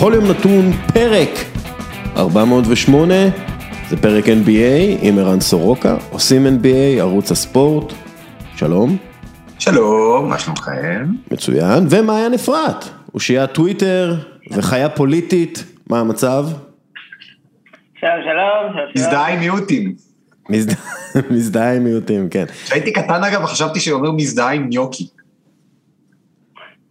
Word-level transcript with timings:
בכל 0.00 0.12
יום 0.14 0.24
נתון 0.24 0.72
פרק 0.94 1.28
408, 2.16 3.14
זה 3.88 3.96
פרק 3.96 4.24
NBA 4.24 4.98
עם 5.02 5.18
ערן 5.18 5.40
סורוקה, 5.40 5.96
עושים 6.10 6.46
NBA, 6.46 7.00
ערוץ 7.00 7.32
הספורט, 7.32 7.92
שלום. 8.56 8.96
שלום, 9.58 10.28
מה 10.28 10.38
שלומכם? 10.38 11.06
מצוין, 11.30 11.86
ומעיין 11.90 12.34
אפרת, 12.34 12.84
אושיית 13.14 13.52
טוויטר 13.52 14.14
וחיה 14.50 14.88
פוליטית, 14.88 15.64
מה 15.90 16.00
המצב? 16.00 16.46
שלום, 18.00 18.12
שלום, 18.24 18.72
שלום. 18.72 18.88
מזדהה 18.96 19.28
עם 19.28 19.40
מיעוטים. 19.40 19.94
מזדהה 21.30 21.76
עם 21.76 21.84
מיעוטים, 21.84 22.28
כן. 22.28 22.44
כשהייתי 22.64 22.92
קטן 22.92 23.24
אגב, 23.24 23.44
חשבתי 23.44 23.80
שהוא 23.80 23.98
אומר 23.98 24.10
מזדהה 24.10 24.52
עם 24.52 24.68
ניוקי. 24.68 25.08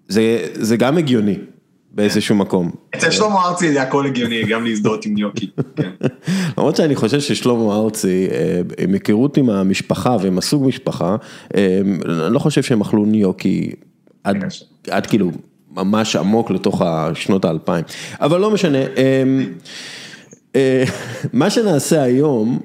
זה, 0.08 0.48
זה 0.54 0.78
גם 0.78 0.98
הגיוני 0.98 1.38
באיזשהו 2.00 2.36
מקום. 2.36 2.72
אצל 2.96 3.12
שלמה 3.12 3.46
ארצי 3.46 3.74
זה 3.74 3.82
הכל 3.82 4.06
הגיוני, 4.06 4.44
גם 4.44 4.66
להזדהות 4.66 5.06
עם 5.06 5.14
ניוקי. 5.14 5.50
כן. 5.76 5.90
למרות 6.58 6.76
שאני 6.76 6.96
חושב 6.96 7.20
ששלמה 7.20 7.76
ארצי, 7.76 8.28
אה, 8.32 8.62
עם 8.84 8.94
היכרות 8.94 9.38
עם 9.38 9.50
המשפחה 9.50 10.18
ועם 10.22 10.38
הסוג 10.38 10.68
משפחה, 10.68 11.16
אה, 11.56 11.80
אני 12.26 12.34
לא 12.34 12.40
חושב 12.40 12.64
שהם 12.64 12.82
אכלו 12.82 13.06
ניוקי 13.06 13.72
עד, 14.24 14.38
עד 14.90 15.06
כאילו 15.06 15.32
ממש 15.72 16.16
עמוק 16.16 16.52
לתוך 16.52 16.82
השנות 16.82 17.46
האלפיים. 17.46 17.86
אבל 18.22 18.40
לא 18.40 18.52
משנה, 18.52 18.78
אה, 20.56 20.84
מה 21.34 21.50
שנעשה 21.50 22.02
היום, 22.02 22.60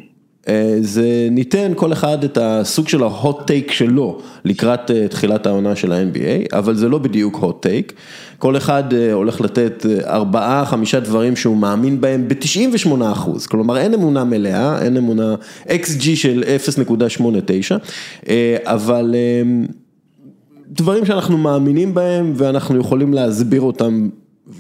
זה 0.81 1.29
ניתן 1.31 1.73
כל 1.77 1.93
אחד 1.93 2.25
את 2.25 2.39
הסוג 2.41 2.89
של 2.89 3.03
ההוט 3.03 3.47
טייק 3.47 3.71
שלו 3.71 4.21
לקראת 4.45 4.91
תחילת 5.11 5.47
העונה 5.47 5.77
של 5.77 5.93
ה-NBA, 5.93 6.57
אבל 6.59 6.75
זה 6.75 6.89
לא 6.89 6.99
בדיוק 6.99 7.37
הוט 7.37 7.63
טייק. 7.63 7.93
כל 8.39 8.57
אחד 8.57 8.85
הולך 9.13 9.41
לתת 9.41 9.87
ארבעה, 10.07 10.65
חמישה 10.67 11.01
דברים 11.01 11.37
שהוא 11.37 11.57
מאמין 11.57 12.01
בהם 12.01 12.29
ב-98. 12.29 12.89
אחוז, 13.13 13.47
כלומר 13.47 13.77
אין 13.77 13.95
אמונה 13.95 14.25
מלאה, 14.25 14.83
אין 14.83 14.97
אמונה 14.97 15.35
XG 15.69 16.03
של 16.15 16.45
0.89, 18.27 18.29
אבל 18.65 19.15
דברים 20.69 21.07
שאנחנו 21.07 21.39
מאמינים 21.39 21.95
בהם 21.95 22.33
ואנחנו 22.37 22.81
יכולים 22.81 23.15
להסביר 23.15 23.61
אותם 23.61 24.09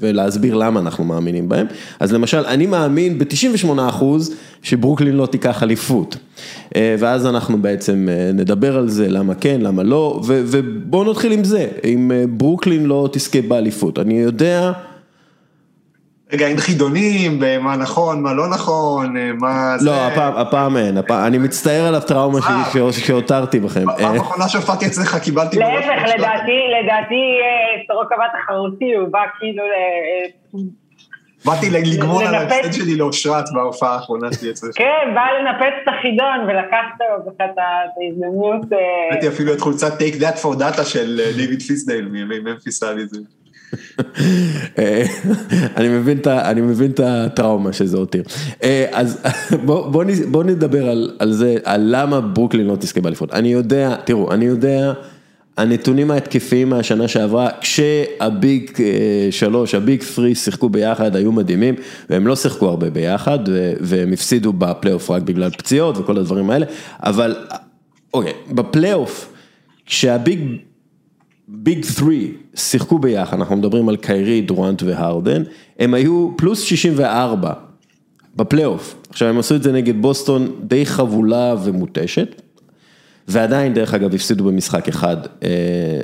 ולהסביר 0.01 0.55
למה 0.55 0.81
אנחנו 0.81 1.05
מאמינים 1.05 1.49
בהם. 1.49 1.67
אז 2.01 2.13
למשל, 2.13 2.45
אני 2.47 2.67
מאמין 2.67 3.19
ב-98% 3.19 4.05
שברוקלין 4.63 5.17
לא 5.17 5.27
תיקח 5.27 5.63
אליפות. 5.63 6.17
ואז 6.79 7.27
אנחנו 7.27 7.63
בעצם 7.63 8.09
נדבר 8.35 8.77
על 8.77 8.89
זה, 8.89 9.09
למה 9.09 9.35
כן, 9.35 9.61
למה 9.61 9.83
לא, 9.83 10.21
ובואו 10.27 11.11
נתחיל 11.11 11.33
עם 11.33 11.45
זה, 11.45 11.69
אם 11.85 12.11
ברוקלין 12.31 12.87
לא 12.87 13.09
תזכה 13.13 13.43
באליפות. 13.43 13.99
אני 13.99 14.21
יודע... 14.21 14.73
רגע, 16.35 16.47
אין 16.47 16.57
חידונים 16.57 17.37
במה 17.41 17.77
נכון, 17.77 18.23
מה 18.23 18.33
לא 18.33 18.49
נכון, 18.49 19.15
מה 19.41 19.79
זה... 19.79 19.87
לא, 19.87 20.07
הפעם, 20.07 20.37
הפעם 20.37 20.77
אין, 20.77 20.97
הפעם, 20.97 21.27
אני 21.27 21.39
מצטער 21.39 21.87
על 21.87 21.95
הטראומה 21.95 22.39
שלי 22.43 22.93
שהותרתי 22.93 23.61
בכם. 23.61 23.85
פעם 23.99 24.17
אחרונה 24.17 24.49
שהופעתי 24.49 24.87
אצלך 24.87 25.17
קיבלתי... 25.17 25.59
להפך, 25.59 26.03
לדעתי, 26.17 26.59
לדעתי 26.83 27.23
סורוקה 27.87 28.15
תחרותי, 28.43 28.95
הוא 28.95 29.09
בא 29.09 29.21
כאילו... 29.39 29.63
באתי 31.45 31.71
לגמור 31.71 32.23
על 32.23 32.35
ההפסד 32.35 32.73
שלי 32.73 32.97
לאושרת 32.97 33.45
בהופעה 33.55 33.95
האחרונה 33.95 34.33
שלי 34.33 34.51
אצלך. 34.51 34.71
כן, 34.75 35.15
בא 35.15 35.23
לנפץ 35.39 35.75
את 35.83 35.89
החידון 35.89 36.41
ולקחת 36.49 36.99
לו 37.01 37.33
את 37.33 37.41
ההזדמנות. 37.59 38.67
הבאתי 39.11 39.29
אפילו 39.29 39.53
את 39.53 39.61
חולצת 39.61 40.01
take 40.01 40.21
that 40.21 40.43
for 40.43 40.59
data 40.59 40.85
של 40.85 41.21
דיוויד 41.37 41.63
פיזדייל 41.63 42.09
מימי 42.09 42.39
ממפיס 42.39 42.81
זה. 42.81 43.21
אני 45.77 46.61
מבין 46.61 46.91
את 46.91 47.01
הטראומה 47.01 47.73
שזה 47.73 47.97
הותיר. 47.97 48.23
אז 48.93 49.19
בואו 50.31 50.43
נדבר 50.43 50.91
על 51.19 51.33
זה, 51.33 51.57
על 51.65 51.81
למה 51.85 52.21
ברוקלין 52.21 52.67
לא 52.67 52.77
תזכה 52.77 53.01
באליפות. 53.01 53.33
אני 53.33 53.53
יודע, 53.53 53.97
תראו, 54.05 54.33
אני 54.33 54.45
יודע, 54.45 54.93
הנתונים 55.57 56.11
ההתקפיים 56.11 56.69
מהשנה 56.69 57.09
שעברה, 57.09 57.49
כשה 57.61 58.29
big 58.30 58.71
שלוש, 59.31 59.75
ה 59.75 59.82
big 59.82 60.03
three 60.03 60.35
שיחקו 60.35 60.69
ביחד, 60.69 61.17
היו 61.17 61.33
מדהימים, 61.33 61.75
והם 62.11 62.27
לא 62.27 62.37
שיחקו 62.37 62.69
הרבה 62.69 62.91
ביחד, 62.91 63.39
והם 63.81 64.13
הפסידו 64.13 64.53
בפלייאוף 64.53 65.11
רק 65.11 65.23
בגלל 65.23 65.51
פציעות 65.51 65.99
וכל 65.99 66.19
הדברים 66.19 66.51
האלה, 66.51 66.67
אבל 67.01 67.37
אוקיי, 68.15 68.33
בפלייאוף, 68.51 69.33
כשה-big... 69.87 70.41
big 71.57 71.85
3 71.85 72.15
שיחקו 72.55 72.99
ביחד, 72.99 73.37
אנחנו 73.37 73.57
מדברים 73.57 73.89
על 73.89 73.97
קיירי, 73.97 74.41
דורנט 74.41 74.83
והרדן, 74.83 75.43
הם 75.79 75.95
היו 75.95 76.31
פלוס 76.37 76.61
64 76.61 77.53
בפלייאוף. 78.37 78.95
עכשיו 79.11 79.29
הם 79.29 79.39
עשו 79.39 79.55
את 79.57 79.63
זה 79.63 79.73
נגד 79.73 80.03
בוסטון 80.03 80.51
די 80.61 80.87
חבולה 80.87 81.55
ומותשת, 81.65 82.43
ועדיין 83.29 83.75
דרך 83.75 83.95
אגב 83.95 84.15
הפסידו 84.15 84.45
במשחק 84.45 84.89
אחד 84.89 85.17
אה, 85.43 85.49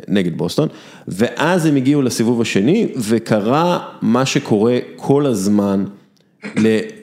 נגד 0.08 0.38
בוסטון, 0.38 0.68
ואז 1.08 1.66
הם 1.66 1.76
הגיעו 1.76 2.02
לסיבוב 2.02 2.40
השני, 2.40 2.92
וקרה 2.96 3.88
מה 4.02 4.26
שקורה 4.26 4.78
כל 4.96 5.26
הזמן 5.26 5.84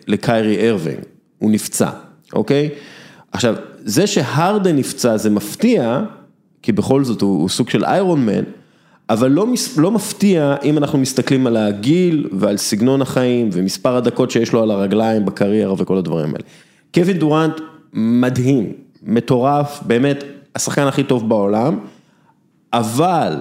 לקיירי 0.08 0.70
ארווינג, 0.70 1.00
הוא 1.40 1.52
נפצע, 1.52 1.90
אוקיי? 2.34 2.70
עכשיו, 3.32 3.56
זה 3.78 4.08
שהרדן 4.08 4.76
נפצע 4.76 5.18
זה 5.18 5.30
מפתיע, 5.30 6.04
כי 6.62 6.72
בכל 6.72 7.04
זאת 7.04 7.22
הוא 7.22 7.42
הוא 7.42 7.50
סוג 7.50 7.70
של 7.70 7.86
איירון 7.86 8.26
מן, 8.26 8.44
אבל 9.10 9.32
לא 9.32 9.48
לא 9.78 9.92
מפתיע 9.92 10.56
אם 10.64 10.78
אנחנו 10.78 10.98
מסתכלים 10.98 11.48
על 11.48 11.58
הגיל 11.58 12.30
ועל 12.32 12.58
סגנון 12.58 13.02
החיים 13.02 13.50
ומספר 13.54 13.96
הדקות 13.96 14.32
שיש 14.32 14.54
לו 14.54 14.64
על 14.64 14.72
הרגליים 14.72 15.26
בקריירה 15.26 15.74
וכל 15.78 15.98
הדברים 15.98 16.30
האלה. 16.30 16.44
קווין 16.94 17.18
דורנט 17.18 17.62
מדהים, 17.94 18.74
מטורף, 19.04 19.80
באמת 19.86 20.24
השחקן 20.56 20.88
הכי 20.88 21.04
טוב 21.04 21.30
בעולם, 21.30 21.80
אבל 22.74 23.36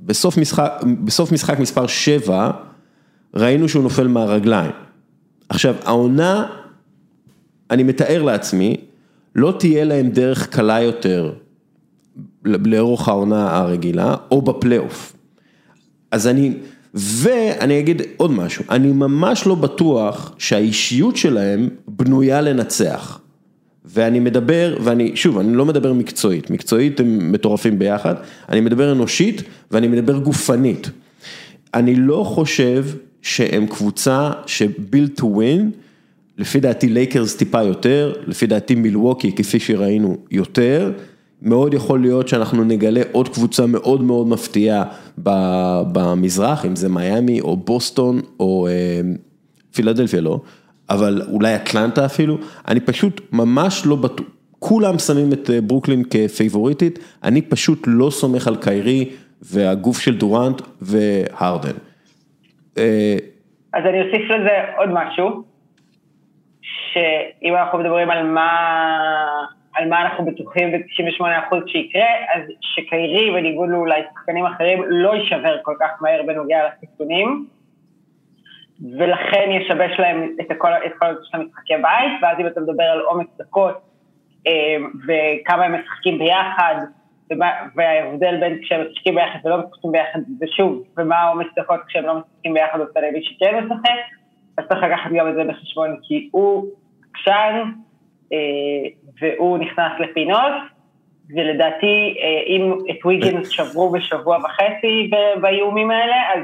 בסוף 0.00 0.38
משחק, 0.38 0.72
בסוף 1.04 1.32
משחק 1.32 1.58
מספר 1.58 1.86
7 1.86 2.50
ראינו 3.34 3.68
שהוא 3.68 3.82
נופל 3.82 4.06
מהרגליים. 4.06 4.70
עכשיו 5.48 5.74
העונה, 5.84 6.46
אני 7.70 7.82
מתאר 7.82 8.22
לעצמי, 8.22 8.76
לא 9.34 9.54
תהיה 9.58 9.84
להם 9.84 10.08
דרך 10.08 10.46
קלה 10.46 10.80
יותר 10.80 11.32
לאורך 12.44 13.08
העונה 13.08 13.56
הרגילה, 13.56 14.14
או 14.30 14.42
בפלייאוף. 14.42 15.12
אז 16.10 16.26
אני, 16.26 16.52
ואני 16.94 17.80
אגיד 17.80 18.02
עוד 18.16 18.30
משהו, 18.30 18.64
אני 18.70 18.92
ממש 18.92 19.46
לא 19.46 19.54
בטוח 19.54 20.34
שהאישיות 20.38 21.16
שלהם 21.16 21.68
בנויה 21.88 22.40
לנצח. 22.40 23.20
ואני 23.84 24.20
מדבר, 24.20 24.76
ואני, 24.80 25.16
שוב, 25.16 25.38
אני 25.38 25.56
לא 25.56 25.66
מדבר 25.66 25.92
מקצועית, 25.92 26.50
מקצועית 26.50 27.00
הם 27.00 27.32
מטורפים 27.32 27.78
ביחד, 27.78 28.14
אני 28.48 28.60
מדבר 28.60 28.92
אנושית 28.92 29.42
ואני 29.70 29.88
מדבר 29.88 30.18
גופנית. 30.18 30.90
אני 31.74 31.94
לא 31.94 32.24
חושב 32.26 32.84
שהם 33.22 33.66
קבוצה 33.66 34.30
ש-build 34.46 35.20
to 35.20 35.24
win, 35.24 35.62
לפי 36.38 36.60
דעתי 36.60 36.88
לייקרס 36.88 37.36
טיפה 37.36 37.62
יותר, 37.62 38.12
לפי 38.26 38.46
דעתי 38.46 38.74
מילווקי 38.74 39.32
כפי 39.32 39.60
שראינו 39.60 40.16
יותר. 40.30 40.92
מאוד 41.42 41.74
יכול 41.74 42.00
להיות 42.00 42.28
שאנחנו 42.28 42.64
נגלה 42.64 43.00
עוד 43.12 43.28
קבוצה 43.28 43.66
מאוד 43.66 44.02
מאוד 44.02 44.28
מפתיעה 44.28 44.84
במזרח, 45.92 46.64
אם 46.66 46.76
זה 46.76 46.88
מיאמי 46.88 47.40
או 47.40 47.56
בוסטון 47.56 48.20
או 48.40 48.68
פילדלפיה 49.74 50.20
לא, 50.20 50.40
אבל 50.90 51.22
אולי 51.32 51.56
אטלנטה 51.56 52.06
אפילו, 52.06 52.38
אני 52.68 52.80
פשוט 52.80 53.20
ממש 53.32 53.82
לא 53.86 53.96
בטוח, 53.96 54.26
כולם 54.58 54.98
שמים 54.98 55.32
את 55.32 55.50
ברוקלין 55.66 56.02
כפייבוריטית, 56.10 56.98
אני 57.24 57.42
פשוט 57.42 57.84
לא 57.86 58.10
סומך 58.10 58.48
על 58.48 58.56
קיירי 58.56 59.10
והגוף 59.42 59.98
של 59.98 60.18
דורנט 60.18 60.62
והרדן. 60.80 61.76
אז 63.72 63.82
אני 63.88 64.00
אוסיף 64.02 64.30
לזה 64.30 64.50
עוד 64.78 64.88
משהו, 64.92 65.42
שאם 66.62 67.54
אנחנו 67.56 67.78
מדברים 67.78 68.10
על 68.10 68.26
מה... 68.26 68.48
על 69.78 69.88
מה 69.88 70.02
אנחנו 70.02 70.24
בטוחים 70.24 70.72
ב-98% 70.72 71.56
שיקרה, 71.66 72.06
אז 72.34 72.42
שקיירי, 72.60 73.30
בניגוד 73.30 73.68
לאולי 73.68 74.02
שחקנים 74.12 74.46
אחרים, 74.46 74.82
לא 74.86 75.14
יישבר 75.14 75.56
כל 75.62 75.74
כך 75.80 75.88
מהר 76.00 76.22
בנוגע 76.26 76.58
לחיסונים, 76.68 77.46
ולכן 78.98 79.50
ישבש 79.50 80.00
להם 80.00 80.36
את 80.40 80.46
כל, 80.58 80.68
של 81.30 81.38
המשחקי 81.38 81.74
בית, 81.74 82.12
ואז 82.22 82.36
אם 82.40 82.46
אתה 82.46 82.60
מדבר 82.60 82.82
על 82.82 83.00
עומק 83.00 83.26
דקות, 83.38 83.80
אה, 84.46 84.76
וכמה 85.06 85.64
הם 85.64 85.74
משחקים 85.74 86.18
ביחד, 86.18 86.74
וההבדל 87.76 88.40
בין 88.40 88.58
כשהם 88.62 88.80
משחקים 88.90 89.14
ביחד 89.14 89.38
ולא 89.44 89.58
משחקים 89.58 89.92
ביחד, 89.92 90.18
ושוב, 90.40 90.82
ומה 90.96 91.16
העומק 91.16 91.46
דקות 91.58 91.80
כשהם 91.88 92.06
לא 92.06 92.14
משחקים 92.18 92.54
ביחד 92.54 92.80
אצל 92.80 93.00
מי 93.12 93.22
שכן 93.22 93.64
משחק, 93.64 93.98
אז 94.58 94.64
צריך 94.68 94.82
לקחת 94.82 95.10
גם 95.16 95.28
את 95.28 95.34
זה 95.34 95.44
בחשבון, 95.44 95.96
כי 96.02 96.28
הוא 96.32 96.66
עקשן, 97.10 97.62
והוא 99.20 99.58
נכנס 99.58 99.92
לפינות, 100.00 100.52
ולדעתי 101.36 102.14
אם 102.46 102.72
את 102.90 103.06
ויגינס 103.06 103.48
שברו 103.48 103.90
בשבוע 103.90 104.38
וחצי 104.38 105.10
באיומים 105.40 105.90
האלה, 105.90 106.16
אז 106.34 106.42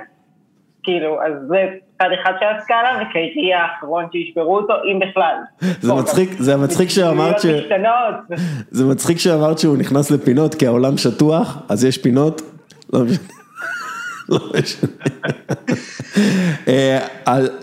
כאילו, 0.82 1.22
אז 1.22 1.32
זה 1.48 1.66
צד 1.98 2.08
אחד 2.22 2.32
של 2.40 2.46
הסקאלה, 2.46 3.02
וקיירי 3.02 3.54
האחרון 3.54 4.04
שישברו 4.12 4.56
אותו, 4.56 4.74
אם 4.84 4.98
בכלל. 4.98 5.36
זה 5.60 5.94
מצחיק, 5.94 6.30
זה 6.32 6.56
מצחיק 6.56 6.88
שאמרת 6.88 7.40
ש... 7.40 7.46
זה 8.70 8.84
מצחיק 8.84 9.18
שאמרת 9.18 9.58
שהוא 9.58 9.76
נכנס 9.76 10.10
לפינות, 10.10 10.54
כי 10.54 10.66
העולם 10.66 10.96
שטוח, 10.96 11.58
אז 11.68 11.84
יש 11.84 11.98
פינות, 11.98 12.42
לא 12.92 13.00
משנה. 13.00 13.34
לא 14.28 14.38
משנה. 14.58 14.90
אה, 16.68 16.98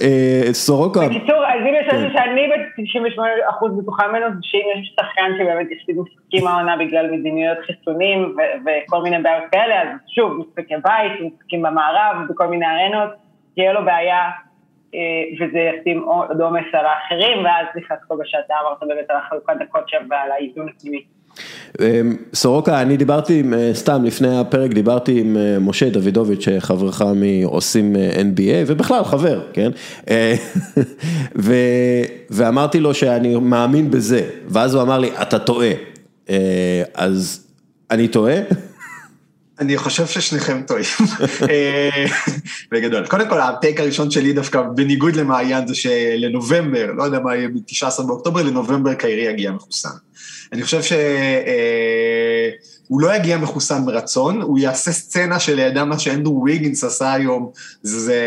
אה, 0.02 0.42
סורוקה. 0.52 1.00
בקיצור, 1.00 1.41
אז 1.62 1.68
אם 1.68 1.74
יש 1.76 1.88
משהו 1.94 2.10
כן. 2.10 2.14
שאני 2.14 2.48
ב-98% 2.48 3.70
בטוחה 3.82 4.08
ממנו, 4.08 4.26
זה 4.30 4.40
שאם 4.42 4.68
יש 4.76 4.96
שחקן 5.00 5.32
שבאמת 5.38 5.68
הפסיד 5.72 5.98
משחקים 5.98 6.48
העונה 6.48 6.78
בגלל 6.78 7.12
מדיניות 7.12 7.58
חיסונים 7.66 8.36
וכל 8.66 9.02
מיני 9.04 9.20
בעיות 9.24 9.44
כאלה, 9.52 9.82
אז 9.82 9.88
שוב, 10.16 10.38
משחקי 10.38 10.74
בית, 10.84 11.34
משחקים 11.34 11.62
במערב, 11.62 12.16
בכל 12.30 12.48
מיני 12.48 12.66
ארנות, 12.66 13.10
תהיה 13.56 13.74
לו 13.74 13.86
בעיה, 13.86 14.30
אה, 14.96 15.00
וזה 15.40 15.60
ישים 15.60 16.04
עוד 16.04 16.42
עומס 16.42 16.66
על 16.74 16.86
האחרים, 16.86 17.46
ואז 17.46 17.68
נכנס 17.76 18.00
כל 18.08 18.18
מה 18.18 18.26
שאתה 18.26 18.54
אמרת 18.62 18.80
באמת 18.88 19.10
על 19.10 19.18
החלוקת 19.18 19.54
דקות 19.60 19.90
שם 19.90 20.04
ועל 20.10 20.32
האיזון 20.32 20.70
הפנימי. 20.70 21.04
אמ, 21.80 22.16
סורוקה, 22.34 22.82
אני 22.82 22.98
דיברתי 22.98 23.40
עם, 23.40 23.54
אה, 23.54 23.72
סתם 23.74 24.04
לפני 24.04 24.40
הפרק 24.40 24.72
דיברתי 24.72 25.20
עם 25.20 25.38
אה, 25.38 25.60
משה 25.60 25.90
דוידוביץ', 25.90 26.46
חברך 26.60 27.02
מעושים 27.16 27.96
אה, 27.96 28.22
NBA, 28.22 28.68
ובכלל 28.68 29.04
חבר, 29.04 29.42
כן? 29.54 29.72
ו, 31.46 31.54
ואמרתי 32.30 32.80
לו 32.80 32.94
שאני 32.94 33.36
מאמין 33.36 33.92
בזה, 33.92 34.30
ואז 34.48 34.74
הוא 34.74 34.82
אמר 34.82 35.00
לי, 35.00 35.10
אתה 35.22 35.40
טועה. 35.40 35.72
אז 36.94 37.44
אני 37.92 38.08
טועה? 38.08 38.36
אני 39.60 39.78
חושב 39.78 40.08
ששניכם 40.08 40.62
טועים, 40.68 40.86
בגדול. 42.72 43.06
קודם 43.08 43.30
כל, 43.30 43.42
הטייק 43.42 43.80
הראשון 43.80 44.12
שלי 44.12 44.34
דווקא, 44.34 44.62
בניגוד 44.62 45.16
למעיין, 45.16 45.68
זה 45.68 45.76
שלנובמבר, 45.76 46.92
לא 46.98 47.04
יודע 47.04 47.20
מה 47.20 47.36
יהיה 47.36 47.48
ב-19 47.48 48.04
באוקטובר, 48.04 48.44
לנובמבר 48.44 48.94
קיירי 48.94 49.22
יגיע 49.22 49.52
מחוסן. 49.52 49.90
אני 50.52 50.64
חושב 50.64 50.82
שהוא 50.82 51.02
לא 53.02 53.16
יגיע 53.16 53.38
מחוסן 53.38 53.86
מרצון, 53.86 54.42
הוא 54.42 54.60
יעשה 54.60 54.92
סצנה 54.92 55.40
שלידם 55.40 55.90
מה 55.90 56.00
שאנדרו 56.00 56.44
ויגינס 56.44 56.84
עשה 56.84 57.14
היום, 57.14 57.52
זה... 57.82 58.22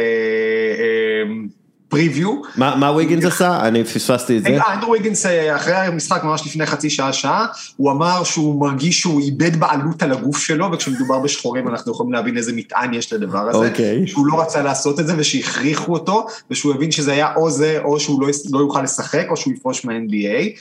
פריוויו. 1.94 2.42
מה 2.56 2.90
וויגינס 2.92 3.24
עשה? 3.24 3.60
אני 3.60 3.84
פספסתי 3.84 4.38
את 4.38 4.42
זה. 4.42 4.58
אנדרו 4.72 4.90
וויגינס 4.90 5.26
אחרי 5.56 5.74
המשחק 5.74 6.24
ממש 6.24 6.46
לפני 6.46 6.66
חצי 6.66 6.90
שעה 6.90 7.12
שעה, 7.12 7.46
הוא 7.76 7.90
אמר 7.90 8.24
שהוא 8.24 8.60
מרגיש 8.60 9.00
שהוא 9.00 9.20
איבד 9.20 9.56
בעלות 9.56 10.02
על 10.02 10.12
הגוף 10.12 10.38
שלו, 10.38 10.72
וכשמדובר 10.72 11.18
בשחורים 11.18 11.68
אנחנו 11.68 11.92
יכולים 11.92 12.12
להבין 12.12 12.36
איזה 12.36 12.52
מטען 12.52 12.94
יש 12.94 13.12
לדבר 13.12 13.38
הזה. 13.38 13.68
אוקיי. 13.68 14.06
שהוא 14.06 14.26
לא 14.26 14.40
רצה 14.40 14.62
לעשות 14.62 15.00
את 15.00 15.06
זה 15.06 15.14
ושהכריחו 15.16 15.92
אותו, 15.92 16.26
ושהוא 16.50 16.74
הבין 16.74 16.90
שזה 16.90 17.12
היה 17.12 17.34
או 17.36 17.50
זה, 17.50 17.78
או 17.84 18.00
שהוא 18.00 18.20
לא, 18.22 18.28
לא 18.52 18.58
יוכל 18.58 18.82
לשחק, 18.82 19.26
או 19.30 19.36
שהוא 19.36 19.54
יפרוש 19.54 19.84
מה-NBA. 19.84 20.58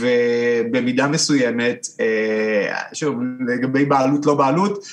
ובמידה 0.00 1.06
מסוימת, 1.06 1.86
אה, 2.00 2.78
שוב, 2.92 3.14
לגבי 3.48 3.84
בעלות 3.84 4.26
לא 4.26 4.34
בעלות, 4.34 4.84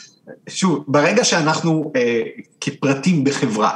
שוב, 0.49 0.83
ברגע 0.87 1.23
שאנחנו 1.23 1.91
אה, 1.95 2.21
כפרטים 2.61 3.23
בחברה, 3.23 3.71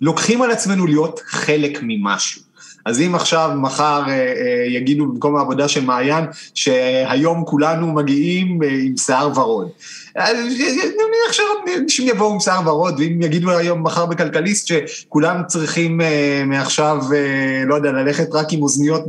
לוקחים 0.00 0.42
על 0.42 0.50
עצמנו 0.50 0.86
להיות 0.86 1.20
חלק 1.26 1.78
ממשהו. 1.82 2.46
אז 2.86 3.00
אם 3.00 3.14
עכשיו, 3.14 3.50
מחר 3.56 4.02
אה, 4.08 4.12
אה, 4.12 4.64
יגידו 4.68 5.06
במקום 5.06 5.36
העבודה 5.36 5.68
של 5.68 5.84
מעיין, 5.84 6.24
שהיום 6.54 7.44
כולנו 7.44 7.92
מגיעים 7.92 8.62
אה, 8.62 8.68
עם 8.68 8.96
שיער 8.96 9.38
ורוד. 9.38 9.68
נניח 10.16 11.32
שאנשים 11.32 12.08
יבואו 12.08 12.32
עם 12.32 12.40
שיער 12.40 12.68
ורוד, 12.68 12.94
ואם 12.98 13.22
יגידו 13.22 13.50
היום, 13.50 13.82
מחר 13.82 14.06
בכלכליסט, 14.06 14.66
שכולם 14.66 15.42
צריכים 15.46 16.00
מעכשיו, 16.46 16.98
לא 17.66 17.74
יודע, 17.74 17.92
ללכת 17.92 18.28
רק 18.32 18.52
עם 18.52 18.62
אוזניות 18.62 19.04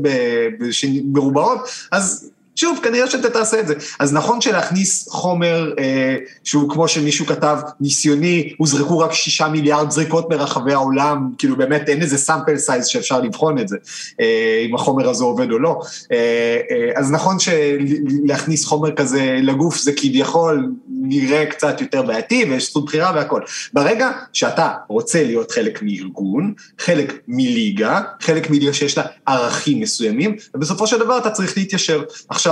מרובעות, 1.14 1.60
אז 1.92 2.30
שוב, 2.58 2.80
כנראה 2.84 3.10
שאתה 3.10 3.30
תעשה 3.30 3.60
את 3.60 3.68
זה. 3.68 3.74
אז 4.00 4.14
נכון 4.14 4.42
שלהכניס 4.42 5.08
חומר 5.10 5.74
אה, 5.80 6.16
שהוא 6.44 6.70
כמו 6.70 6.88
שמישהו 6.88 7.26
כתב, 7.26 7.58
ניסיוני, 7.82 8.54
הוזרקו 8.58 9.00
רק 9.00 9.14
שישה 9.14 9.48
מיליארד 9.48 9.92
זריקות 9.92 10.30
ברחבי 10.30 10.74
העולם, 10.74 11.30
כאילו 11.38 11.56
באמת 11.56 11.90
אין 11.90 12.02
איזה 12.02 12.18
sample 12.18 12.58
size 12.58 12.86
שאפשר 12.86 13.22
לבחון 13.22 13.60
את 13.60 13.68
זה, 13.68 13.78
אה, 14.20 14.64
אם 14.70 14.76
החומר 14.76 15.10
הזה 15.10 15.24
עובד 15.24 15.52
או 15.52 15.60
לא. 15.60 15.80
אה, 16.12 16.58
אה, 16.72 17.00
אז 17.00 17.12
נכון 17.12 17.38
שלהכניס 17.40 18.66
חומר 18.66 18.96
כזה 18.96 19.40
לגוף 19.42 19.78
זה 19.78 19.92
כביכול 19.98 20.72
נראה 21.02 21.46
קצת 21.46 21.82
יותר 21.82 22.02
בעייתי 22.02 22.46
ויש 22.50 22.70
זכות 22.70 22.86
בחירה 22.86 23.12
והכל. 23.16 23.42
ברגע 23.74 24.12
שאתה 24.34 24.72
רוצה 24.88 25.24
להיות 25.24 25.52
חלק 25.52 25.80
מארגון, 25.82 26.54
חלק 26.80 27.14
מליגה, 27.28 28.02
חלק 28.22 28.50
מליגה 28.50 28.74
שיש 28.74 28.98
לה 28.98 29.04
ערכים 29.26 29.80
מסוימים, 29.80 30.36
ובסופו 30.56 30.88
של 30.88 31.00
דבר 31.00 31.18
אתה 31.18 31.30
צריך 31.30 31.58
להתיישר. 31.58 32.04
עכשיו, 32.30 32.47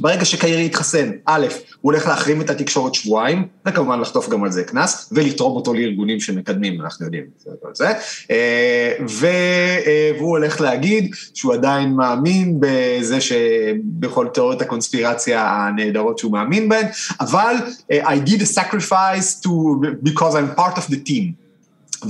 ברגע 0.00 0.24
שקיירי 0.24 0.64
יתחסן, 0.64 1.10
א', 1.26 1.46
הוא 1.80 1.92
הולך 1.92 2.06
להחרים 2.06 2.40
את 2.40 2.50
התקשורת 2.50 2.94
שבועיים, 2.94 3.46
וכמובן 3.66 4.00
לחטוף 4.00 4.28
גם 4.28 4.44
על 4.44 4.52
זה 4.52 4.64
קנס, 4.64 5.12
ולתרום 5.12 5.56
אותו 5.56 5.74
לארגונים 5.74 6.20
שמקדמים, 6.20 6.80
אנחנו 6.80 7.04
יודעים 7.04 7.24
את 7.70 7.76
זה, 7.76 7.88
אה, 8.30 8.92
אה, 9.24 10.10
והוא 10.18 10.30
הולך 10.30 10.60
להגיד 10.60 11.14
שהוא 11.34 11.54
עדיין 11.54 11.92
מאמין 11.92 12.60
בזה 12.60 13.20
שבכל 13.20 14.26
תיאוריות 14.34 14.62
הקונספירציה 14.62 15.48
הנהדרות 15.50 16.18
שהוא 16.18 16.32
מאמין 16.32 16.68
בהן, 16.68 16.86
אבל 17.20 17.54
אה, 17.92 18.14
I 18.14 18.28
did 18.28 18.40
a 18.40 18.60
sacrifice 18.60 19.44
to, 19.44 19.50
because 20.02 20.34
I'm 20.34 20.60
part 20.60 20.78
of 20.78 20.90
the 20.90 21.10
team. 21.10 21.43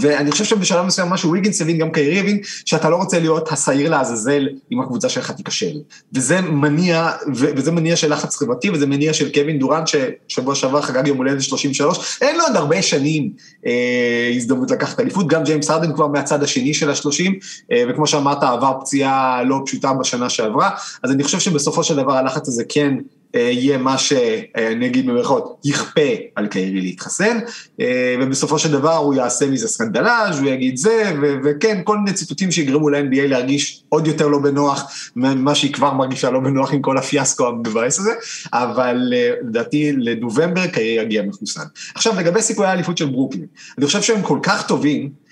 ואני 0.00 0.30
חושב 0.30 0.44
שבשלב 0.44 0.84
מסוים 0.86 1.08
משהו 1.08 1.30
וויגינס 1.30 1.62
הבין, 1.62 1.78
גם 1.78 1.92
קיירי 1.92 2.20
הבין, 2.20 2.38
שאתה 2.64 2.90
לא 2.90 2.96
רוצה 2.96 3.18
להיות 3.18 3.52
השעיר 3.52 3.90
לעזאזל 3.90 4.48
אם 4.72 4.80
הקבוצה 4.80 5.08
שלך 5.08 5.30
תיכשל. 5.30 5.76
וזה 6.12 6.40
מניע, 6.40 7.10
וזה 7.34 7.72
מניע 7.72 7.96
של 7.96 8.12
לחץ 8.12 8.36
חברתי, 8.36 8.70
וזה 8.70 8.86
מניע 8.86 9.12
של 9.12 9.32
קווין 9.32 9.58
דורנט, 9.58 9.88
ששבוע 9.88 10.54
שעבר 10.54 10.82
חגג 10.82 11.06
יום 11.06 11.18
הולדת 11.18 11.42
33, 11.42 12.18
אין 12.20 12.36
לו 12.36 12.42
עוד 12.42 12.56
הרבה 12.56 12.82
שנים 12.82 13.30
אה, 13.66 14.32
הזדמנות 14.36 14.70
לקחת 14.70 15.00
אליפות, 15.00 15.26
גם 15.26 15.44
ג'יימס 15.44 15.70
הרדן 15.70 15.92
כבר 15.92 16.06
מהצד 16.06 16.42
השני 16.42 16.74
של 16.74 16.90
השלושים, 16.90 17.38
אה, 17.72 17.84
וכמו 17.88 18.06
שאמרת, 18.06 18.42
עבר 18.42 18.72
פציעה 18.80 19.42
לא 19.42 19.62
פשוטה 19.66 19.92
בשנה 19.92 20.30
שעברה, 20.30 20.70
אז 21.02 21.10
אני 21.10 21.24
חושב 21.24 21.38
שבסופו 21.38 21.84
של 21.84 21.96
דבר 21.96 22.12
הלחץ 22.12 22.48
הזה 22.48 22.64
כן 22.68 22.94
יהיה 23.40 23.78
מה 23.78 23.98
שאני 23.98 24.86
אגיד 24.86 25.06
במירכאות, 25.06 25.60
יכפה 25.64 26.00
על 26.34 26.46
קיירי 26.46 26.80
להתחסן, 26.80 27.38
אה, 27.80 28.16
ובסופו 28.20 28.58
של 28.58 28.72
דבר 28.72 28.96
הוא 28.96 29.14
יעשה 29.14 29.46
מזה 29.46 29.68
סקנדלאז', 29.68 30.38
הוא 30.38 30.48
יגיד 30.48 30.76
זה, 30.76 31.12
וכן, 31.44 31.80
כל 31.84 31.98
מיני 31.98 32.12
ציטוטים 32.12 32.50
שיגרמו 32.50 32.88
ל-NBA 32.88 33.26
להרגיש 33.26 33.82
עוד 33.88 34.06
יותר 34.06 34.28
לא 34.28 34.38
בנוח 34.38 35.10
ממה 35.16 35.54
שהיא 35.54 35.72
כבר 35.72 35.92
מרגישה 35.92 36.30
לא 36.30 36.40
בנוח 36.40 36.72
עם 36.72 36.82
כל 36.82 36.98
הפיאסקו 36.98 37.48
המבאס 37.48 37.98
הזה, 37.98 38.12
אבל 38.52 39.12
אה, 39.16 39.30
לדעתי 39.48 39.92
לנובמבר 39.92 40.66
קיירי 40.66 41.02
יגיע 41.02 41.22
מחוסן. 41.22 41.64
עכשיו, 41.94 42.14
לגבי 42.18 42.42
סיכויי 42.42 42.68
האליפות 42.68 42.98
של 42.98 43.06
ברוקלין, 43.06 43.46
אני 43.78 43.86
חושב 43.86 44.02
שהם 44.02 44.22
כל 44.22 44.38
כך 44.42 44.66
טובים 44.66 45.24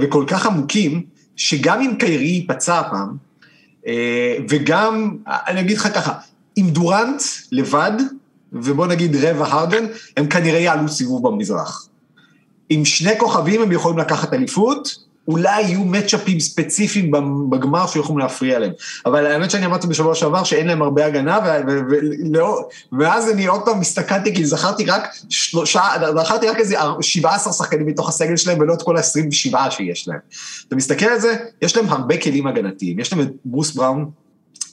וכל 0.00 0.24
כך 0.26 0.46
עמוקים, 0.46 1.02
שגם 1.36 1.80
אם 1.80 1.94
קיירי 1.98 2.24
ייפצע 2.24 2.78
הפעם, 2.78 3.16
וגם, 4.48 5.16
אני 5.26 5.60
אגיד 5.60 5.76
לך 5.76 5.88
ככה, 5.94 6.12
עם 6.56 6.70
דורנט 6.70 7.22
לבד, 7.52 7.92
ובוא 8.52 8.86
נגיד 8.86 9.16
רבע 9.16 9.46
הרדן, 9.46 9.86
הם 10.16 10.26
כנראה 10.26 10.58
יעלו 10.58 10.88
סיבוב 10.88 11.28
במזרח. 11.28 11.88
עם 12.68 12.84
שני 12.84 13.18
כוכבים 13.18 13.62
הם 13.62 13.72
יכולים 13.72 13.98
לקחת 13.98 14.32
אליפות, 14.32 15.12
אולי 15.28 15.62
יהיו 15.62 15.84
מצ'אפים 15.84 16.40
ספציפיים 16.40 17.10
בגמר 17.50 17.86
שיכולים 17.86 18.18
להפריע 18.18 18.58
להם. 18.58 18.72
אבל 19.06 19.26
האמת 19.26 19.50
שאני 19.50 19.66
אמרתי 19.66 19.86
בשבוע 19.86 20.14
שעבר 20.14 20.44
שאין 20.44 20.66
להם 20.66 20.82
הרבה 20.82 21.06
הגנה, 21.06 21.38
ולא, 21.66 22.68
ואז 22.98 23.30
אני 23.30 23.46
עוד 23.46 23.60
פעם 23.64 23.80
הסתכלתי, 23.80 24.34
כי 24.34 24.46
זכרתי 24.46 24.84
רק 24.84 25.14
שלושה, 25.28 25.82
זכרתי 26.22 26.48
רק 26.48 26.58
איזה 26.58 26.76
17 27.00 27.52
שחקנים 27.52 27.86
מתוך 27.86 28.08
הסגל 28.08 28.36
שלהם, 28.36 28.60
ולא 28.60 28.74
את 28.74 28.82
כל 28.82 28.96
ה-27 28.96 29.70
שיש 29.70 30.08
להם. 30.08 30.18
אתה 30.68 30.76
מסתכל 30.76 31.06
על 31.06 31.20
זה, 31.20 31.36
יש 31.62 31.76
להם 31.76 31.88
הרבה 31.88 32.16
כלים 32.16 32.46
הגנתיים. 32.46 33.00
יש 33.00 33.12
להם 33.12 33.22
את 33.22 33.28
ברוס 33.44 33.74
בראון, 33.74 34.10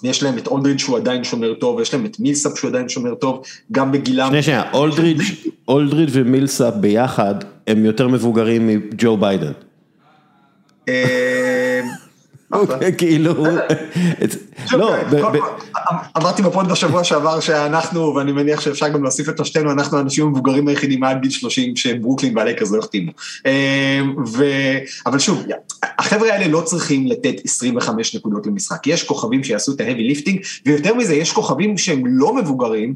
יש 0.04 0.24
להם 0.24 0.38
את 0.38 0.48
אולדריץ' 0.48 0.80
שהוא 0.80 0.98
עדיין 0.98 1.24
שומר 1.24 1.54
טוב, 1.54 1.76
ויש 1.76 1.94
להם 1.94 2.06
את 2.06 2.20
מילסאפ 2.20 2.58
שהוא 2.58 2.70
עדיין 2.70 2.90
שומר 2.90 3.16
טוב, 3.16 3.42
גם 3.72 3.92
בגילם. 3.92 4.28
שנייה, 4.28 4.44
שנייה, 4.44 4.72
אולדריץ', 4.74 5.48
אולדריץ' 5.68 6.10
ומילסאפ 6.14 6.74
ביחד, 6.74 7.36
הם 7.68 7.86
יותר 7.86 8.08
מבוגרים 8.08 8.68
מג'ו 8.68 9.18
ביידן. 9.18 9.52
אה, 12.54 12.60
אוקיי, 12.60 12.94
כאילו, 12.98 13.34
לא, 14.72 14.96
אמרתי 16.18 16.42
בפוד 16.42 16.72
בשבוע 16.72 17.04
שעבר 17.04 17.40
שאנחנו, 17.40 18.16
ואני 18.16 18.32
מניח 18.32 18.62
שאפשר 18.62 18.88
גם 18.88 19.04
להוסיף 19.04 19.30
את 19.30 19.38
שלושתנו, 19.38 19.72
אנחנו 19.72 19.98
האנשים 19.98 20.26
המבוגרים 20.26 20.68
היחידים 20.68 21.00
מעל 21.00 21.18
גיל 21.20 21.32
30 21.32 21.76
שברוקלין 21.76 22.38
והלייקרס 22.38 22.72
לא 22.72 22.80
החתימו. 22.80 23.12
אבל 25.06 25.20
שוב, 25.20 25.44
החבר'ה 25.84 26.34
האלה 26.34 26.48
לא 26.48 26.62
צריכים 26.62 27.08
לתת 27.08 27.36
25 27.46 28.16
נקודות 28.16 28.48
למשחק, 28.48 28.88
יש 28.88 29.04
כוכבים 29.04 29.44
שיעשו 29.44 29.72
את 29.72 29.82
ה-heavy 29.82 30.04
lifting, 30.04 30.40
ויותר 30.66 30.94
מזה, 30.94 31.16
יש 31.16 31.32
כוכבים 31.32 31.78
שהם 31.78 32.04
לא 32.06 32.36
מבוגרים, 32.36 32.96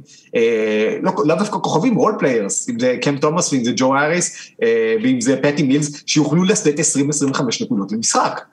לאו 1.03 1.36
דווקא 1.36 1.57
כוכבים, 1.57 1.95
role 1.95 2.15
players, 2.19 2.69
אם 2.69 2.79
זה 2.79 2.98
קם 3.01 3.17
תומאס 3.17 3.53
ואם 3.53 3.63
זה 3.63 3.72
ג'ו 3.75 3.95
האריס, 3.95 4.51
ואם 5.03 5.22
זה 5.22 5.38
פטי 5.41 5.63
מילס, 5.63 6.03
שיוכלו 6.05 6.43
לתת 6.43 6.79
20-25 6.79 6.83
נקודות 7.62 7.91
למשחק. 7.91 8.52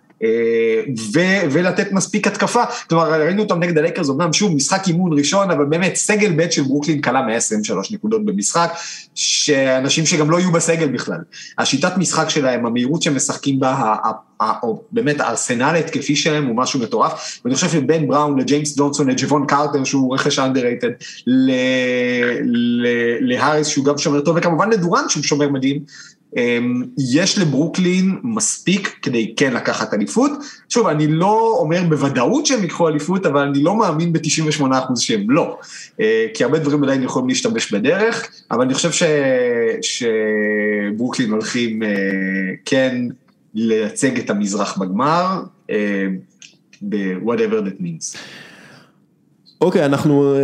ולתת 1.50 1.92
מספיק 1.92 2.26
התקפה, 2.26 2.62
כלומר 2.88 3.22
ראינו 3.22 3.42
אותם 3.42 3.58
נגד 3.58 3.78
הלייקרס, 3.78 4.10
אמנם 4.10 4.32
שוב 4.32 4.54
משחק 4.54 4.82
אימון 4.86 5.18
ראשון, 5.18 5.50
אבל 5.50 5.64
באמת 5.64 5.94
סגל 5.94 6.32
ב' 6.36 6.50
של 6.50 6.62
ברוקלין 6.62 7.00
קלע 7.00 7.22
123 7.22 7.92
נקודות 7.92 8.24
במשחק, 8.24 8.72
שאנשים 9.14 10.06
שגם 10.06 10.30
לא 10.30 10.40
יהיו 10.40 10.52
בסגל 10.52 10.88
בכלל. 10.88 11.18
השיטת 11.58 11.96
משחק 11.96 12.28
שלהם, 12.28 12.66
המהירות 12.66 13.02
שהם 13.02 13.16
משחקים 13.16 13.60
בה, 13.60 13.96
או 14.62 14.82
באמת 14.92 15.20
הארסנל 15.20 15.62
ההתקפי 15.62 16.16
שלהם 16.16 16.46
הוא 16.46 16.56
משהו 16.56 16.80
מטורף, 16.80 17.40
ואני 17.44 17.54
חושב 17.54 17.68
שבין 17.68 18.08
בראון 18.08 18.40
לג'יימס 18.40 18.76
ג'ונסון, 18.76 19.10
לג'וון 19.10 19.46
קארטר 19.46 19.84
שהוא 19.84 20.14
רכש 20.14 20.38
underrated, 20.38 20.90
להאריס 23.20 23.66
שהוא 23.66 23.84
גם 23.84 23.98
שומר 23.98 24.20
טוב, 24.20 24.36
וכמובן 24.36 24.70
לדורנט 24.70 25.10
שהוא 25.10 25.22
שומר 25.22 25.48
מדהים, 25.48 25.80
יש 27.12 27.38
לברוקלין 27.38 28.18
מספיק 28.22 28.96
כדי 29.02 29.34
כן 29.36 29.52
לקחת 29.52 29.94
אליפות. 29.94 30.30
שוב, 30.68 30.86
אני 30.86 31.06
לא 31.06 31.56
אומר 31.60 31.82
בוודאות 31.88 32.46
שהם 32.46 32.62
ייקחו 32.62 32.88
אליפות, 32.88 33.26
אבל 33.26 33.40
אני 33.40 33.62
לא 33.62 33.76
מאמין 33.76 34.12
ב-98% 34.12 34.96
שהם 34.96 35.30
לא. 35.30 35.58
כי 36.34 36.44
הרבה 36.44 36.58
דברים 36.58 36.84
עדיין 36.84 37.02
יכולים 37.02 37.28
להשתמש 37.28 37.72
בדרך, 37.72 38.30
אבל 38.50 38.62
אני 38.62 38.74
חושב 38.74 38.92
ש... 38.92 39.02
שברוקלין 39.82 41.30
הולכים 41.30 41.82
כן 42.64 43.06
לייצג 43.54 44.18
את 44.18 44.30
המזרח 44.30 44.78
בגמר, 44.78 45.42
ב-whatever 46.82 47.60
that 47.66 47.82
means. 47.82 48.18
אוקיי, 49.60 49.82
okay, 49.82 49.84
אנחנו... 49.84 50.34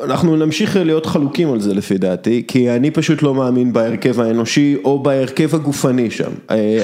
אנחנו 0.00 0.36
נמשיך 0.36 0.76
להיות 0.76 1.06
חלוקים 1.06 1.52
על 1.52 1.60
זה 1.60 1.74
לפי 1.74 1.98
דעתי, 1.98 2.42
כי 2.48 2.70
אני 2.70 2.90
פשוט 2.90 3.22
לא 3.22 3.34
מאמין 3.34 3.72
בהרכב 3.72 4.20
האנושי 4.20 4.76
או 4.84 5.02
בהרכב 5.02 5.54
הגופני 5.54 6.10
שם. 6.10 6.30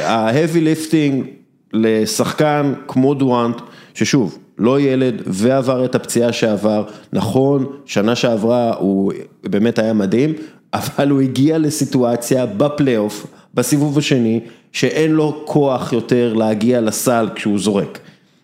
ה-heavy 0.04 0.56
lifting 0.56 1.26
לשחקן 1.72 2.72
כמו 2.88 3.14
דורנט, 3.14 3.56
ששוב, 3.94 4.38
לא 4.58 4.80
ילד 4.80 5.22
ועבר 5.26 5.84
את 5.84 5.94
הפציעה 5.94 6.32
שעבר, 6.32 6.84
נכון, 7.12 7.66
שנה 7.84 8.14
שעברה 8.14 8.74
הוא 8.78 9.12
באמת 9.44 9.78
היה 9.78 9.92
מדהים, 9.92 10.32
אבל 10.74 11.10
הוא 11.10 11.20
הגיע 11.20 11.58
לסיטואציה 11.58 12.46
בפלייאוף, 12.46 13.26
בסיבוב 13.54 13.98
השני, 13.98 14.40
שאין 14.72 15.10
לו 15.10 15.42
כוח 15.44 15.92
יותר 15.92 16.32
להגיע 16.34 16.80
לסל 16.80 17.28
כשהוא 17.34 17.58
זורק, 17.58 17.98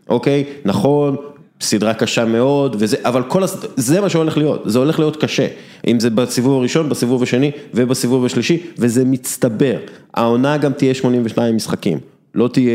אוקיי? 0.09 0.45
נכון, 0.65 1.17
סדרה 1.61 1.95
קשה 1.95 2.25
מאוד, 2.25 2.77
וזה, 2.79 2.97
אבל 3.05 3.23
כל, 3.23 3.43
זה 3.77 4.01
מה 4.01 4.09
שהולך 4.09 4.37
להיות, 4.37 4.63
זה 4.65 4.79
הולך 4.79 4.99
להיות 4.99 5.25
קשה, 5.25 5.47
אם 5.87 6.01
זה 6.01 6.11
בסיבוב 6.11 6.59
הראשון, 6.59 6.89
בסיבוב 6.89 7.23
השני 7.23 7.51
ובסיבוב 7.75 8.25
השלישי, 8.25 8.63
וזה 8.79 9.05
מצטבר. 9.05 9.77
העונה 10.15 10.57
גם 10.57 10.73
תהיה 10.73 10.95
82 10.95 11.57
משחקים, 11.57 11.99
לא 12.35 12.49
תהיה, 12.49 12.73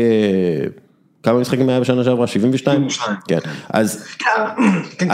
כמה 1.22 1.40
משחקים 1.40 1.68
היה 1.68 1.80
בשנה 1.80 2.04
שעברה? 2.04 2.26
72? 2.26 2.90
72. 2.90 3.16
כן, 3.28 3.50
אז, 3.70 4.04
כן, 4.18 4.26
כן, 4.98 5.10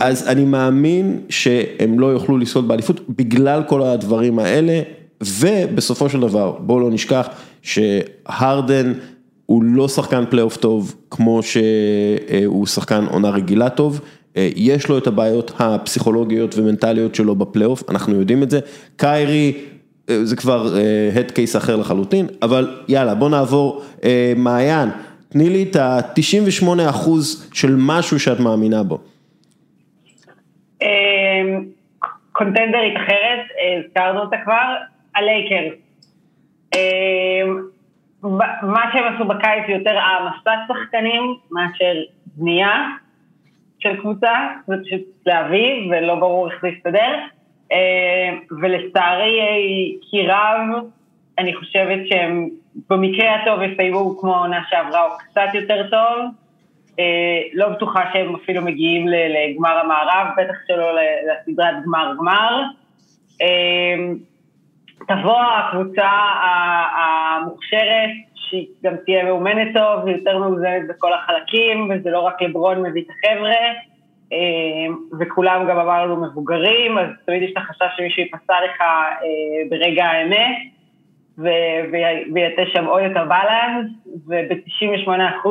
אז 0.00 0.28
אני 0.28 0.44
מאמין 0.44 1.20
שהם 1.28 1.98
לא 1.98 2.06
יוכלו 2.06 2.38
לזכות 2.38 2.66
באליפות 2.66 3.00
בגלל 3.08 3.62
כל 3.68 3.82
הדברים 3.82 4.38
האלה, 4.38 4.82
ובסופו 5.20 6.08
של 6.08 6.20
דבר, 6.20 6.56
בואו 6.60 6.80
לא 6.80 6.90
נשכח 6.90 7.28
שהרדן, 7.62 8.92
הוא 9.46 9.62
לא 9.64 9.88
שחקן 9.88 10.24
פלייאוף 10.30 10.56
טוב 10.56 10.94
כמו 11.10 11.40
שהוא 11.42 12.66
שחקן 12.66 13.04
עונה 13.10 13.30
רגילה 13.30 13.70
טוב, 13.70 14.00
יש 14.36 14.88
לו 14.88 14.98
את 14.98 15.06
הבעיות 15.06 15.52
הפסיכולוגיות 15.58 16.58
ומנטליות 16.58 17.14
שלו 17.14 17.34
בפלייאוף, 17.34 17.90
אנחנו 17.90 18.14
יודעים 18.20 18.42
את 18.42 18.50
זה, 18.50 18.60
קיירי 18.96 19.52
זה 20.06 20.36
כבר 20.36 20.74
הד 21.14 21.30
קייס 21.30 21.56
אחר 21.56 21.76
לחלוטין, 21.76 22.26
אבל 22.42 22.82
יאללה 22.88 23.14
בוא 23.14 23.30
נעבור, 23.30 23.82
מעיין, 24.36 24.88
תני 25.28 25.50
לי 25.50 25.62
את 25.62 25.76
ה-98 25.76 26.90
אחוז 26.90 27.50
של 27.52 27.74
משהו 27.78 28.20
שאת 28.20 28.40
מאמינה 28.40 28.82
בו. 28.82 28.98
קונטנדרית 32.32 32.94
אחרת, 32.96 33.40
הזכרנו 33.86 34.20
אותה 34.20 34.36
כבר, 34.44 34.74
הלייקרס. 35.16 35.74
מה 38.62 38.82
שהם 38.92 39.14
עשו 39.14 39.24
בקיץ 39.24 39.64
יותר 39.68 39.98
העמסת 39.98 40.50
שחקנים 40.68 41.34
מאשר 41.50 41.94
בנייה 42.36 42.88
של 43.78 43.96
קבוצה, 43.96 44.32
זה 44.66 44.74
פשוט 44.84 45.00
להביא 45.26 45.90
ולא 45.90 46.14
ברור 46.14 46.50
איך 46.50 46.62
זה 46.62 46.68
יסתדר. 46.68 47.14
ולצערי 48.60 49.38
כי 50.10 50.26
רב, 50.26 50.84
אני 51.38 51.54
חושבת 51.54 52.08
שהם 52.08 52.48
במקרה 52.90 53.34
הטוב 53.34 53.62
יסיימו 53.62 54.18
כמו 54.20 54.34
העונה 54.34 54.62
שעברה 54.70 55.04
או 55.04 55.18
קצת 55.18 55.54
יותר 55.54 55.88
טוב. 55.90 56.30
לא 57.54 57.68
בטוחה 57.68 58.02
שהם 58.12 58.34
אפילו 58.34 58.62
מגיעים 58.62 59.08
לגמר 59.08 59.78
המערב, 59.78 60.26
בטח 60.36 60.54
שלא 60.66 60.92
לסדרת 60.94 61.74
גמר 61.84 62.12
גמר. 62.18 62.62
תבוא 65.08 65.40
הקבוצה 65.42 66.08
המוכשרת, 66.96 68.10
שהיא 68.34 68.66
גם 68.84 68.94
תהיה 69.04 69.24
מאומנת 69.24 69.68
טוב, 69.74 70.04
ויותר 70.04 70.38
מאוזנת 70.38 70.88
בכל 70.88 71.12
החלקים, 71.12 71.90
וזה 71.90 72.10
לא 72.10 72.20
רק 72.20 72.42
לברון 72.42 72.82
מביא 72.82 73.02
את 73.02 73.08
החבר'ה, 73.10 73.54
וכולם 75.20 75.66
גם 75.68 75.78
אמרנו 75.78 76.16
מבוגרים, 76.16 76.98
אז 76.98 77.06
תמיד 77.26 77.42
יש 77.42 77.52
את 77.52 77.56
החשש 77.56 77.96
שמישהו 77.96 78.22
יפסע 78.22 78.54
לך 78.64 78.82
ברגע 79.70 80.04
האמת, 80.04 80.56
ויתן 82.34 82.62
שם 82.72 82.84
עוד 82.84 83.02
יותר 83.02 83.24
בלנס, 83.24 83.90
וב-98% 84.26 85.48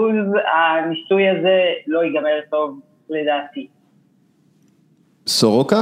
הניסוי 0.53 1.29
הזה 1.29 1.63
לא 1.88 2.03
ייגמר 2.03 2.39
טוב 2.50 2.79
לדעתי. 3.10 3.67
סורוקה? 5.27 5.75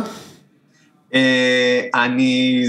אני, 1.94 2.65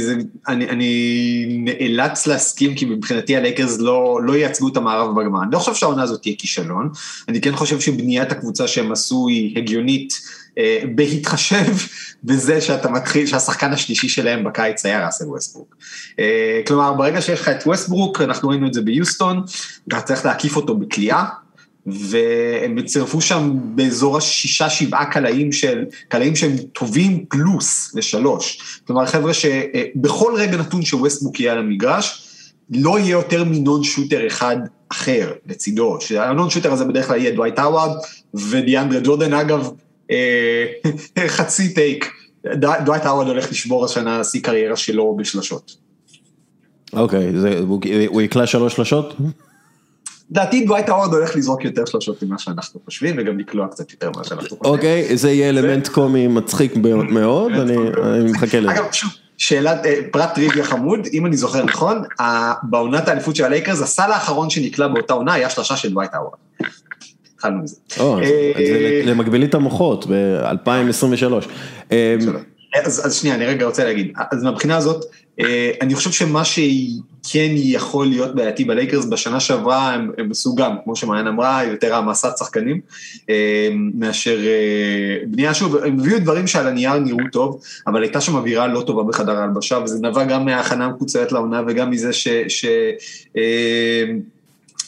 אני, 0.49 0.69
אני 0.69 1.47
נאלץ 1.49 2.27
להסכים 2.27 2.75
כי 2.75 2.85
מבחינתי 2.85 3.37
הלייקרס 3.37 3.79
לא, 3.79 4.21
לא 4.25 4.33
ייצגו 4.33 4.69
את 4.69 4.77
המערב 4.77 5.21
בגמר. 5.21 5.43
אני 5.43 5.53
לא 5.53 5.59
חושב 5.59 5.75
שהעונה 5.75 6.03
הזאת 6.03 6.23
תהיה 6.23 6.35
כישלון, 6.39 6.91
אני 7.29 7.41
כן 7.41 7.57
חושב 7.57 7.81
שבניית 7.81 8.33
הקבוצה 8.33 8.69
שהם 8.69 8.93
עשו 8.93 9.29
היא 9.29 9.59
הגיונית 9.59 10.15
אה, 10.59 10.83
בהתחשב 10.95 11.77
בזה 12.25 12.61
שאתה 12.61 12.91
מתחיל, 12.91 13.27
שהשחקן 13.27 13.73
השלישי 13.73 14.09
שלהם 14.09 14.45
בקיץ 14.45 14.87
היה 14.87 15.07
ראסל 15.07 15.25
ווסטברוק. 15.25 15.77
אה, 16.19 16.61
כלומר, 16.67 16.93
ברגע 16.93 17.23
שיש 17.23 17.41
לך 17.41 17.49
את 17.49 17.67
ווסטברוק, 17.67 18.21
אנחנו 18.21 18.49
ראינו 18.49 18.67
את 18.67 18.75
זה 18.75 18.83
ביוסטון, 18.83 19.43
אתה 19.89 20.01
צריך 20.01 20.27
להקיף 20.27 20.57
אותו 20.57 20.77
בקליעה. 20.77 21.25
והם 21.87 22.83
צירפו 22.83 23.21
שם 23.21 23.53
באזור 23.75 24.17
השישה 24.17 24.71
שבעה 24.71 25.11
קלעים 25.11 25.53
של, 25.53 25.85
קלעים 26.09 26.37
שהם 26.37 26.57
טובים 26.73 27.25
פלוס 27.29 27.95
לשלוש. 27.95 28.59
כלומר 28.87 29.07
חבר'ה 29.07 29.33
שבכל 29.35 30.33
רגע 30.37 30.57
נתון 30.57 30.83
שווסטברוק 30.83 31.41
יהיה 31.41 31.53
על 31.53 31.59
המגרש, 31.59 32.29
לא 32.71 32.99
יהיה 32.99 33.11
יותר 33.11 33.45
מ-non 33.45 33.85
shooter 33.85 34.27
אחד 34.27 34.57
אחר 34.89 35.33
לצידו, 35.47 35.99
שה-non 36.01 36.51
shooter 36.51 36.73
הזה 36.73 36.85
בדרך 36.85 37.07
כלל 37.07 37.17
יהיה 37.17 37.31
דווייט 37.31 37.59
האווארד 37.59 37.97
ודיאנדרה 38.35 39.01
ג'ורדן, 39.05 39.33
אגב, 39.33 39.71
חצי 41.37 41.75
take, 41.75 42.13
דווייט 42.57 43.05
האווארד 43.05 43.29
הולך 43.29 43.51
לשבור 43.51 43.85
השנה 43.85 44.25
שיא 44.25 44.41
קריירה 44.43 44.77
שלו 44.77 45.17
בשלשות. 45.17 45.77
אוקיי, 46.93 47.33
הוא 48.07 48.23
יקלע 48.23 48.47
שלוש 48.47 48.77
שלשות? 48.77 49.15
לדעתי 50.33 50.65
דווייט 50.65 50.89
האווארד 50.89 51.13
הולך 51.15 51.37
לזרוק 51.37 51.65
יותר 51.65 51.85
שלושות 51.85 52.23
ממה 52.23 52.39
שאנחנו 52.39 52.81
חושבים, 52.85 53.15
וגם 53.19 53.39
לקלוע 53.39 53.69
קצת 53.69 53.93
יותר 53.93 54.11
ממה 54.15 54.25
שאנחנו 54.25 54.49
חושבים. 54.49 54.73
אוקיי, 54.75 55.17
זה 55.17 55.31
יהיה 55.31 55.49
אלמנט 55.49 55.89
קומי 55.89 56.27
מצחיק 56.27 56.77
מאוד, 56.77 57.53
אני 57.53 58.33
מחכה 58.33 58.61
לזה. 58.61 58.73
אגב, 58.73 58.85
שוב, 58.93 59.11
שאלת, 59.39 59.79
פרט 60.11 60.35
טריוויה 60.35 60.65
חמוד, 60.65 61.01
אם 61.13 61.27
אני 61.27 61.37
זוכר 61.37 61.65
נכון, 61.65 62.03
בעונת 62.63 63.09
האליפות 63.09 63.37
של 63.37 63.45
הלייקרס, 63.45 63.83
הסל 63.83 64.11
האחרון 64.13 64.51
שנקלע 64.51 64.89
באותה 64.89 65.13
עונה 65.13 65.33
היה 65.33 65.51
שלושה 65.51 65.77
של 65.77 65.91
דווייט 65.91 66.11
האווארד. 66.15 66.35
התחלנו 67.35 67.63
מזה. 67.63 67.77
זה 68.57 69.03
למקבילית 69.05 69.55
המוחות 69.55 70.07
ב-2023. 70.07 71.33
אז 72.85 73.15
שנייה, 73.15 73.37
אני 73.37 73.47
רגע 73.47 73.67
רוצה 73.67 73.85
להגיד, 73.85 74.13
אז 74.31 74.43
מהבחינה 74.43 74.77
הזאת, 74.77 75.05
אני 75.81 75.95
חושב 75.95 76.11
שמה 76.11 76.45
שהיא... 76.45 77.01
כן 77.31 77.51
יכול 77.55 78.07
להיות 78.07 78.35
בעייתי. 78.35 78.65
בלייקרס, 78.65 79.05
בשנה 79.05 79.41
שעברה 79.41 79.95
הם, 79.95 80.11
הם 80.19 80.31
עשו 80.31 80.55
גם, 80.55 80.77
כמו 80.85 80.97
שמעיין 80.97 81.27
אמרה, 81.27 81.65
יותר 81.65 81.95
העמסת 81.95 82.39
שחקנים, 82.39 82.81
אה, 83.31 83.69
מאשר 83.95 84.39
אה, 84.47 85.17
בנייה, 85.27 85.55
שוב, 85.55 85.77
הם 85.77 85.99
הביאו 85.99 86.19
דברים 86.19 86.47
שעל 86.47 86.67
הנייר 86.67 86.99
נראו 86.99 87.29
טוב, 87.33 87.61
אבל 87.87 88.03
הייתה 88.03 88.21
שם 88.21 88.37
אווירה 88.37 88.67
לא 88.67 88.83
טובה 88.87 89.03
בחדר 89.03 89.39
ההלבשה, 89.39 89.79
וזה 89.85 89.99
נבע 90.09 90.25
גם 90.25 90.45
מההכנה 90.45 90.85
המקוצרת 90.85 91.33
לעונה 91.33 91.63
וגם 91.67 91.91
מזה 91.91 92.13
ש... 92.13 92.29
ש 92.49 92.65
אה, 93.37 94.05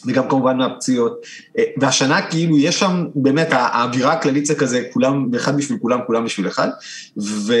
וגם 0.05 0.29
כמובן 0.29 0.57
מהפציעות. 0.57 1.21
אה, 1.57 1.63
והשנה 1.77 2.21
כאילו 2.21 2.57
יש 2.57 2.79
שם 2.79 3.05
באמת 3.15 3.47
האווירה 3.51 4.13
הכללית 4.13 4.45
זה 4.45 4.55
כזה 4.55 4.83
כולם, 4.93 5.29
אחד 5.35 5.57
בשביל 5.57 5.77
כולם, 5.81 5.99
כולם 6.07 6.25
בשביל 6.25 6.47
אחד. 6.47 6.69
ו... 7.17 7.53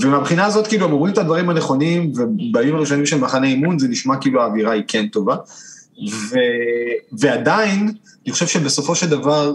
ומהבחינה 0.00 0.44
הזאת 0.44 0.66
כאילו 0.66 0.84
הם 0.84 0.92
אומרים 0.92 1.12
את 1.12 1.18
הדברים 1.18 1.50
הנכונים 1.50 2.12
ובימים 2.14 2.76
הראשונים 2.76 3.06
של 3.06 3.18
מחנה 3.18 3.46
אימון 3.46 3.78
זה 3.78 3.88
נשמע 3.88 4.16
כאילו 4.16 4.42
האווירה 4.42 4.72
היא 4.72 4.82
כן 4.88 5.06
טובה. 5.06 5.36
ו... 6.10 6.34
ועדיין, 7.12 7.92
אני 8.24 8.32
חושב 8.32 8.46
שבסופו 8.46 8.94
של 8.94 9.08
דבר 9.08 9.54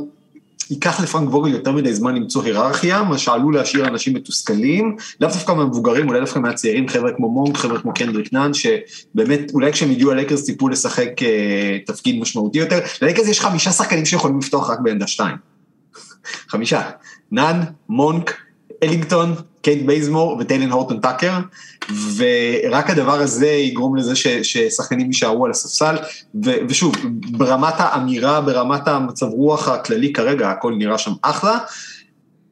ייקח 0.72 1.00
לפרנק 1.00 1.30
ווגל 1.30 1.52
יותר 1.52 1.72
מדי 1.72 1.94
זמן 1.94 2.16
למצוא 2.16 2.44
היררכיה, 2.44 3.04
מה 3.04 3.18
שעלול 3.18 3.56
להשאיר 3.56 3.88
אנשים 3.88 4.14
מתוסכלים, 4.14 4.96
לאו 5.22 5.30
דווקא 5.30 5.52
מהמבוגרים, 5.52 6.08
אולי 6.08 6.20
דווקא 6.20 6.40
מהצעירים, 6.40 6.88
חבר'ה 6.88 7.12
כמו 7.12 7.30
מונק, 7.30 7.58
חבר'ה 7.58 7.80
כמו 7.80 7.94
קנדריק 7.94 8.34
נאן, 8.34 8.52
שבאמת, 8.54 9.52
אולי 9.54 9.72
כשהם 9.72 9.92
הגיעו 9.92 10.12
ללייקרס 10.12 10.44
ציפו 10.44 10.70
לשחק 10.70 11.24
אה, 11.24 11.78
תפקיד 11.86 12.20
משמעותי 12.20 12.60
יותר, 12.60 12.80
ללייקרס 13.02 13.28
יש 13.28 13.42
חמישה 13.42 13.72
שחקנים 13.72 14.06
שיכולים 14.06 14.40
לפתוח 14.40 14.70
רק 14.70 14.80
בעמדה 14.80 15.08
שתיים. 15.08 15.36
חמישה. 16.52 16.90
נאן, 17.32 17.62
מונק, 17.90 18.38
אלינגטון, 18.84 19.36
קנט 19.62 19.86
בייזמור 19.86 20.38
וטיילן 20.40 20.72
הורטון 20.72 21.00
טאקר, 21.00 21.40
ורק 21.90 22.90
הדבר 22.90 23.20
הזה 23.20 23.48
יגרום 23.48 23.96
לזה 23.96 24.16
ש, 24.16 24.28
ששחקנים 24.28 25.08
יישארו 25.08 25.46
על 25.46 25.52
הספסל, 25.52 25.96
ו, 26.46 26.52
ושוב, 26.70 26.96
ברמת 27.32 27.74
האמירה, 27.78 28.42
ברמת 28.42 28.88
המצב 28.88 29.26
רוח 29.26 29.68
הכללי 29.68 30.14
כרגע, 30.14 30.50
הכל 30.50 30.74
נראה 30.78 30.98
שם 30.98 31.12
אחלה. 31.22 31.58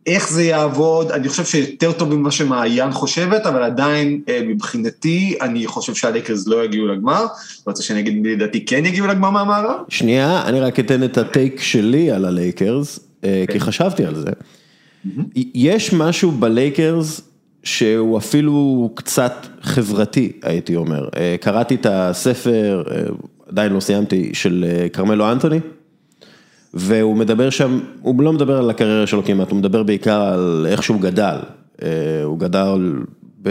איך 0.06 0.30
זה 0.30 0.44
יעבוד, 0.44 1.12
אני 1.12 1.30
חושב 1.30 1.46
שיותר 1.46 1.92
טוב 1.92 2.16
ממה 2.16 2.32
שמעיין 2.32 2.92
חושבת, 2.92 3.46
אבל 3.46 3.64
עדיין 3.64 4.22
אה, 4.30 4.42
מבחינתי, 4.48 5.38
אני 5.42 5.68
חושב 5.68 5.96
שהלייקרס 5.96 6.48
לא 6.48 6.66
יגיעו 6.66 6.88
לגמר. 6.88 7.26
רוצה 7.66 7.84
שאני 7.84 8.00
אגיד 8.00 8.28
לדעתי 8.28 8.66
כן 8.66 8.86
יגיעו 8.86 9.08
לגמר 9.08 9.30
מהמערב? 9.30 9.76
שנייה, 9.90 10.44
אני 10.46 10.60
רק 10.60 10.80
אתן 10.80 11.04
את 11.04 11.18
הטייק 11.18 11.62
שלי 11.62 12.12
על 12.12 12.26
הלייקרס, 12.26 13.00
אה, 13.24 13.44
כי 13.52 13.60
חשבתי 13.60 14.06
על 14.06 14.16
זה. 14.16 14.32
יש 15.54 15.94
משהו 15.94 16.32
בלייקרס 16.32 17.22
שהוא 17.64 18.18
אפילו 18.18 18.90
קצת 18.96 19.48
חברתי, 19.62 20.32
הייתי 20.44 20.76
אומר. 20.76 21.08
אה, 21.18 21.36
קראתי 21.42 21.76
את 21.76 21.86
הספר, 21.90 22.84
אה, 22.92 23.02
עדיין 23.50 23.74
לא 23.74 23.80
סיימתי, 23.80 24.30
של 24.34 24.66
אה, 24.68 24.90
כרמלו 24.90 25.32
אנטוני, 25.32 25.60
והוא 26.74 27.16
מדבר 27.16 27.50
שם, 27.50 27.80
הוא 28.02 28.22
לא 28.22 28.34
מדבר 28.34 28.58
על 28.58 28.70
הקריירה 28.70 29.08
שלו 29.08 29.26
כמעט, 29.26 29.52
הוא 29.52 29.60
מדבר 29.60 29.84
בעיקר 29.84 30.22
על 30.22 30.68
איך 30.70 30.84
שהוא 30.84 31.02
גדל. 31.02 31.38
הוא 32.24 32.40
גדל, 32.40 32.94
ב... 33.42 33.50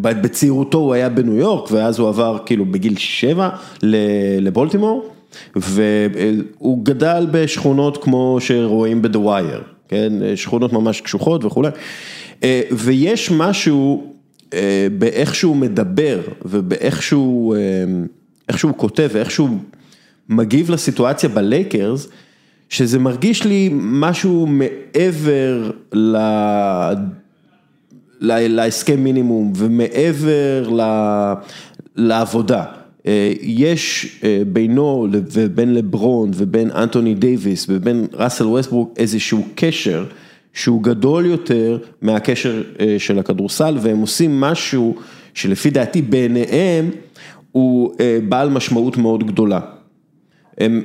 בצעירותו 0.00 0.78
הוא 0.78 0.94
היה 0.94 1.08
בניו 1.08 1.36
יורק, 1.36 1.70
ואז 1.70 1.98
הוא 1.98 2.08
עבר 2.08 2.38
כאילו 2.46 2.64
בגיל 2.64 2.96
שבע 2.96 3.48
לבולטימור, 4.40 5.08
והוא 5.56 6.84
גדל 6.84 7.26
בשכונות 7.30 8.04
כמו 8.04 8.36
שרואים 8.40 9.02
ב"The 9.02 9.18
Wire". 9.18 9.62
כן, 9.88 10.12
שכונות 10.34 10.72
ממש 10.72 11.00
קשוחות 11.00 11.44
וכולי, 11.44 11.68
ויש 12.70 13.30
משהו 13.30 14.12
אה, 14.54 14.86
באיך 14.98 15.34
שהוא 15.34 15.56
מדבר 15.56 16.20
ובאיך 16.44 17.02
שהוא, 17.02 17.56
אה, 17.56 18.56
שהוא 18.56 18.72
כותב 18.76 19.08
ואיך 19.12 19.30
שהוא 19.30 19.48
מגיב 20.28 20.70
לסיטואציה 20.70 21.28
בלייקרס, 21.28 22.08
שזה 22.68 22.98
מרגיש 22.98 23.44
לי 23.44 23.70
משהו 23.72 24.46
מעבר 24.46 25.70
ל... 25.92 26.16
להסכם 28.24 29.04
מינימום 29.04 29.52
ומעבר 29.56 30.70
ל... 30.76 30.82
לעבודה. 31.96 32.64
יש 33.42 34.16
בינו 34.52 35.08
ובין 35.12 35.74
לברון 35.74 36.30
ובין 36.34 36.70
אנטוני 36.70 37.14
דייוויס 37.14 37.66
ובין 37.68 38.06
ראסל 38.12 38.46
ווסטברוק 38.46 38.94
איזשהו 38.96 39.44
קשר 39.54 40.04
שהוא 40.52 40.82
גדול 40.82 41.26
יותר 41.26 41.78
מהקשר 42.02 42.62
של 42.98 43.18
הכדורסל 43.18 43.78
והם 43.80 43.98
עושים 43.98 44.40
משהו 44.40 44.94
שלפי 45.34 45.70
דעתי 45.70 46.02
בעיניהם 46.02 46.90
הוא 47.52 47.94
בעל 48.28 48.50
משמעות 48.50 48.96
מאוד 48.96 49.26
גדולה. 49.26 49.60
הם, 50.58 50.82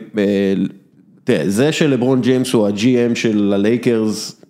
תראה, 1.23 1.49
זה 1.49 1.71
שלברון 1.71 2.21
ג'יימס 2.21 2.53
הוא 2.53 2.67
הג'י.אם 2.67 3.15
של 3.15 3.53
הלייקרס 3.53 4.41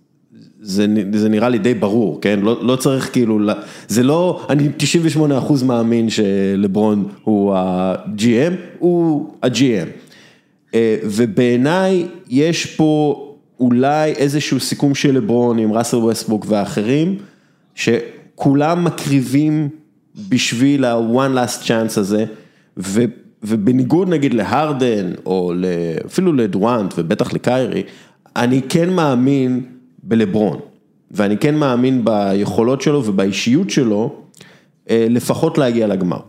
זה 0.62 0.86
זה 1.14 1.30
נראה 1.30 1.50
לי 1.50 1.58
די 1.58 1.74
ברור, 1.74 2.22
כן? 2.22 2.40
לא 2.40 2.66
לא 2.66 2.76
צריך 2.76 3.14
כאילו, 3.14 3.40
זה 3.88 4.04
לא, 4.04 4.46
אני 4.50 4.70
98 4.78 5.38
אחוז 5.38 5.64
מאמין 5.64 6.10
שלברון 6.10 7.08
הוא 7.24 7.54
ה-GM, 7.56 8.54
הוא 8.80 9.34
ה-GM. 9.44 9.88
אה, 10.74 10.96
ובעיניי 11.04 12.06
יש 12.30 12.66
פה 12.66 13.24
אולי 13.60 14.12
איזשהו 14.12 14.60
סיכום 14.60 14.96
של 14.96 15.16
לברון 15.16 15.60
עם 15.60 15.74
ראסל 15.74 15.98
ווסטבוק 15.98 16.46
ואחרים, 16.50 17.18
שכולם 17.76 18.84
מקריבים 18.84 19.70
בשביל 20.30 20.86
ה-one 20.86 21.36
last 21.36 21.64
chance 21.64 22.00
הזה, 22.00 22.26
ו, 22.78 23.02
ובניגוד 23.44 24.10
נגיד 24.10 24.34
להרדן, 24.34 25.12
או 25.26 25.54
אפילו 26.06 26.34
לדואנט 26.34 26.94
ובטח 26.98 27.34
לקיירי, 27.34 27.84
אני 28.36 28.62
כן 28.70 28.90
מאמין 28.90 29.64
בלברון, 30.04 30.60
ואני 31.12 31.38
כן 31.38 31.56
מאמין 31.56 32.06
ביכולות 32.06 32.82
שלו 32.82 33.06
ובאישיות 33.06 33.70
שלו, 33.70 34.16
אה, 34.90 35.08
לפחות 35.10 35.58
להגיע 35.58 35.88
לגמר. 35.88 36.20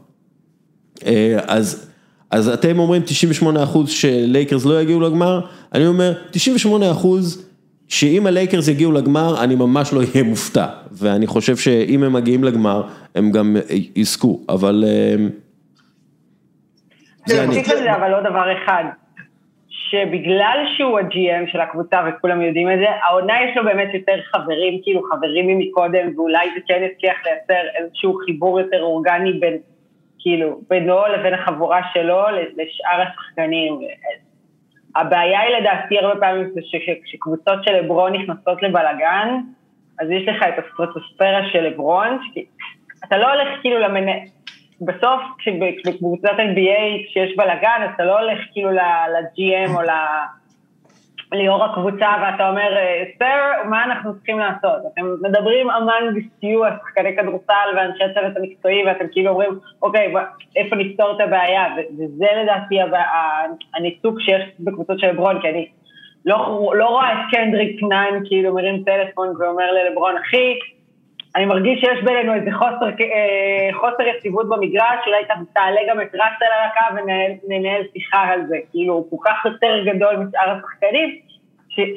אה, 1.07 1.38
אז, 1.47 1.88
אז 2.31 2.49
אתם 2.49 2.79
אומרים 2.79 3.03
98 3.03 3.62
אחוז 3.62 3.91
שלייקרס 3.91 4.67
לא 4.67 4.81
יגיעו 4.83 5.01
לגמר, 5.01 5.41
אני 5.75 5.87
אומר 5.87 6.12
98 6.31 6.91
אחוז 6.91 7.49
שאם 7.88 8.27
הלייקרס 8.27 8.69
יגיעו 8.69 8.93
לגמר, 8.93 9.45
אני 9.45 9.55
ממש 9.55 9.93
לא 9.93 10.01
אהיה 10.01 10.25
מופתע, 10.25 10.67
ואני 10.93 11.27
חושב 11.27 11.57
שאם 11.57 12.03
הם 12.03 12.12
מגיעים 12.12 12.45
לגמר, 12.45 12.83
הם 13.14 13.33
גם 13.33 13.57
יזכו, 13.97 14.41
אבל... 14.49 14.85
אה, 14.87 15.14
זה 17.27 17.45
אני. 17.45 17.62
אבל 17.97 18.14
עוד 18.14 18.25
דבר 18.25 18.45
אחד. 18.64 18.85
שבגלל 19.91 20.64
שהוא 20.77 20.99
הג'י.אם 20.99 21.47
של 21.47 21.61
הקבוצה 21.61 21.97
וכולם 22.09 22.43
יודעים 22.43 22.71
את 22.71 22.79
זה, 22.79 22.87
העונה 23.03 23.35
יש 23.45 23.57
לו 23.57 23.64
באמת 23.64 23.95
יותר 23.95 24.12
חברים, 24.33 24.81
כאילו 24.83 25.03
חברים 25.03 25.47
ממקודם, 25.47 26.07
ואולי 26.17 26.47
זה 26.55 26.61
כן 26.69 26.83
יצליח 26.83 27.17
לייצר 27.25 27.69
איזשהו 27.79 28.14
חיבור 28.14 28.61
יותר 28.61 28.83
אורגני 28.83 29.33
בין, 29.33 29.57
כאילו, 30.18 30.61
בינו 30.70 31.07
לבין 31.07 31.35
החבורה 31.35 31.81
שלו 31.92 32.22
לשאר 32.31 33.02
השחקנים. 33.09 33.81
הבעיה 34.96 35.40
היא 35.40 35.57
לדעתי 35.57 35.98
הרבה 35.98 36.20
פעמים 36.20 36.50
שכשקבוצות 36.61 37.64
של 37.64 37.72
לברון 37.72 38.12
נכנסות 38.12 38.62
לבלגן, 38.62 39.40
אז 40.00 40.11
יש 40.11 40.28
לך 40.28 40.42
את 40.42 40.64
הסטרטוספירה 40.64 41.40
של 41.52 41.61
לברון, 41.61 42.18
אתה 43.04 43.18
לא 43.18 43.33
הולך 43.33 43.48
כאילו 43.61 43.78
למנהל, 43.78 44.18
בסוף 44.81 45.20
כשבקבוצת 45.38 46.31
NBA 46.31 47.09
כשיש 47.09 47.37
בלאגן, 47.37 47.90
אתה 47.94 48.04
לא 48.04 48.20
הולך 48.20 48.38
כאילו 48.52 48.70
ל-GM 48.70 49.70
או 49.76 49.83
ליו"ר 51.33 51.64
הקבוצה 51.64 52.09
ואתה 52.23 52.49
אומר, 52.49 52.77
סר, 53.19 53.69
מה 53.71 53.85
אנחנו 53.85 54.14
צריכים 54.14 54.38
לעשות? 54.38 54.83
אתם 54.93 55.03
מדברים 55.23 55.71
אמן 55.71 56.14
בסיוע, 56.14 56.71
שחקני 56.81 57.17
כדורסל 57.17 57.69
ואנשי 57.77 58.05
הצוות 58.05 58.37
המקצועי, 58.37 58.85
ואתם 58.87 59.05
כאילו 59.12 59.31
אומרים, 59.31 59.51
אוקיי, 59.83 60.14
איפה 60.57 60.77
נפתור 60.77 61.17
את 61.17 61.21
הבעיה? 61.21 61.64
וזה 61.99 62.27
לדעתי 62.43 62.79
הניתוק 63.75 64.21
שיש 64.21 64.43
בקבוצות 64.61 64.99
של 65.01 65.07
לברון, 65.07 65.41
כי 65.41 65.49
אני 65.49 65.69
לא, 66.25 66.73
לא 66.75 66.87
רואה 66.88 67.12
את 67.12 67.19
קנדריק 67.31 67.83
ניין 67.83 68.25
כאילו 68.25 68.55
מרים 68.55 68.83
טלפון 68.85 69.29
ואומר 69.38 69.73
ללברון, 69.73 70.14
אחי, 70.17 70.59
אני 71.38 71.46
מרגיש 71.46 71.81
שיש 71.81 72.05
בינינו 72.05 72.35
איזה 72.35 72.51
חוסר, 72.53 72.88
אה, 73.01 73.70
חוסר 73.72 74.03
יציבות 74.07 74.48
במגרש, 74.48 75.07
אולי 75.07 75.22
תעלה 75.55 75.81
גם 75.88 76.01
את 76.01 76.14
ראסל 76.14 76.51
על 76.55 76.68
הקו 76.68 77.12
וננהל 77.48 77.83
שיחה 77.92 78.24
על 78.24 78.46
זה. 78.48 78.57
כאילו, 78.70 78.94
הוא 78.94 79.11
כל 79.11 79.31
כך 79.31 79.44
יותר 79.44 79.85
גדול 79.85 80.16
משאר 80.16 80.51
השחקנים, 80.51 81.18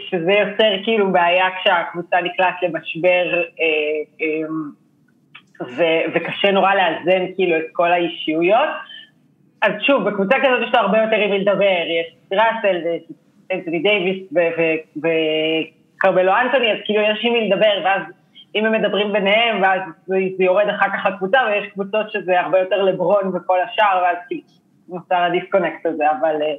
שזה 0.10 0.32
יוצר 0.32 0.84
כאילו 0.84 1.12
בעיה 1.12 1.46
כשהקבוצה 1.60 2.22
נקלט 2.22 2.56
למשבר, 2.62 3.44
אה, 3.60 3.66
אה, 4.22 6.02
וקשה 6.14 6.52
נורא 6.52 6.74
לאזן 6.74 7.26
כאילו 7.36 7.58
את 7.58 7.66
כל 7.72 7.92
האישיויות. 7.92 8.70
אז 9.62 9.72
שוב, 9.88 10.10
בקבוצה 10.10 10.36
כזאת 10.40 10.68
יש 10.68 10.74
לו 10.74 10.80
הרבה 10.80 10.98
יותר 11.02 11.16
עם 11.16 11.32
מי 11.32 11.40
לדבר, 11.40 11.84
יש 12.00 12.16
ראסל, 12.32 12.78
אנטוני 13.52 13.80
דייוויס 13.80 14.34
וקרבלו 14.98 16.32
אנטוני, 16.32 16.72
אז 16.72 16.78
כאילו 16.86 17.02
יש 17.02 17.20
עם 17.24 17.34
מי 17.34 17.50
לדבר, 17.50 17.82
ואז 17.84 18.02
אם 18.56 18.66
הם 18.66 18.72
מדברים 18.72 19.14
ביניהם, 19.14 19.62
ואז 19.62 19.82
זה, 20.08 20.16
זה 20.38 20.44
יורד 20.44 20.66
אחר 20.70 20.86
כך 20.86 21.06
לקבוצה, 21.06 21.38
ויש 21.48 21.72
קבוצות 21.74 22.12
שזה 22.12 22.40
הרבה 22.40 22.60
יותר 22.60 22.82
לברון 22.82 23.32
וכל 23.36 23.58
השאר, 23.62 24.04
ואז 24.04 24.18
כאילו 24.28 24.42
נוצר 24.90 25.16
הדיסקונקט 25.16 25.86
הזה, 25.86 26.04
אבל, 26.12 26.36
אה, 26.42 26.56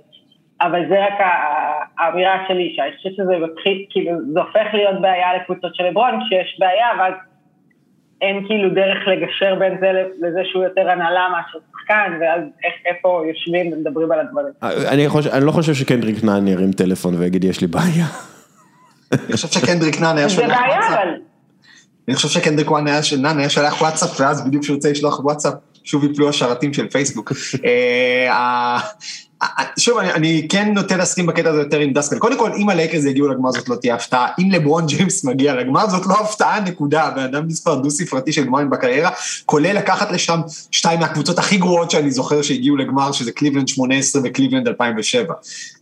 אבל 0.66 0.88
זה 0.88 1.06
רק 1.06 1.14
האמירה 1.98 2.44
שלי, 2.48 2.72
שאני 2.76 2.96
חושבת 2.96 3.12
שזה 3.16 3.38
מתחיל, 3.38 3.84
כאילו, 3.90 4.12
זה 4.32 4.40
הופך 4.40 4.74
להיות 4.74 5.00
בעיה 5.00 5.36
לקבוצות 5.36 5.74
של 5.74 5.84
לברון, 5.84 6.20
כשיש 6.26 6.56
בעיה, 6.60 6.88
ואז 6.98 7.14
אין 8.20 8.46
כאילו 8.46 8.70
דרך 8.70 9.08
לגשר 9.08 9.54
בין 9.54 9.78
זה 9.80 9.92
לזה 10.20 10.40
שהוא 10.44 10.64
יותר 10.64 10.90
הנהלה 10.90 11.28
מאשר 11.32 11.58
שחקן, 11.70 12.18
ואז 12.20 12.40
איך, 12.64 12.74
איפה 12.86 13.22
יושבים 13.28 13.72
ומדברים 13.72 14.12
על 14.12 14.20
הדברים. 14.20 14.52
אני, 14.92 15.08
חושב, 15.08 15.30
אני 15.30 15.44
לא 15.46 15.52
חושב 15.52 15.74
שקנדריק 15.74 16.24
נאן 16.24 16.48
ירים 16.48 16.72
טלפון 16.72 17.14
ויגיד 17.18 17.44
יש 17.44 17.60
לי 17.60 17.66
בעיה. 17.66 18.06
אני 19.12 19.32
חושב 19.32 19.48
שקנדריק 19.48 20.00
נאן 20.00 20.18
היה 20.18 20.28
שולח 20.28 20.58
וואטסאפ. 20.68 21.31
אני 22.08 22.16
חושב 22.16 22.28
שקנדריק 22.28 22.70
נאן 23.22 23.38
היה 23.38 23.50
שולח 23.50 23.80
וואטסאפ, 23.80 24.20
ואז 24.20 24.46
בדיוק 24.46 24.62
כשהוא 24.62 24.74
רוצה 24.74 24.90
לשלוח 24.90 25.20
וואטסאפ, 25.24 25.54
שוב 25.84 26.04
יפלו 26.04 26.28
השרתים 26.28 26.74
של 26.74 26.88
פייסבוק. 26.88 27.32
שוב, 29.78 29.98
אני, 29.98 30.12
אני 30.12 30.46
כן 30.48 30.72
נוטה 30.74 30.96
להסכים 30.96 31.26
בקטע 31.26 31.50
הזה 31.50 31.58
יותר 31.58 31.78
עם 31.78 31.92
דסקל. 31.92 32.18
קודם 32.18 32.38
כל, 32.38 32.50
אם 32.56 32.68
הלייקרס 32.68 33.04
יגיעו 33.04 33.28
לגמר 33.28 33.52
זאת 33.52 33.68
לא 33.68 33.76
תהיה 33.76 33.94
הפתעה. 33.94 34.28
אם 34.38 34.50
לברון 34.50 34.86
ג'יימס 34.86 35.24
מגיע 35.24 35.54
לגמר 35.54 35.90
זאת 35.90 36.06
לא 36.06 36.14
הפתעה, 36.14 36.60
נקודה. 36.60 37.10
בן 37.16 37.22
אדם 37.22 37.46
מספר 37.46 37.74
דו-ספרתי 37.74 38.32
של 38.32 38.44
גמרים 38.44 38.70
בקריירה, 38.70 39.10
כולל 39.46 39.76
לקחת 39.76 40.12
לשם 40.12 40.40
שתיים 40.70 41.00
מהקבוצות 41.00 41.38
הכי 41.38 41.56
גרועות 41.56 41.90
שאני 41.90 42.10
זוכר 42.10 42.42
שהגיעו 42.42 42.76
לגמר, 42.76 43.12
שזה 43.12 43.32
קליבלנד 43.32 43.68
18 43.68 44.22
וקליבלנד 44.24 44.68
2007. 44.68 45.34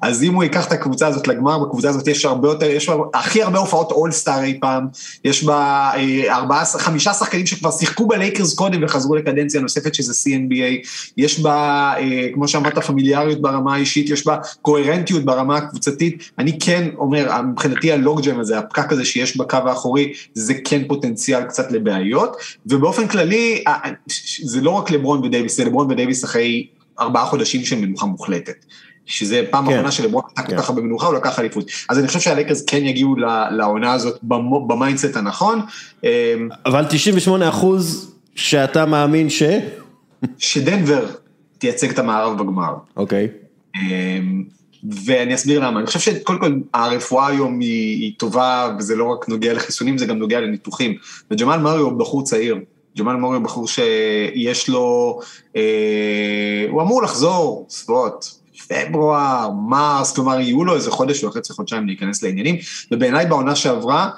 אז 0.03 0.23
אם 0.23 0.35
הוא 0.35 0.42
ייקח 0.42 0.66
את 0.66 0.73
הקבוצה 0.73 1.07
הזאת 1.07 1.29
לגמר, 1.29 1.59
בקבוצה 1.59 1.88
הזאת 1.88 2.07
יש 2.07 2.25
הרבה 2.25 2.49
יותר, 2.49 2.66
יש 2.66 2.88
בה 2.88 2.94
הכי 3.14 3.42
הרבה 3.42 3.59
הופעות 3.59 3.92
אולסטאר 3.92 4.42
אי 4.42 4.59
פעם, 4.61 4.87
יש 5.25 5.44
בה 5.44 5.90
אה, 5.94 6.37
ארבעה, 6.37 6.64
חמישה 6.64 7.12
שחקנים 7.12 7.46
שכבר 7.46 7.70
שיחקו 7.70 8.07
בלייקרס 8.07 8.55
קודם 8.55 8.85
וחזרו 8.85 9.16
לקדנציה 9.16 9.61
נוספת 9.61 9.94
שזה 9.94 10.12
CNBA, 10.12 10.88
יש 11.16 11.40
בה, 11.40 11.92
אה, 11.99 12.29
כמו 12.35 12.49
שאמרת, 12.49 12.79
פמיליאריות 12.79 13.40
ברמה 13.50 13.74
האישית, 13.74 14.10
יש 14.10 14.26
בה 14.26 14.36
קוהרנטיות 14.62 15.24
ברמה 15.24 15.56
הקבוצתית. 15.56 16.30
אני 16.38 16.58
כן 16.58 16.88
אומר, 16.96 17.42
מבחינתי 17.42 17.92
ה 17.92 17.99
logjam 17.99 18.40
הזה, 18.40 18.58
הפקק 18.58 18.92
הזה 18.92 19.04
שיש 19.04 19.36
בקו 19.36 19.56
האחורי, 19.56 20.12
זה 20.34 20.54
כן 20.64 20.82
פוטנציאל 20.88 21.42
קצת 21.42 21.72
לבעיות, 21.72 22.36
ובאופן 22.66 23.08
כללי, 23.08 23.64
זה 24.42 24.60
לא 24.60 24.70
רק 24.70 24.90
לברון 24.90 25.24
ודייוויס, 25.24 25.56
זה 25.56 25.64
לברון 25.64 25.90
ודייוויס 25.90 26.24
אחרי 26.24 26.66
ארבעה 27.00 27.26
חודשים 27.26 27.64
של 27.64 27.76
מנוחה 27.76 28.06
מוחלטת. 28.06 28.64
שזה 29.06 29.42
פעם 29.50 29.66
כן, 29.66 29.72
אחרונה 29.72 29.90
שלברון 29.90 30.22
כל 30.36 30.42
כן. 30.42 30.56
כך 30.56 30.68
הרבה 30.68 30.82
במנוחה, 30.82 31.06
הוא 31.06 31.14
לקח 31.14 31.38
אליפות. 31.38 31.70
אז 31.88 31.98
אני 31.98 32.06
חושב 32.06 32.20
שהלייקרס 32.20 32.64
כן 32.66 32.84
יגיעו 32.84 33.16
לעונה 33.50 33.92
הזאת 33.92 34.18
ב 34.66 34.73
mindset 34.73 35.16
הנכון. 35.16 35.60
אמ, 36.04 36.08
אבל 36.66 36.84
98 36.90 37.48
אחוז 37.48 38.14
שאתה 38.34 38.86
מאמין 38.86 39.30
ש... 39.30 39.42
שדנבר 40.38 41.06
תייצג 41.58 41.90
את 41.90 41.98
המערב 41.98 42.42
בגמר. 42.42 42.74
אוקיי. 42.96 43.24
אמ, 43.24 43.28
ואני 45.04 45.35
אסביר 45.35 45.61
למה, 45.61 45.78
אני 45.78 45.87
חושב 45.87 46.00
שקודם 46.00 46.38
כל 46.38 46.54
הרפואה 46.74 47.26
היום 47.26 47.61
היא, 47.61 48.00
היא 48.00 48.12
טובה 48.18 48.76
וזה 48.78 48.96
לא 48.96 49.04
רק 49.04 49.28
נוגע 49.28 49.52
לחיסונים, 49.52 49.98
זה 49.98 50.06
גם 50.06 50.18
נוגע 50.18 50.40
לניתוחים. 50.40 50.94
וג'מאל 51.30 51.59
מריו 51.61 51.85
הוא 51.85 51.98
בחור 51.98 52.24
צעיר, 52.24 52.59
ג'מאל 52.98 53.16
מריו 53.16 53.35
הוא 53.35 53.44
בחור 53.44 53.68
שיש 53.68 54.68
לו, 54.68 55.18
אה, 55.56 56.66
הוא 56.70 56.83
אמור 56.83 57.02
לחזור, 57.02 57.66
סביבות 57.70 58.40
פברואר, 58.68 59.50
מרס, 59.68 60.12
כלומר 60.12 60.40
יהיו 60.40 60.64
לו 60.64 60.74
איזה 60.74 60.90
חודש 60.90 61.24
או 61.24 61.30
חצי 61.30 61.52
חודשיים 61.52 61.87
להיכנס 61.87 62.22
לעניינים, 62.22 62.56
ובעיניי 62.90 63.26
בעונה 63.26 63.56
שעברה, 63.56 64.11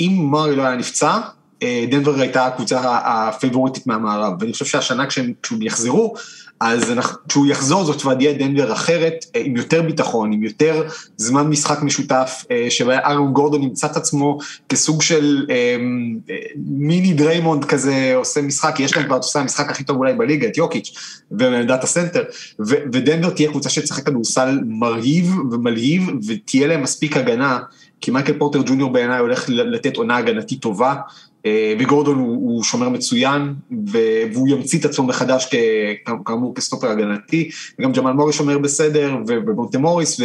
אם 0.00 0.28
מריו 0.30 0.56
לא 0.56 0.62
היה 0.62 0.76
נפצע, 0.76 1.18
אה, 1.62 1.84
דנבר 1.90 2.20
הייתה 2.20 2.46
הקבוצה 2.46 2.80
הפייבוריטית 3.04 3.86
מהמערב, 3.86 4.32
ואני 4.40 4.52
חושב 4.52 4.64
שהשנה 4.64 5.06
כשהם 5.06 5.32
יחזרו, 5.60 6.14
אז 6.60 6.92
כשהוא 7.28 7.46
יחזור 7.46 7.84
זאת 7.84 8.04
ועדיה 8.04 8.32
דנבר 8.32 8.72
אחרת, 8.72 9.24
אה, 9.36 9.40
עם 9.44 9.56
יותר 9.56 9.82
ביטחון, 9.82 10.32
עם 10.32 10.42
יותר 10.42 10.88
זמן 11.16 11.46
משחק 11.46 11.82
משותף, 11.82 12.44
אה, 12.50 12.66
שבהם 12.70 13.00
ארון 13.04 13.32
גורדון 13.32 13.62
ימצא 13.62 13.86
את 13.86 13.96
עצמו 13.96 14.38
כסוג 14.68 15.02
של 15.02 15.46
אה, 15.50 15.76
מיני 16.66 17.12
דריימונד 17.14 17.64
כזה, 17.64 18.12
עושה 18.14 18.42
משחק, 18.42 18.80
יש 18.80 18.96
להם 18.96 19.06
כבר, 19.06 19.16
עושה 19.16 19.40
המשחק 19.40 19.70
הכי 19.70 19.84
טוב 19.84 19.96
אולי 19.96 20.14
בליגה, 20.14 20.48
את 20.48 20.56
יוקיץ' 20.56 20.94
ומעמדת 21.30 21.84
הסנטר, 21.84 22.22
ודנבר 22.92 23.30
תהיה 23.30 23.50
קבוצה 23.50 23.70
שתשחק 23.70 24.06
כדורסל 24.06 24.60
מרהיב 24.66 25.34
ומלהיב, 25.50 26.02
ותהיה 26.26 26.66
להם 26.66 26.82
מספיק 26.82 27.16
הגנה, 27.16 27.58
כי 28.00 28.10
מייקל 28.10 28.32
פורטר 28.38 28.62
ג'וניור 28.66 28.92
בעיניי 28.92 29.18
הולך 29.18 29.44
לתת 29.48 29.96
עונה 29.96 30.16
הגנתית 30.16 30.62
טובה. 30.62 30.94
אה, 31.48 31.74
וגורדון 31.78 32.18
הוא, 32.18 32.34
הוא 32.36 32.62
שומר 32.62 32.88
מצוין, 32.88 33.54
והוא 34.32 34.48
ימציא 34.48 34.78
את 34.78 34.84
עצמו 34.84 35.06
מחדש 35.06 35.48
כאמור 36.26 36.54
כסטופר 36.54 36.90
הגנתי, 36.90 37.50
וגם 37.78 37.92
ג'מאל 37.92 38.12
מורי 38.12 38.32
שומר 38.32 38.58
בסדר, 38.58 39.16
ומונטה 39.26 39.78
מוריס 39.78 40.20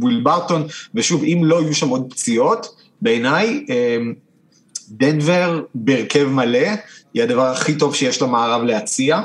וויל 0.00 0.20
ברטון, 0.20 0.66
ושוב, 0.94 1.22
אם 1.22 1.40
לא 1.44 1.62
יהיו 1.62 1.74
שם 1.74 1.88
עוד 1.88 2.06
פציעות, 2.10 2.66
בעיניי, 3.02 3.64
אה, 3.70 3.96
דנבר 4.88 5.62
בהרכב 5.74 6.24
מלא, 6.24 6.68
היא 7.14 7.22
הדבר 7.22 7.46
הכי 7.46 7.74
טוב 7.74 7.94
שיש 7.94 8.22
למערב 8.22 8.62
להציע. 8.62 9.20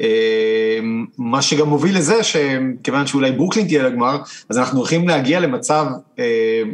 אמ, 0.00 1.06
מה 1.18 1.42
שגם 1.42 1.68
מוביל 1.68 1.98
לזה 1.98 2.22
שכיוון 2.22 3.06
שאולי 3.06 3.32
ברוקלין 3.32 3.66
תעלה 3.66 3.82
לגמר, 3.82 4.18
אז 4.48 4.58
אנחנו 4.58 4.78
הולכים 4.78 5.08
להגיע 5.08 5.40
למצב 5.40 5.86
אמ, 6.18 6.22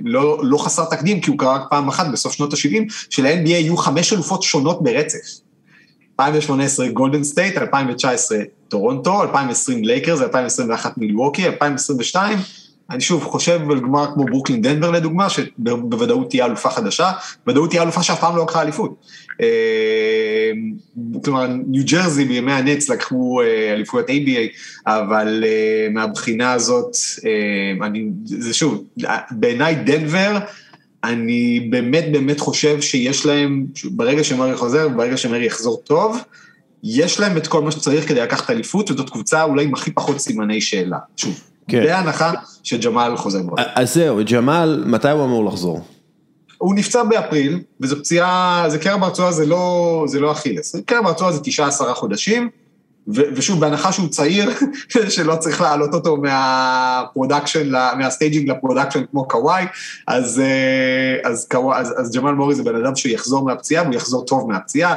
לא, 0.04 0.40
לא 0.42 0.58
חסר 0.58 0.84
תקדים, 0.84 1.20
כי 1.20 1.30
הוא 1.30 1.38
קרה 1.38 1.54
רק 1.54 1.62
פעם 1.70 1.88
אחת 1.88 2.06
בסוף 2.12 2.32
שנות 2.32 2.52
ה-70, 2.52 2.92
של-NBA 3.10 3.48
יהיו 3.48 3.76
חמש 3.76 4.12
אלופות 4.12 4.42
שונות 4.42 4.82
ברצף. 4.82 5.42
2018 6.20 6.88
גולדן 6.88 7.24
סטייט, 7.24 7.58
2019 7.58 8.38
טורונטו, 8.68 9.22
2020 9.22 9.84
לייקרס, 9.84 10.20
2021 10.20 10.98
מילווקי, 10.98 11.46
2022 11.46 12.38
אני 12.90 13.00
שוב 13.00 13.24
חושב 13.24 13.70
על 13.70 13.80
גמר 13.80 14.06
כמו 14.14 14.24
ברוקלין 14.24 14.62
דנבר 14.62 14.90
לדוגמה, 14.90 15.30
שבוודאות 15.30 16.30
תהיה 16.30 16.46
אלופה 16.46 16.70
חדשה, 16.70 17.10
בוודאות 17.46 17.70
תהיה 17.70 17.82
אלופה 17.82 18.02
שאף 18.02 18.20
פעם 18.20 18.36
לא 18.36 18.42
לקחה 18.42 18.62
אליפות. 18.62 18.94
אה, 19.40 20.50
כלומר, 21.24 21.46
ניו 21.66 21.84
ג'רזי 21.86 22.24
בימי 22.24 22.52
הנטס 22.52 22.88
לקחו 22.88 23.40
אה, 23.42 23.72
אליפויות 23.72 24.08
ABA, 24.08 24.56
אבל 24.86 25.44
אה, 25.46 25.88
מהבחינה 25.90 26.52
הזאת, 26.52 26.96
אני, 27.82 28.08
זה 28.24 28.54
שוב, 28.54 28.84
בעיניי 29.30 29.74
דנבר, 29.74 30.38
אני 31.04 31.68
באמת 31.70 32.04
באמת 32.12 32.40
חושב 32.40 32.80
שיש 32.80 33.26
להם, 33.26 33.66
ברגע 33.84 34.24
שמורי 34.24 34.56
חוזר, 34.56 34.88
ברגע 34.88 35.16
שמורי 35.16 35.46
יחזור 35.46 35.82
טוב, 35.84 36.18
יש 36.84 37.20
להם 37.20 37.36
את 37.36 37.46
כל 37.46 37.62
מה 37.62 37.70
שצריך 37.70 38.08
כדי 38.08 38.20
לקחת 38.20 38.50
אליפות, 38.50 38.90
וזאת 38.90 39.10
קבוצה 39.10 39.42
אולי 39.42 39.64
עם 39.64 39.74
הכי 39.74 39.90
פחות 39.90 40.18
סימני 40.18 40.60
שאלה. 40.60 40.98
שוב, 41.16 41.40
כן. 41.68 41.84
בהנחה 41.84 42.32
שג'מאל 42.62 43.16
חוזר 43.16 43.42
בו. 43.42 43.56
אז 43.74 43.94
זהו, 43.94 44.18
ג'מאל, 44.30 44.84
מתי 44.86 45.10
הוא 45.10 45.24
אמור 45.24 45.44
לחזור? 45.44 45.80
הוא 46.58 46.74
נפצע 46.74 47.02
באפריל, 47.02 47.60
וזו 47.80 47.96
פציעה, 47.96 48.64
זה 48.68 48.78
קרע 48.78 48.96
ברצועה 48.96 49.32
זה 49.32 49.46
לא, 49.46 50.04
זה 50.08 50.20
לא 50.20 50.32
אכילס, 50.32 50.76
קרע 50.86 51.02
ברצועה 51.02 51.32
זה 51.32 51.40
תשעה, 51.42 51.68
עשרה 51.68 51.94
חודשים, 51.94 52.48
ו, 53.08 53.20
ושוב, 53.34 53.60
בהנחה 53.60 53.92
שהוא 53.92 54.08
צעיר, 54.08 54.50
שלא 55.08 55.36
צריך 55.36 55.60
להעלות 55.60 55.94
אותו 55.94 56.16
מה 56.16 56.40
production, 56.40 57.70
מה 57.98 58.10
staging 58.10 58.50
ל 58.50 58.55
production 58.55 59.02
כמו 59.10 59.28
קוואי, 59.28 59.64
אז, 60.08 60.40
אה, 60.40 61.30
אז, 61.30 61.48
אז, 61.74 61.94
אז 62.00 62.16
ג'מאל 62.16 62.34
מורי 62.34 62.54
זה 62.54 62.62
בן 62.62 62.84
אדם 62.84 62.96
שיחזור 62.96 63.44
מהפציעה, 63.44 63.82
והוא 63.82 63.94
יחזור 63.94 64.24
טוב 64.24 64.48
מהפציעה, 64.48 64.94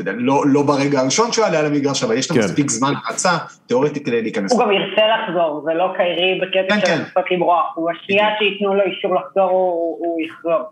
אתה 0.00 0.10
יודע, 0.10 0.20
לא, 0.22 0.42
לא 0.46 0.62
ברגע 0.62 1.00
הראשון 1.00 1.32
שהוא 1.32 1.44
יעלה 1.44 1.58
על 1.58 1.66
המגרש, 1.66 2.04
אבל 2.04 2.16
יש 2.16 2.30
לו 2.30 2.36
כן. 2.36 2.42
מספיק 2.42 2.70
זמן 2.70 2.92
רצה, 3.10 3.30
תיאורטית 3.66 4.06
כדי 4.06 4.22
להיכנס. 4.22 4.52
הוא 4.52 4.60
גם 4.60 4.70
ירצה 4.72 5.02
לחזור, 5.06 5.62
זה 5.64 5.74
לא 5.74 5.92
קיירי 5.96 6.40
בקטע 6.42 6.74
כן, 6.74 6.80
של 6.80 6.86
כן. 6.86 6.98
לנסות 6.98 7.30
למרוח, 7.30 7.72
הוא 7.74 7.90
השנייה 7.90 8.26
שייתנו 8.38 8.74
לו 8.74 8.82
אישור 8.82 9.14
לחזור, 9.14 9.50
הוא, 9.50 9.96
הוא 9.98 10.20
יחזור. 10.20 10.62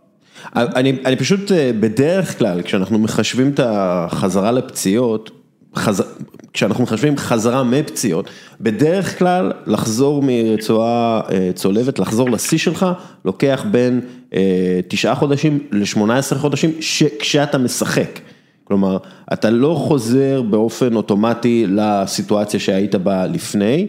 אני, 0.55 0.97
אני 1.05 1.17
פשוט, 1.17 1.53
אה, 1.53 1.71
בדרך 1.81 2.39
כלל, 2.39 2.63
כשאנחנו 2.63 2.99
מחשבים 2.99 3.51
את 3.55 3.61
החזרה 3.63 4.51
לפציעות, 4.53 5.31
חז... 5.77 6.17
כשאנחנו 6.53 6.85
מחשבים 6.85 7.17
חזרה 7.17 7.63
מפציעות, 7.63 8.31
בדרך 8.61 9.19
כלל 9.19 9.53
לחזור 9.67 10.23
מרצועה 10.25 11.21
אה, 11.31 11.51
צולבת, 11.55 11.99
לחזור 11.99 12.31
לשיא 12.31 12.59
שלך, 12.59 12.87
לוקח 13.25 13.65
בין 13.71 14.01
אה, 14.35 14.81
תשעה 14.89 15.15
חודשים 15.15 15.59
ל-18 15.73 16.35
חודשים, 16.35 16.71
כשאתה 17.19 17.59
משחק. 17.59 18.19
כלומר, 18.69 18.97
אתה 19.33 19.51
לא 19.51 19.75
חוזר 19.79 20.43
באופן 20.43 20.97
אוטומטי 20.97 21.67
לסיטואציה 21.69 22.61
שהיית 22.61 22.95
בה 22.95 23.27
לפני, 23.27 23.87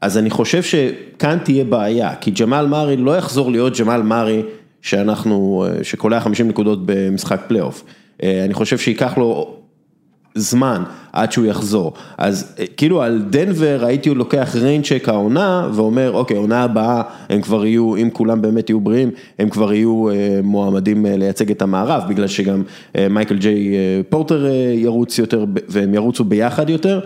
אז 0.00 0.18
אני 0.18 0.30
חושב 0.30 0.62
שכאן 0.62 1.38
תהיה 1.44 1.64
בעיה, 1.64 2.14
כי 2.14 2.30
ג'מאל 2.30 2.66
מורי 2.66 2.96
לא 2.96 3.16
יחזור 3.16 3.50
להיות 3.50 3.80
ג'מאל 3.80 4.02
מורי 4.02 4.42
שאנחנו, 4.82 5.66
שקולע 5.82 6.20
50 6.20 6.48
נקודות 6.48 6.78
במשחק 6.84 7.40
פלייאוף. 7.48 7.84
אני 8.22 8.54
חושב 8.54 8.78
שייקח 8.78 9.18
לו 9.18 9.56
זמן 10.34 10.82
עד 11.12 11.32
שהוא 11.32 11.46
יחזור. 11.46 11.92
אז 12.18 12.54
כאילו 12.76 13.02
על 13.02 13.22
דנבר 13.30 13.84
הייתי 13.86 14.10
לוקח 14.10 14.56
rain 14.60 14.81
check 14.81 15.08
העונה 15.08 15.68
ואומר 15.74 16.12
אוקיי 16.12 16.36
עונה 16.36 16.62
הבאה 16.62 17.02
הם 17.30 17.40
כבר 17.40 17.66
יהיו, 17.66 17.96
אם 17.96 18.08
כולם 18.12 18.42
באמת 18.42 18.70
יהיו 18.70 18.80
בריאים, 18.80 19.10
הם 19.38 19.48
כבר 19.48 19.72
יהיו 19.72 20.06
מועמדים 20.42 21.06
לייצג 21.06 21.50
את 21.50 21.62
המערב 21.62 22.02
בגלל 22.08 22.26
שגם 22.26 22.62
מייקל 23.10 23.36
ג'יי 23.36 23.74
פורטר 24.08 24.46
ירוץ 24.74 25.18
יותר 25.18 25.44
והם 25.68 25.94
ירוצו 25.94 26.24
ביחד 26.24 26.70
יותר. 26.70 27.00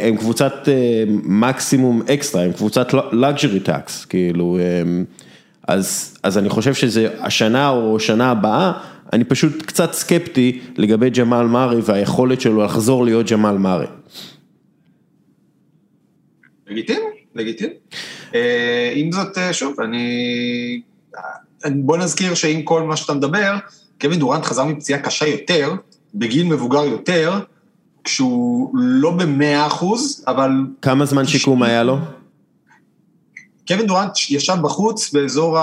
הם 0.00 0.16
קבוצת 0.18 0.68
מקסימום 1.24 2.02
אקסטרה, 2.14 2.42
הם 2.42 2.52
קבוצת 2.52 2.90
luxury 2.94 3.68
tax, 3.68 4.06
כאילו, 4.08 4.58
אז 6.22 6.38
אני 6.38 6.48
חושב 6.48 6.74
שזה 6.74 7.08
השנה 7.20 7.68
או 7.68 8.00
שנה 8.00 8.30
הבאה, 8.30 8.72
אני 9.12 9.24
פשוט 9.24 9.62
קצת 9.62 9.92
סקפטי 9.92 10.60
לגבי 10.76 11.10
ג'מאל 11.10 11.46
מארי 11.46 11.80
והיכולת 11.84 12.40
שלו 12.40 12.64
לחזור 12.64 13.04
להיות 13.04 13.30
ג'מאל 13.30 13.58
מארי. 13.58 13.86
לגיטימי, 16.66 16.98
לגיטימי. 17.34 17.72
עם 18.94 19.12
זאת, 19.12 19.38
שוב, 19.52 19.80
אני... 19.80 20.80
בוא 21.66 21.96
נזכיר 21.96 22.34
שעם 22.34 22.62
כל 22.62 22.82
מה 22.82 22.96
שאתה 22.96 23.14
מדבר, 23.14 23.56
קווין 24.00 24.18
דורנט 24.18 24.44
חזר 24.44 24.64
מפציעה 24.64 25.00
קשה 25.00 25.26
יותר, 25.26 25.74
בגיל 26.14 26.46
מבוגר 26.46 26.84
יותר, 26.84 27.32
כשהוא 28.04 28.70
לא 28.74 29.10
במאה 29.10 29.66
אחוז, 29.66 30.24
אבל... 30.26 30.50
כמה 30.82 31.06
זמן 31.06 31.26
שיקום 31.26 31.62
היה 31.62 31.82
לו? 31.82 31.98
קווין 33.70 33.86
דורנט 33.86 34.12
ישב 34.30 34.56
בחוץ 34.62 35.12
באזור 35.12 35.58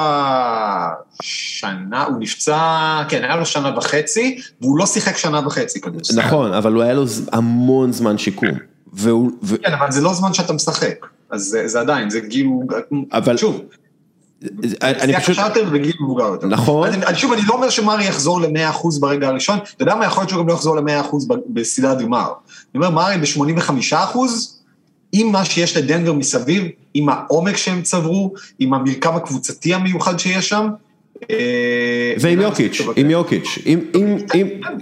השנה, 1.20 2.04
הוא 2.04 2.15
נפצע, 2.20 3.04
כן, 3.10 3.24
היה 3.24 3.36
לו 3.36 3.46
שנה 3.46 3.78
וחצי, 3.78 4.41
והוא 4.62 4.78
לא 4.78 4.86
שיחק 4.86 5.17
שנה 5.17 5.48
וחצי 5.48 5.82
כדורסל. 5.82 6.20
נכון, 6.20 6.54
אבל 6.54 6.74
הוא 6.74 6.84
היה 6.84 6.93
לו 6.93 7.04
המון 7.32 7.91
זמן 7.91 8.17
שיקום. 8.17 8.50
והוא... 8.93 9.32
כן, 9.63 9.74
אבל 9.74 9.91
זה 9.91 10.02
לא 10.02 10.13
זמן 10.13 10.34
שאתה 10.34 10.54
משחק, 10.54 11.06
אז 11.32 11.41
זה, 11.41 11.67
זה 11.67 11.80
עדיין, 11.80 12.10
זה 12.10 12.22
כאילו, 12.22 12.62
אבל... 13.12 13.38
שוב. 13.38 13.62
אני 14.82 15.20
פשוט... 15.20 15.38
יותר 15.38 15.63
בגיל 15.70 15.93
מבוגר 16.02 16.26
יותר. 16.26 16.48
נכון. 16.48 16.89
אני, 16.89 17.15
שוב, 17.15 17.34
אני 17.34 17.41
לא 17.48 17.54
אומר 17.54 17.70
שמרי 17.70 18.06
יחזור 18.06 18.41
ל-100% 18.41 19.00
ברגע 19.00 19.28
הראשון, 19.28 19.60
אתה 19.76 19.84
יודע 19.84 19.96
מה, 19.96 20.06
יכול 20.06 20.22
להיות 20.22 20.30
שהוא 20.30 20.41
גם 20.41 20.48
לא 20.48 20.54
יחזור 20.54 20.76
ל-100% 20.76 21.15
בסדרת 21.50 22.02
גמר. 22.02 22.28
אני 22.76 22.86
אומר, 22.86 22.89
מרי 22.89 23.17
ב-85%, 23.17 24.17
עם 25.13 25.32
מה 25.32 25.46
שיש 25.46 25.78
לדנבר 25.78 26.13
מסביב, 26.13 26.67
עם 26.93 27.10
העומק 27.10 27.58
שהם 27.58 27.82
צברו, 27.82 28.34
עם 28.60 28.74
המרקם 28.74 29.15
הקבוצתי 29.15 29.74
המיוחד 29.74 30.20
שיש 30.20 30.50
שם. 30.50 30.67
ועם 32.20 32.41
יוקיץ', 32.41 32.82
עם 32.96 33.10
יוקיץ', 33.10 33.58
עם, 33.65 33.80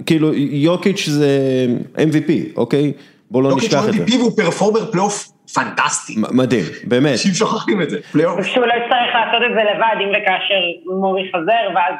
כאילו 0.06 0.34
יוקיץ' 0.34 1.08
זה 1.08 1.66
MVP, 1.96 2.30
אוקיי? 2.56 2.92
בוא 3.30 3.42
לא 3.42 3.56
נשכח 3.56 3.88
את 3.88 3.92
זה. 3.92 3.98
יוקיץ' 3.98 4.14
הוא 4.14 4.20
MVP 4.20 4.20
והוא 4.20 4.36
performer 4.36 4.90
פלייאוף 4.90 5.28
פנטסטי. 5.54 6.14
מדהים, 6.18 6.64
באמת. 6.84 7.12
אנשים 7.12 7.32
שוכחים 7.34 7.82
את 7.82 7.90
זה, 7.90 7.98
פלייאוף. 8.12 8.40
ושהוא 8.40 8.66
לא 8.66 8.72
יצטרך 8.72 9.14
לעשות 9.14 9.42
את 9.50 9.54
זה 9.54 9.62
לבד, 9.74 9.96
אם 10.00 10.08
וכאשר 10.08 10.94
מורי 11.00 11.28
חזר, 11.28 11.74
ואז 11.74 11.94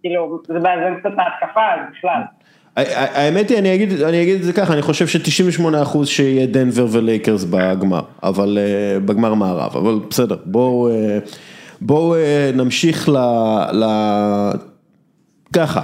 כאילו, 0.00 0.40
זה 0.46 0.54
מאזן 0.54 0.94
קצת 1.00 1.10
ההתקפה, 1.18 1.60
אז 1.74 1.80
בכלל. 1.98 2.20
האמת 2.76 3.50
היא, 3.50 3.58
אני 3.58 3.74
אגיד, 3.74 4.02
אני 4.02 4.22
אגיד 4.22 4.36
את 4.36 4.44
זה 4.44 4.52
ככה, 4.52 4.72
אני 4.72 4.82
חושב 4.82 5.06
ש-98% 5.06 5.62
אחוז 5.82 6.08
שיהיה 6.08 6.46
דנבר 6.46 6.86
ולייקרס 6.90 7.44
בגמר, 7.44 8.02
אבל 8.22 8.58
בגמר 9.04 9.34
מערב, 9.34 9.76
אבל 9.76 9.98
בסדר, 10.10 10.36
בואו 10.44 10.88
בוא, 11.80 12.16
נמשיך 12.54 13.08
ל... 13.08 13.16
ל... 13.72 13.84
ככה. 15.52 15.82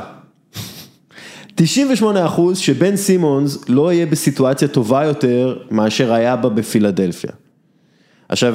98 1.55 2.27
אחוז 2.27 2.59
שבן 2.59 2.97
סימונס 2.97 3.68
לא 3.68 3.92
יהיה 3.92 4.07
בסיטואציה 4.07 4.68
טובה 4.68 5.05
יותר 5.05 5.59
מאשר 5.70 6.12
היה 6.12 6.37
בה 6.37 6.49
בפילדלפיה. 6.49 7.31
עכשיו, 8.29 8.55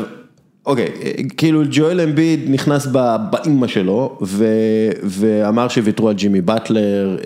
אוקיי, 0.69 0.87
כאילו 1.37 1.61
ג'ואל 1.71 2.01
אמביד 2.01 2.39
נכנס 2.47 2.87
באימא 3.31 3.67
שלו 3.67 4.17
ואמר 5.03 5.67
שוויתרו 5.67 6.09
על 6.09 6.15
ג'ימי 6.15 6.41
באטלר 6.41 7.17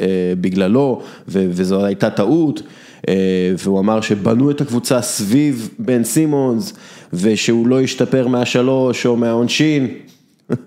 בגללו 0.41 1.01
וזו 1.27 1.85
הייתה 1.85 2.09
טעות 2.09 2.61
והוא 3.57 3.79
אמר 3.79 4.01
שבנו 4.01 4.51
את 4.51 4.61
הקבוצה 4.61 5.01
סביב 5.01 5.69
בן 5.79 6.03
סימונס 6.03 6.73
ושהוא 7.13 7.67
לא 7.67 7.81
ישתפר 7.81 8.27
מהשלוש 8.27 9.05
או 9.05 9.17
מהעונשין. 9.17 9.87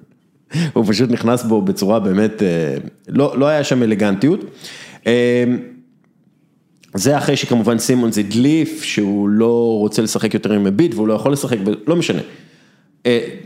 הוא 0.75 0.85
פשוט 0.89 1.11
נכנס 1.11 1.45
בו 1.45 1.63
בצורה 1.63 2.01
באמת, 2.01 2.43
לא, 3.09 3.39
לא 3.39 3.47
היה 3.47 3.65
שם 3.65 3.83
אלגנטיות. 3.83 4.45
זה 6.95 7.19
אחרי 7.19 7.37
שכמובן 7.37 7.79
סימונס 7.79 8.19
הדליף 8.19 8.83
שהוא 8.83 9.29
לא 9.29 9.77
רוצה 9.79 10.03
לשחק 10.03 10.35
יותר 10.35 10.53
עם 10.53 10.67
אמביד 10.67 10.95
והוא 10.95 11.09
לא 11.09 11.15
יכול 11.15 11.33
לשחק, 11.33 11.59
לא 11.87 11.97
משנה. 11.97 12.23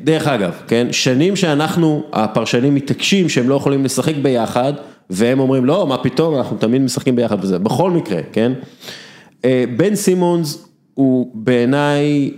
דרך 0.05 0.27
אגב, 0.27 0.53
כן, 0.69 0.87
שנים 0.91 1.37
שאנחנו, 1.37 2.03
הפרשנים 2.13 2.75
מתעקשים 2.75 3.29
שהם 3.29 3.49
לא 3.49 3.55
יכולים 3.55 3.85
לשחק 3.85 4.15
ביחד, 4.23 4.73
והם 5.11 5.41
אומרים 5.41 5.65
לא, 5.65 5.87
מה 5.87 5.99
פתאום, 5.99 6.37
אנחנו 6.37 6.57
תמיד 6.57 6.83
משחקים 6.83 7.17
ביחד 7.17 7.45
וזה, 7.45 7.59
בכל 7.59 7.91
מקרה, 7.91 8.21
כן. 8.33 8.53
בן 9.77 9.95
סימונס 9.95 10.67
הוא 10.95 11.31
בעיניי, 11.35 12.31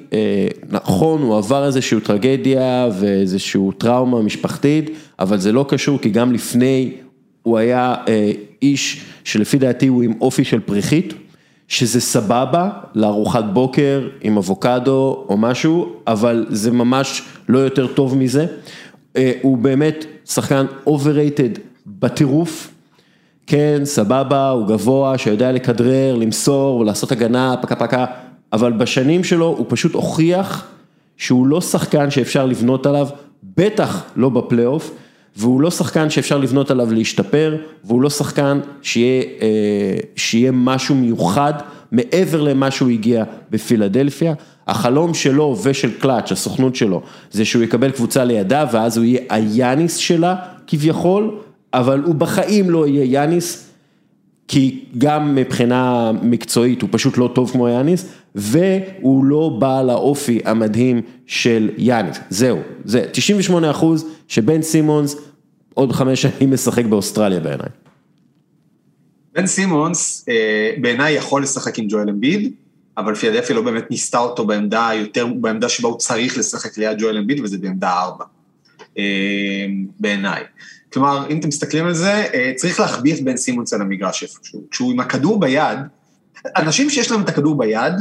נכון, 0.69 1.23
הוא 1.23 1.37
עבר 1.37 1.67
איזושהי 1.67 2.01
טרגדיה 2.01 2.89
ואיזושהי 2.99 3.61
טראומה 3.79 4.23
משפחתית, 4.23 4.91
אבל 5.19 5.39
זה 5.39 5.53
לא 5.53 5.65
קשור, 5.69 5.99
כי 5.99 6.11
גם 6.11 6.33
לפני 6.33 6.93
הוא 7.43 7.59
היה 7.59 7.95
איש 8.63 9.05
שלפי 9.25 9.59
דעתי 9.59 9.87
הוא 9.87 10.03
עם 10.03 10.13
אופי 10.21 10.45
של 10.45 10.61
פריחית. 10.61 11.15
שזה 11.73 12.01
סבבה 12.01 12.71
לארוחת 12.95 13.45
בוקר 13.53 14.09
עם 14.21 14.37
אבוקדו 14.37 15.25
או 15.29 15.37
משהו, 15.37 15.93
אבל 16.07 16.47
זה 16.49 16.71
ממש 16.71 17.23
לא 17.49 17.59
יותר 17.59 17.87
טוב 17.87 18.17
מזה. 18.17 18.47
הוא 19.43 19.59
באמת 19.59 20.05
שחקן 20.25 20.67
overrated 20.89 21.59
בטירוף, 21.87 22.71
כן, 23.47 23.81
סבבה, 23.85 24.51
הוא 24.51 24.67
גבוה, 24.67 25.19
שיודע 25.19 25.53
לכדרר, 25.53 26.17
למסור 26.17 26.77
ולעשות 26.77 27.13
הגנה, 27.13 27.55
פקה 27.63 27.77
פקה, 27.77 28.05
אבל 28.53 28.73
בשנים 28.73 29.25
שלו 29.25 29.47
הוא 29.47 29.67
פשוט 29.69 29.95
הוכיח 29.95 30.67
שהוא 31.17 31.47
לא 31.47 31.61
שחקן 31.61 32.11
שאפשר 32.11 32.47
לבנות 32.47 32.87
עליו, 32.87 33.09
בטח 33.57 34.03
לא 34.17 34.29
בפלייאוף. 34.29 34.91
והוא 35.37 35.61
לא 35.61 35.71
שחקן 35.71 36.11
שאפשר 36.11 36.39
לבנות 36.39 36.71
עליו 36.71 36.93
להשתפר, 36.93 37.57
והוא 37.85 38.03
לא 38.03 38.11
שחקן 38.11 38.61
שיהיה, 38.83 39.25
שיהיה 40.17 40.53
משהו 40.53 40.95
מיוחד 40.95 41.53
מעבר 41.93 42.41
למה 42.41 42.71
שהוא 42.71 42.91
הגיע 42.91 43.25
בפילדלפיה. 43.51 44.35
החלום 44.67 45.15
שלו 45.15 45.57
ושל 45.63 45.91
קלאץ', 45.99 46.33
הסוכנות 46.33 46.77
שלו, 46.77 47.03
זה 47.31 47.45
שהוא 47.45 47.63
יקבל 47.63 47.91
קבוצה 47.91 48.25
לידיו 48.25 48.69
ואז 48.73 48.97
הוא 48.97 49.05
יהיה 49.05 49.21
היאניס 49.29 49.97
שלה 49.97 50.37
כביכול, 50.67 51.31
אבל 51.75 52.03
הוא 52.05 52.15
בחיים 52.15 52.71
לא 52.71 52.87
יהיה 52.87 53.05
יאניס, 53.05 53.69
כי 54.49 54.85
גם 54.99 55.35
מבחינה 55.35 56.13
מקצועית 56.23 56.83
הוא 56.83 56.89
פשוט 56.93 57.19
לא 57.19 57.31
טוב 57.35 57.51
כמו 57.51 57.69
יאניס, 57.69 58.07
והוא 58.35 59.25
לא 59.25 59.57
בעל 59.59 59.91
האופי 59.91 60.41
המדהים 60.45 61.03
של 61.27 61.71
יאניס, 61.77 62.19
זהו, 62.31 62.59
זה 62.85 63.07
98 63.13 63.71
אחוז 63.71 64.07
שבן 64.29 64.63
סימונס 64.63 65.17
עוד 65.75 65.93
חמש 65.93 66.23
שנים 66.23 66.53
משחק 66.53 66.85
באוסטרליה 66.85 67.41
בעיניי. 67.41 67.69
בן 69.35 69.47
סימונס 69.47 70.27
בעיניי 70.81 71.15
יכול 71.15 71.43
לשחק 71.43 71.79
עם 71.79 71.87
ג'ואל 71.89 72.09
אמביד, 72.09 72.53
אבל 72.99 73.15
פילדלפיה 73.15 73.57
לא 73.57 73.63
באמת 73.63 73.91
ניסתה 73.91 74.19
אותו 74.19 74.47
בעמדה 74.47 74.91
יותר, 74.95 75.27
בעמדה 75.27 75.69
שבה 75.69 75.89
הוא 75.89 75.99
צריך 75.99 76.39
לשחק 76.39 76.79
ליד 76.79 76.99
ג'ואל 77.01 77.19
אמביד, 77.19 77.41
וזה 77.41 77.59
בעמדה 77.59 77.93
ארבע, 77.93 78.25
בעיניי. 80.01 80.43
כלומר, 80.93 81.27
אם 81.31 81.39
אתם 81.39 81.49
מסתכלים 81.49 81.87
על 81.87 81.95
זה, 81.95 82.25
צריך 82.57 82.81
להחביא 82.81 83.15
את 83.15 83.21
בן 83.21 83.37
סימונס 83.37 83.73
על 83.73 83.81
המגרש 83.81 84.23
איפשהו. 84.23 84.65
כשהוא 84.71 84.93
עם 84.93 85.01
הכדור 85.01 85.41
ביד, 85.41 85.79
אנשים 86.57 86.91
שיש 86.91 87.11
להם 87.11 87.23
את 87.23 87.29
הכדור 87.29 87.59
ביד, 87.59 87.93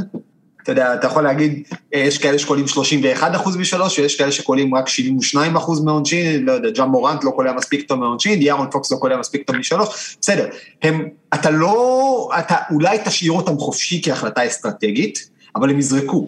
אתה 0.64 0.72
יודע, 0.72 0.94
אתה 0.94 1.08
יכול 1.08 1.24
להגיד, 1.24 1.68
יש 1.92 2.18
כאלה 2.18 2.40
שקולים 2.40 2.68
31 2.68 3.36
אחוז 3.36 3.58
משלוש, 3.58 4.00
ויש 4.00 4.18
כאלה 4.18 4.32
שקולים 4.32 4.76
רק 4.76 4.88
72 4.88 5.56
אחוז 5.56 5.84
מהעונשין, 5.84 6.46
לא 6.46 6.52
יודע, 6.52 6.70
ג'אם 6.70 6.90
מורנט 6.90 7.24
לא 7.24 7.32
קולע 7.32 7.54
מספיק 7.54 7.88
טוב 7.88 8.00
מהעונשין, 8.00 8.42
יארון 8.42 8.68
פוקס 8.72 8.92
לא 8.92 8.98
קולע 8.98 9.18
מספיק 9.18 9.48
טוב 9.48 9.56
משלוש, 9.56 10.18
בסדר, 10.22 10.48
הם, 10.82 11.08
אתה 11.34 11.52
לא, 11.52 12.30
אתה 12.40 12.56
אולי 12.72 12.98
תשאיר 13.06 13.32
אותם 13.32 13.58
חופשי 13.58 14.02
כהחלטה 14.04 14.48
אסטרטגית, 14.48 15.30
אבל 15.56 15.70
הם 15.70 15.80
יזרקו. 15.80 16.28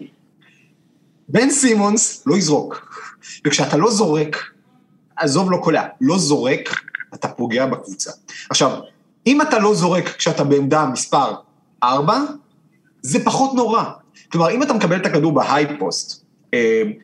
בן 1.28 1.50
סימונס 1.50 2.22
לא 2.26 2.36
יזרוק, 2.36 3.04
וכשאתה 3.46 3.76
לא 3.76 3.90
זורק, 3.90 4.36
עזוב 5.16 5.50
לא 5.50 5.56
קולע, 5.56 5.82
לא 6.00 6.18
זורק, 6.18 6.80
אתה 7.14 7.28
פוגע 7.28 7.66
בקבוצה. 7.66 8.10
עכשיו, 8.50 8.78
אם 9.26 9.42
אתה 9.42 9.58
לא 9.58 9.74
זורק 9.74 10.08
כשאתה 10.08 10.44
בעמדה 10.44 10.86
מספר 10.86 11.34
4, 11.92 12.20
זה 13.02 13.24
פחות 13.24 13.54
נורא. 13.54 13.82
כלומר, 14.32 14.50
אם 14.50 14.62
אתה 14.62 14.72
מקבל 14.72 14.96
את 14.96 15.06
הכדור 15.06 15.32
ב 15.32 15.41
high 15.41 15.78
post, 15.78 16.24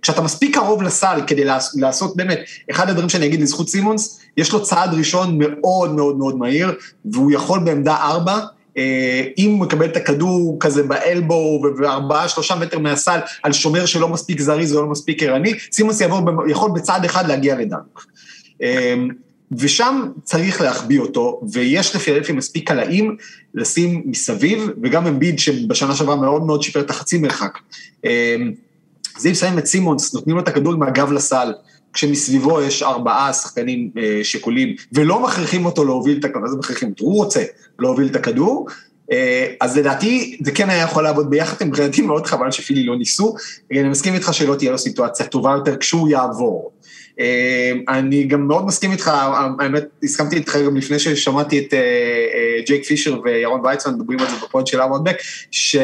כשאתה 0.02 0.22
מספיק 0.22 0.54
קרוב 0.54 0.82
לסל 0.82 1.20
כדי 1.26 1.44
לעשות 1.74 2.16
באמת, 2.16 2.38
אחד 2.70 2.88
הדברים 2.88 3.08
שאני 3.08 3.26
אגיד 3.26 3.40
לזכות 3.40 3.68
סימונס, 3.68 4.20
יש 4.36 4.52
לו 4.52 4.62
צעד 4.62 4.94
ראשון 4.94 5.38
מאוד 5.38 5.94
מאוד 5.94 6.16
מאוד 6.16 6.36
מהיר, 6.36 6.74
והוא 7.04 7.32
יכול 7.32 7.58
בעמדה 7.58 7.96
4 7.96 8.38
אה, 8.76 9.22
אם 9.38 9.50
הוא 9.50 9.58
מקבל 9.58 9.86
את 9.86 9.96
הכדור 9.96 10.56
כזה 10.60 10.82
ב 10.82 10.93
elbow, 10.93 11.62
ארבעה, 11.78 12.28
שלושה 12.28 12.54
מטר 12.54 12.78
מהסל 12.78 13.18
על 13.42 13.52
שומר 13.52 13.86
שלא 13.86 14.08
מספיק 14.08 14.40
זריז 14.40 14.74
ולא 14.74 14.86
מספיק 14.86 15.22
ערני, 15.22 15.54
סימונס 15.72 16.00
יעבור, 16.00 16.20
יכול 16.50 16.70
בצעד 16.74 17.04
אחד 17.04 17.28
להגיע 17.28 17.58
לדנק. 17.58 18.04
ושם 19.52 20.08
צריך 20.24 20.60
להחביא 20.60 21.00
אותו, 21.00 21.40
ויש 21.52 21.96
לפילדלפי 21.96 22.32
מספיק 22.32 22.68
קלעים 22.68 23.16
לשים 23.54 24.02
מסביב, 24.06 24.68
וגם 24.82 25.06
אמביד 25.06 25.38
שבשנה 25.38 25.96
שעברה 25.96 26.16
מאוד 26.16 26.46
מאוד 26.46 26.62
שיפר 26.62 26.80
את 26.80 26.90
החצי 26.90 27.18
מרחק. 27.18 27.58
אז 29.16 29.26
אם 29.26 29.34
שמים 29.34 29.58
את 29.58 29.66
סימונס, 29.66 30.14
נותנים 30.14 30.36
לו 30.36 30.42
את 30.42 30.48
הכדור 30.48 30.72
עם 30.72 30.82
הגב 30.82 31.12
לסל, 31.12 31.52
כשמסביבו 31.92 32.62
יש 32.62 32.82
ארבעה 32.82 33.32
שחקנים 33.32 33.90
אה, 33.98 34.20
שכולים, 34.22 34.74
ולא 34.92 35.22
מכריחים 35.22 35.66
אותו 35.66 35.84
להוביל 35.84 36.18
את 36.18 36.24
הכדור, 36.24 36.48
זה 36.48 36.56
מכריחים 36.56 36.90
אותו? 36.90 37.04
הוא 37.04 37.14
רוצה 37.14 37.42
להוביל 37.78 38.06
את 38.06 38.16
הכדור, 38.16 38.66
אה, 39.12 39.52
אז 39.60 39.76
לדעתי 39.76 40.38
זה 40.44 40.52
כן 40.52 40.70
היה 40.70 40.82
יכול 40.82 41.04
לעבוד 41.04 41.30
ביחד, 41.30 41.66
מבחינתי 41.66 42.02
מאוד 42.02 42.26
חבל 42.26 42.50
שפילי 42.50 42.84
לא 42.84 42.98
ניסו, 42.98 43.34
אני 43.72 43.88
מסכים 43.88 44.14
איתך 44.14 44.34
שלא 44.34 44.54
תהיה 44.54 44.70
לו 44.70 44.78
סיטואציה 44.78 45.26
טובה 45.26 45.52
יותר 45.52 45.76
כשהוא 45.76 46.08
יעבור. 46.08 46.70
אה, 47.20 47.72
אני 47.88 48.24
גם 48.24 48.48
מאוד 48.48 48.66
מסכים 48.66 48.92
איתך, 48.92 49.10
האמת, 49.58 49.84
הסכמתי 50.02 50.36
איתך 50.36 50.56
גם 50.66 50.76
לפני 50.76 50.98
ששמעתי 50.98 51.58
את 51.58 51.74
ג'ייק 52.66 52.84
פישר 52.84 53.20
וירון 53.24 53.60
ויצמן 53.66 53.94
מדברים 53.94 54.20
על 54.20 54.26
זה 54.26 54.36
בפוד 54.42 54.66
של 54.66 54.80
ארמון 54.80 55.04
בק, 55.04 55.16
ש... 55.50 55.76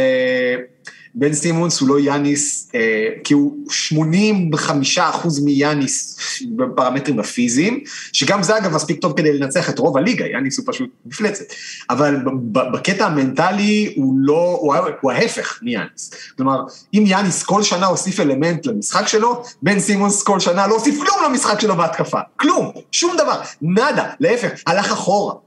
בן 1.18 1.32
סימונס 1.32 1.80
הוא 1.80 1.88
לא 1.88 2.00
יאניס, 2.00 2.70
אה, 2.74 3.08
כי 3.24 3.34
הוא 3.34 3.56
85 3.70 4.98
אחוז 4.98 5.44
מיאניס 5.44 6.18
בפרמטרים 6.56 7.20
הפיזיים, 7.20 7.80
שגם 8.12 8.42
זה 8.42 8.58
אגב 8.58 8.74
מספיק 8.74 9.00
טוב 9.00 9.12
כדי 9.16 9.38
לנצח 9.38 9.70
את 9.70 9.78
רוב 9.78 9.96
הליגה, 9.96 10.26
יאניס 10.26 10.58
הוא 10.58 10.64
פשוט 10.68 10.90
מפלצת. 11.06 11.44
אבל 11.90 12.16
בקטע 12.52 13.06
המנטלי 13.06 13.92
הוא 13.96 14.14
לא, 14.18 14.58
הוא, 14.60 14.74
הוא 15.00 15.12
ההפך 15.12 15.58
מיאניס. 15.62 16.10
כלומר, 16.36 16.62
אם 16.94 17.04
יאניס 17.06 17.42
כל 17.42 17.62
שנה 17.62 17.86
הוסיף 17.86 18.20
אלמנט 18.20 18.66
למשחק 18.66 19.08
שלו, 19.08 19.42
בן 19.62 19.80
סימונס 19.80 20.22
כל 20.22 20.40
שנה 20.40 20.66
לא 20.66 20.74
הוסיף 20.74 20.94
כלום 20.94 21.30
למשחק 21.30 21.60
שלו 21.60 21.76
בהתקפה. 21.76 22.20
כלום, 22.36 22.72
שום 22.92 23.16
דבר, 23.16 23.40
נאדה, 23.62 24.10
להפך, 24.20 24.50
הלך 24.66 24.92
אחורה. 24.92 25.45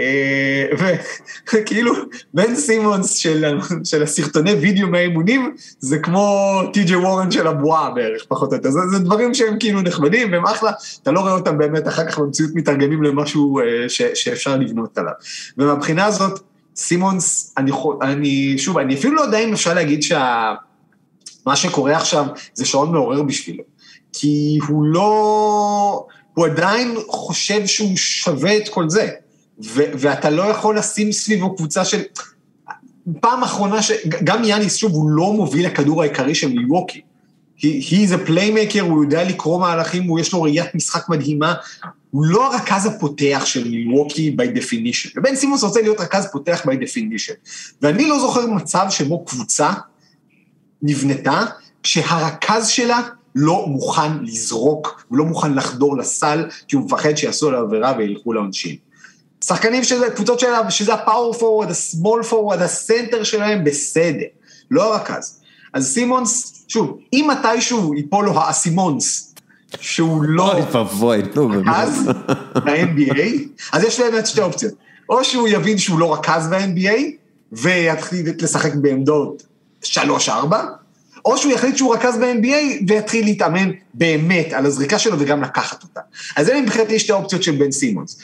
אה, 0.00 0.96
וכאילו 1.54 1.92
בן 2.34 2.54
סימונס 2.54 3.16
של, 3.16 3.58
של 3.84 4.02
הסרטוני 4.02 4.52
וידאו 4.52 4.88
מהאימונים 4.88 5.54
זה 5.78 5.98
כמו 5.98 6.60
טי.ג'י 6.72 6.96
וורן 6.96 7.30
של 7.30 7.46
הבועה 7.46 7.90
בערך, 7.90 8.24
פחות 8.28 8.52
או 8.52 8.56
יותר. 8.56 8.70
זה, 8.70 8.80
זה 8.92 8.98
דברים 8.98 9.34
שהם 9.34 9.56
כאילו 9.60 9.82
נחמדים 9.82 10.32
והם 10.32 10.46
אחלה, 10.46 10.70
אתה 11.02 11.10
לא 11.10 11.20
רואה 11.20 11.32
אותם 11.32 11.58
באמת 11.58 11.88
אחר 11.88 12.08
כך 12.08 12.18
במציאות 12.18 12.50
מתורגמים 12.54 13.02
למשהו 13.02 13.60
אה, 13.60 13.88
ש, 13.88 14.02
שאפשר 14.14 14.56
לבנות 14.56 14.98
עליו. 14.98 15.12
ומבחינה 15.58 16.04
הזאת, 16.04 16.40
סימונס, 16.76 17.54
אני, 17.58 17.70
אני, 18.02 18.58
שוב, 18.58 18.78
אני 18.78 18.94
אפילו 18.94 19.14
לא 19.14 19.20
יודע 19.20 19.38
אם 19.38 19.52
אפשר 19.52 19.74
להגיד 19.74 20.02
שמה 20.02 21.56
שקורה 21.56 21.96
עכשיו 21.96 22.26
זה 22.54 22.66
שעון 22.66 22.92
מעורר 22.92 23.22
בשבילו. 23.22 23.64
כי 24.12 24.58
הוא 24.68 24.84
לא, 24.84 26.06
הוא 26.34 26.46
עדיין 26.46 26.94
חושב 27.08 27.66
שהוא 27.66 27.96
שווה 27.96 28.56
את 28.56 28.68
כל 28.68 28.90
זה. 28.90 29.08
ו- 29.64 29.90
ואתה 29.94 30.30
לא 30.30 30.42
יכול 30.42 30.78
לשים 30.78 31.12
סביבו 31.12 31.56
קבוצה 31.56 31.84
של... 31.84 32.02
פעם 33.20 33.42
אחרונה 33.42 33.82
ש... 33.82 33.92
גם 34.24 34.44
יאניס, 34.44 34.76
שוב, 34.76 34.92
הוא 34.92 35.10
לא 35.10 35.32
מוביל 35.32 35.66
הכדור 35.66 36.02
העיקרי 36.02 36.34
של 36.34 36.48
מילווקי. 36.48 37.00
He's 37.58 38.12
a 38.12 38.28
playmaker, 38.28 38.80
הוא 38.80 39.04
יודע 39.04 39.24
לקרוא 39.24 39.60
מהלכים, 39.60 40.02
הוא 40.02 40.20
יש 40.20 40.32
לו 40.32 40.42
ראיית 40.42 40.74
משחק 40.74 41.08
מדהימה. 41.08 41.54
הוא 42.10 42.24
לא 42.24 42.54
הרכז 42.54 42.86
הפותח 42.86 43.42
של 43.44 43.68
מילווקי 43.68 44.36
by 44.38 44.56
definition. 44.58 45.10
ובן 45.16 45.36
סימונס 45.36 45.62
רוצה 45.62 45.80
להיות 45.80 46.00
רכז 46.00 46.28
פותח 46.32 46.62
by 46.64 46.72
definition. 46.72 47.34
ואני 47.82 48.06
לא 48.08 48.18
זוכר 48.20 48.46
מצב 48.46 48.86
שבו 48.90 49.24
קבוצה 49.24 49.70
נבנתה, 50.82 51.44
כשהרכז 51.82 52.68
שלה 52.68 53.00
לא 53.34 53.66
מוכן 53.66 54.24
לזרוק, 54.24 55.04
הוא 55.08 55.18
לא 55.18 55.24
מוכן 55.24 55.54
לחדור 55.54 55.96
לסל, 55.96 56.44
כי 56.68 56.76
הוא 56.76 56.84
מפחד 56.84 57.14
שיעשו 57.14 57.48
עליו 57.48 57.60
עבירה 57.60 57.94
וילכו 57.98 58.32
לעונשין. 58.32 58.76
שחקנים 59.44 59.84
שזה, 59.84 60.10
קבוצות 60.10 60.40
שלה, 60.40 60.70
שזה 60.70 60.94
ה 60.94 61.34
power 61.34 61.48
forward, 61.48 61.70
ה 61.70 61.79
small 61.79 62.22
forward, 62.22 62.62
הסנטר 62.62 63.24
שלהם, 63.24 63.64
בסדר, 63.64 64.26
לא 64.70 64.94
הרכז. 64.94 65.40
אז 65.72 65.92
סימונס, 65.92 66.64
שוב, 66.68 66.98
אם 67.12 67.28
מתישהו 67.30 67.94
ייפול 67.94 68.24
לו 68.24 68.40
האסימונס, 68.40 69.34
שהוא 69.80 70.22
לא 70.22 70.52
רכז 71.44 72.08
ב-NBA, 72.54 73.62
אז 73.72 73.84
יש 73.84 74.00
להם 74.00 74.26
שתי 74.26 74.40
אופציות. 74.40 74.74
או 75.08 75.24
שהוא 75.24 75.48
יבין 75.48 75.78
שהוא 75.78 75.98
לא 75.98 76.14
רכז 76.14 76.48
ב-NBA, 76.48 77.00
ויתחיל 77.52 78.26
לשחק 78.38 78.74
בעמדות 78.74 79.42
3-4, 79.84 79.88
או 81.24 81.38
שהוא 81.38 81.52
יחליט 81.52 81.76
שהוא 81.76 81.94
רכז 81.94 82.16
ב-NBA 82.16 82.84
ויתחיל 82.88 83.24
להתאמן 83.24 83.70
באמת 83.94 84.52
על 84.52 84.66
הזריקה 84.66 84.98
שלו 84.98 85.16
וגם 85.18 85.42
לקחת 85.42 85.82
אותה. 85.82 86.00
אז 86.36 86.50
אלה 86.50 86.60
מבחינתי 86.60 86.98
שתי 86.98 87.12
האופציות 87.12 87.42
של 87.42 87.52
בן 87.52 87.70
סימונס. 87.70 88.18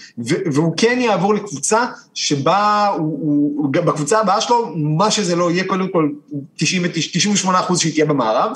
והוא 0.52 0.74
כן 0.76 0.98
יעבור 1.00 1.34
לקבוצה 1.34 1.84
שבה, 2.14 2.86
הוא, 2.98 3.52
הוא, 3.56 3.72
בקבוצה 3.72 4.20
הבאה 4.20 4.40
שלו, 4.40 4.72
מה 4.76 5.10
שזה 5.10 5.36
לא 5.36 5.50
יהיה, 5.50 5.64
קודם 5.64 5.88
כל 5.88 6.08
90, 6.56 6.82
98 6.92 7.60
אחוז 7.60 7.80
שהיא 7.80 7.92
תהיה 7.92 8.06
במערב, 8.06 8.52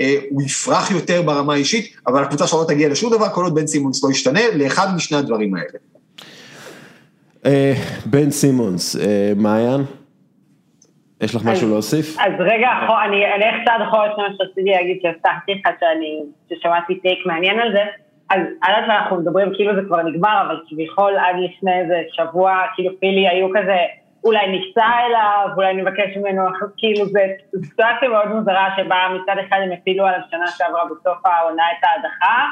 אה, 0.00 0.16
הוא 0.30 0.42
יפרח 0.42 0.90
יותר 0.90 1.22
ברמה 1.22 1.52
האישית, 1.54 1.96
אבל 2.06 2.22
הקבוצה 2.22 2.46
שלו 2.46 2.60
לא 2.60 2.64
תגיע 2.64 2.88
לשום 2.88 3.12
דבר, 3.12 3.28
כל 3.28 3.44
עוד 3.44 3.54
בן 3.54 3.66
סימונס 3.66 4.04
לא 4.04 4.10
ישתנה, 4.10 4.40
לאחד 4.54 4.94
משני 4.94 5.18
הדברים 5.18 5.54
האלה. 5.54 5.78
אה, 7.46 7.74
בן 8.06 8.30
סימונס, 8.30 8.96
אה, 8.96 9.32
מעיין? 9.36 9.84
יש 11.22 11.34
לך 11.34 11.42
משהו 11.44 11.68
להוסיף? 11.68 12.16
אז 12.20 12.32
רגע, 12.38 12.68
אני 13.04 13.26
אלך 13.26 13.54
צעד 13.64 13.80
אחורה 13.80 14.06
לפני 14.06 14.24
מה 14.24 14.34
שרציתי 14.38 14.70
להגיד, 14.70 14.98
שהבטחתי 15.02 15.54
לך 15.54 15.68
שאני, 15.80 16.20
ששמעתי 16.48 17.00
טייק 17.00 17.26
מעניין 17.26 17.60
על 17.60 17.72
זה, 17.72 17.84
אז 18.30 18.40
עד 18.62 18.84
שאנחנו 18.86 19.16
מדברים 19.16 19.54
כאילו 19.54 19.74
זה 19.74 19.80
כבר 19.86 20.02
נגמר, 20.02 20.42
אבל 20.46 20.60
כביכול 20.68 21.12
עד 21.18 21.36
לפני 21.38 21.80
איזה 21.80 22.02
שבוע, 22.12 22.62
כאילו 22.74 22.90
פילי 23.00 23.28
היו 23.28 23.48
כזה, 23.50 23.76
אולי 24.24 24.46
ניסע 24.46 24.90
אליו, 25.06 25.48
אולי 25.56 25.74
נבקש 25.74 26.16
ממנו, 26.16 26.42
כאילו 26.76 27.06
זה 27.06 27.26
סיטואציה 27.64 28.08
מאוד 28.08 28.28
מוזרה 28.28 28.68
שבה 28.76 28.96
מצד 29.14 29.36
אחד 29.48 29.56
הם 29.62 29.72
הפילו 29.72 30.06
עליו 30.06 30.20
שנה 30.30 30.46
שעברה 30.46 30.84
בסוף 30.84 31.26
העונה 31.26 31.62
את 31.78 31.84
ההדחה, 31.84 32.46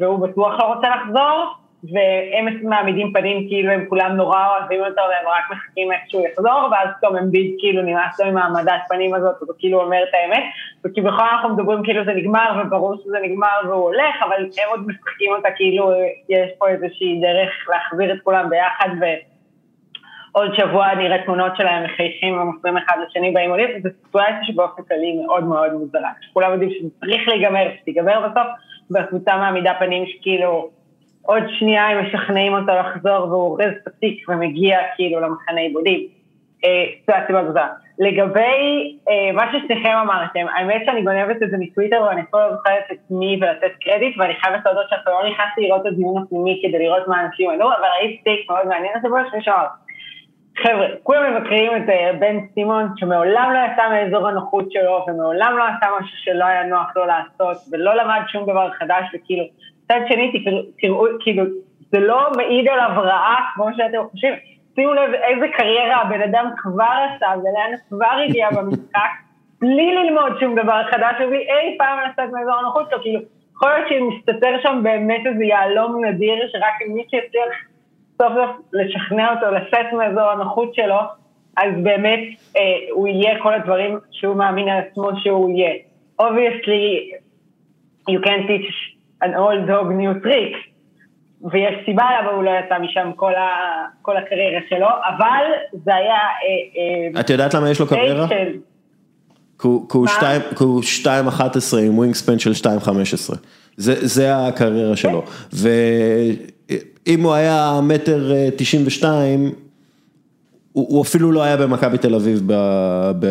והוא 0.00 0.28
בטוח 0.28 0.60
לא 0.60 0.64
רוצה 0.74 0.88
לחזור, 0.96 1.54
והם 1.92 2.68
מעמידים 2.68 3.12
פנים 3.12 3.48
כאילו 3.48 3.72
הם 3.72 3.84
כולם 3.88 4.16
נורא 4.16 4.46
אוהבים 4.46 4.80
אותו 4.80 5.00
והם 5.00 5.26
רק 5.26 5.50
מחכים 5.50 5.92
איך 5.92 6.00
שהוא 6.08 6.26
יחזור, 6.26 6.68
ואז 6.72 6.88
פתאום 6.98 7.16
הם 7.16 7.30
ביד 7.30 7.54
כאילו 7.58 7.82
נמאס 7.82 8.20
לו 8.20 8.26
עם 8.26 8.36
העמדת 8.36 8.80
פנים 8.88 9.14
הזאת, 9.14 9.34
הוא 9.40 9.48
כאילו 9.58 9.82
אומר 9.82 10.02
את 10.02 10.14
האמת, 10.14 10.44
וכביכול 10.84 11.24
אנחנו 11.32 11.48
מדברים 11.48 11.82
כאילו 11.84 12.04
זה 12.04 12.12
נגמר 12.12 12.62
וברור 12.66 12.96
שזה 13.04 13.18
נגמר 13.22 13.60
והוא 13.64 13.84
הולך, 13.84 14.22
אבל 14.22 14.36
הם 14.36 14.68
עוד 14.70 14.86
משחקים 14.86 15.32
אותה 15.32 15.48
כאילו 15.56 15.92
יש 16.28 16.50
פה 16.58 16.68
איזושהי 16.68 17.20
דרך 17.20 17.50
להחזיר 17.68 18.12
את 18.12 18.18
כולם 18.24 18.50
ביחד 18.50 18.88
ועוד 19.00 20.54
שבוע 20.54 20.94
נראה 20.94 21.24
תמונות 21.24 21.56
שלהם 21.56 21.84
מחייכים 21.84 22.40
ומוסרים 22.40 22.76
אחד 22.76 22.96
לשני 23.06 23.30
באימונים, 23.30 23.68
וזו 23.76 23.88
סיטואציה 24.04 24.44
שבאופן 24.44 24.82
כללי 24.88 25.22
מאוד 25.26 25.44
מאוד 25.44 25.72
מוזרה, 25.72 26.10
כולם 26.32 26.52
יודעים 26.52 26.70
שזה 26.70 26.88
צריך 27.00 27.28
להיגמר, 27.28 27.68
שתיגמר 27.80 28.20
בסוף, 28.20 28.46
והקבוצה 28.90 29.36
מעמידה 29.36 29.72
פנים 29.78 30.06
שכאילו 30.06 30.70
עוד 31.26 31.42
שנייה 31.58 31.88
הם 31.88 32.04
משכנעים 32.04 32.54
אותו 32.54 32.72
לחזור 32.72 33.28
והוא 33.28 33.42
אורז 33.42 33.72
את 33.82 33.86
התיק 33.86 34.28
ומגיע 34.28 34.78
כאילו 34.96 35.20
למחנה 35.20 35.60
עיבודים. 35.60 36.06
אה, 36.64 36.84
סיטואציה 37.00 37.34
מאוד 37.34 37.44
גדולה. 37.44 37.68
לגבי 37.98 38.96
אה, 39.08 39.32
מה 39.32 39.52
ששניכם 39.52 39.94
אמרתם, 40.02 40.46
האמת 40.56 40.82
שאני 40.86 41.02
גונבת 41.02 41.42
את 41.42 41.50
זה 41.50 41.56
מטוויטר 41.58 42.02
ואני 42.02 42.20
אפילו 42.20 42.42
לא 42.42 42.56
זוכרת 42.56 42.84
את 42.92 42.98
מי 43.10 43.38
ולתת 43.40 43.72
קרדיט 43.80 44.18
ואני 44.18 44.34
חייבת 44.34 44.66
להודות 44.66 44.86
שאתה 44.90 45.10
לא 45.10 45.30
נכנסתי 45.30 45.60
לראות 45.60 45.80
את 45.80 45.86
הדיון 45.86 46.22
הפנימי 46.22 46.62
כדי 46.62 46.78
לראות 46.78 47.08
מה 47.08 47.24
אנשים 47.24 47.50
ענו, 47.50 47.64
אבל 47.64 47.88
ראיתי 48.00 48.22
טייק 48.22 48.50
מאוד 48.50 48.66
מעניין 48.66 48.92
השבוע 48.98 49.20
שאני 49.30 49.42
שומעת. 49.42 49.68
חבר'ה, 50.62 50.86
כולם 51.02 51.34
מבקרים 51.34 51.76
את 51.76 51.88
אה, 51.88 52.12
בן 52.18 52.36
סימון 52.54 52.88
שמעולם 52.96 53.52
לא 53.54 53.58
יצא 53.58 53.88
מאזור 53.90 54.28
הנוחות 54.28 54.72
שלו 54.72 55.04
ומעולם 55.08 55.58
לא 55.58 55.64
עשה 55.64 55.86
משהו 56.00 56.16
שלא 56.18 56.44
היה 56.44 56.62
נוח 56.62 56.96
לו 56.96 57.04
לעשות 57.06 57.56
ולא 57.72 57.94
למד 57.94 58.20
שום 58.28 58.42
דבר 58.42 58.70
חדש 58.70 59.04
וכאילו 59.14 59.44
מצד 59.86 60.00
שני, 60.08 60.44
תראו, 60.80 61.04
כאילו, 61.20 61.44
זה 61.92 62.00
לא 62.00 62.30
מעיד 62.36 62.68
על 62.68 62.80
הבראה 62.80 63.36
כמו 63.54 63.66
שאתם 63.76 63.98
חושבים. 64.10 64.34
שימו 64.74 64.94
לב 64.94 65.14
איזה 65.14 65.46
קריירה 65.48 65.96
הבן 65.96 66.22
אדם 66.22 66.50
כבר 66.56 66.84
עשה 66.84 67.26
ולאן 67.26 67.70
כבר 67.88 68.24
הגיע 68.24 68.50
במשחק, 68.50 69.10
בלי 69.60 69.94
ללמוד 69.94 70.32
שום 70.40 70.54
דבר 70.54 70.82
חדש, 70.90 71.14
ובלי 71.20 71.38
אי 71.38 71.78
פעם 71.78 71.98
לצאת 71.98 72.32
מאזור 72.32 72.54
הנוחות 72.54 72.90
שלו, 72.90 73.02
כאילו, 73.02 73.20
יכול 73.56 73.68
להיות 73.68 73.88
שמסתתר 73.88 74.56
שם 74.62 74.80
באמת 74.82 75.26
איזה 75.26 75.44
יהלום 75.44 76.04
נדיר, 76.04 76.48
שרק 76.52 76.88
מי 76.94 77.02
שיצליח 77.10 77.54
סוף 78.22 78.32
סוף 78.34 78.50
לשכנע 78.72 79.34
אותו 79.34 79.50
לצאת 79.50 79.92
מאזור 79.92 80.30
הנוחות 80.30 80.74
שלו, 80.74 80.98
אז 81.56 81.70
באמת 81.82 82.20
אה, 82.56 82.62
הוא 82.90 83.08
יהיה 83.08 83.42
כל 83.42 83.54
הדברים 83.54 83.98
שהוא 84.10 84.36
מאמין 84.36 84.68
על 84.68 84.78
עצמו 84.78 85.08
שהוא 85.22 85.50
יהיה. 85.50 85.74
Obviously, 86.22 87.12
you 88.10 88.20
can't 88.24 88.46
teach 88.48 88.95
an 89.22 89.28
old 89.28 89.68
dog 89.68 89.88
new 90.00 90.24
trick. 90.24 90.76
ויש 91.52 91.74
סיבה 91.84 92.04
למה 92.20 92.30
הוא 92.30 92.44
לא 92.44 92.50
יצא 92.50 92.78
משם 92.78 93.10
כל, 93.16 93.34
ה, 93.34 93.48
כל 94.02 94.16
הקריירה 94.16 94.60
שלו, 94.68 94.86
אבל 94.86 95.44
זה 95.84 95.94
היה... 95.94 96.14
אה, 97.14 97.20
את 97.20 97.30
יודעת 97.30 97.54
למה 97.54 97.70
יש 97.70 97.80
לו 97.80 97.86
קריירה? 97.86 98.26
כי 99.58 99.68
הוא 100.64 100.82
2.11 101.04 101.76
עם 101.82 101.98
ווינגספן 101.98 102.38
של 102.38 102.52
2.15. 102.52 103.34
זה, 103.76 104.06
זה 104.06 104.36
הקריירה 104.36 104.96
שלו. 104.96 105.22
ואם 105.52 107.22
הוא 107.22 107.32
היה 107.32 107.80
מטר 107.82 108.32
92, 108.56 109.44
הוא, 110.72 110.86
הוא 110.88 111.02
אפילו 111.02 111.32
לא 111.32 111.42
היה 111.42 111.56
במכבי 111.56 111.98
תל 111.98 112.14
אביב 112.14 112.42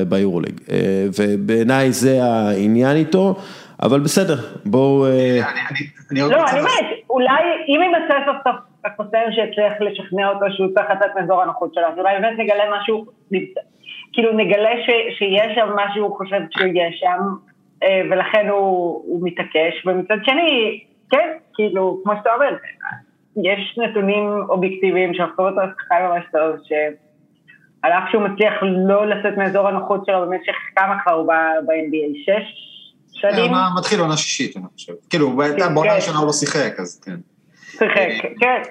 ביורוליג. 0.09 0.61
ובעיניי 1.17 1.91
זה 1.91 2.23
העניין 2.23 2.97
איתו. 2.97 3.36
אבל 3.82 3.99
בסדר, 3.99 4.36
בואו... 4.65 5.05
לא, 6.11 6.26
אני 6.51 6.59
אומרת, 6.59 6.86
אולי 7.09 7.43
אם 7.67 7.82
יימצא 7.82 8.17
סוף 8.26 8.36
סוף 8.43 8.55
הקוסם 8.86 9.32
שהצליח 9.32 9.73
לשכנע 9.80 10.30
אותו 10.30 10.45
שהוא 10.49 10.67
צריך 10.76 10.89
לצאת 10.89 11.15
מאזור 11.15 11.41
הנוחות 11.41 11.73
שלו, 11.73 11.84
אז 11.84 11.99
אולי 11.99 12.19
באמת 12.19 12.39
נגלה 12.39 12.63
משהו, 12.78 13.05
כאילו 14.13 14.34
נגלה 14.34 14.69
שיש 15.17 15.55
שם 15.55 15.76
מה 15.76 15.93
שהוא 15.93 16.17
חושב 16.17 16.41
שיש 16.57 16.99
שם, 16.99 17.21
ולכן 18.11 18.47
הוא 18.49 19.26
מתעקש, 19.28 19.86
ומצד 19.86 20.17
שני, 20.23 20.80
כן, 21.11 21.30
כאילו, 21.53 22.01
כמו 22.03 22.13
שאתה 22.17 22.34
אומר, 22.34 22.55
יש 23.43 23.78
נתונים 23.78 24.30
אובייקטיביים 24.49 25.11
אותו 25.39 25.61
לשחקן 25.61 25.95
ממש 26.01 26.23
טוב, 26.32 26.55
שעל 26.63 27.91
אף 27.91 28.03
שהוא 28.11 28.23
מצליח 28.23 28.53
לא 28.61 29.07
לצאת 29.07 29.38
מאזור 29.38 29.67
הנוחות 29.67 30.05
שלו 30.05 30.21
במשך 30.21 30.55
כמה 30.76 30.99
כבר 31.03 31.13
הוא 31.13 31.28
ב-NBA, 31.28 32.17
שש? 32.26 32.74
שנים. 33.14 33.51
מתחיל 33.78 33.99
עונה 33.99 34.18
שישית, 34.18 34.58
אני 34.58 34.66
חושב. 34.76 34.93
כאילו, 35.10 35.39
כן, 35.58 35.74
בעונה 35.74 35.89
כן. 35.89 35.95
ראשונה 35.95 36.18
הוא 36.18 36.28
לא 36.28 36.34
שיחק, 36.34 36.80
אז 36.80 37.03
כן. 37.06 37.16
שיחק, 37.78 38.10
כן. 38.39 38.62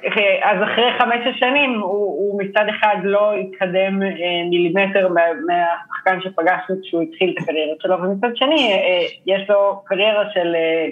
אז 0.43 0.63
אחרי 0.63 0.85
חמש 0.99 1.39
שנים 1.39 1.81
הוא 1.81 2.43
מצד 2.43 2.65
אחד 2.79 2.97
לא 3.05 3.33
התקדם 3.35 4.03
אה, 4.03 4.09
מילימטר 4.51 5.09
מהשחקן 5.47 6.21
שפגשנו 6.21 6.77
כשהוא 6.83 7.03
התחיל 7.03 7.35
את 7.35 7.43
הקריירה 7.43 7.75
שלו, 7.83 8.03
ומצד 8.03 8.37
שני 8.37 8.73
אה, 8.73 9.07
יש 9.27 9.51
לו 9.51 9.83
קריירה 9.85 10.25
של 10.35 10.55
אה, 10.55 10.87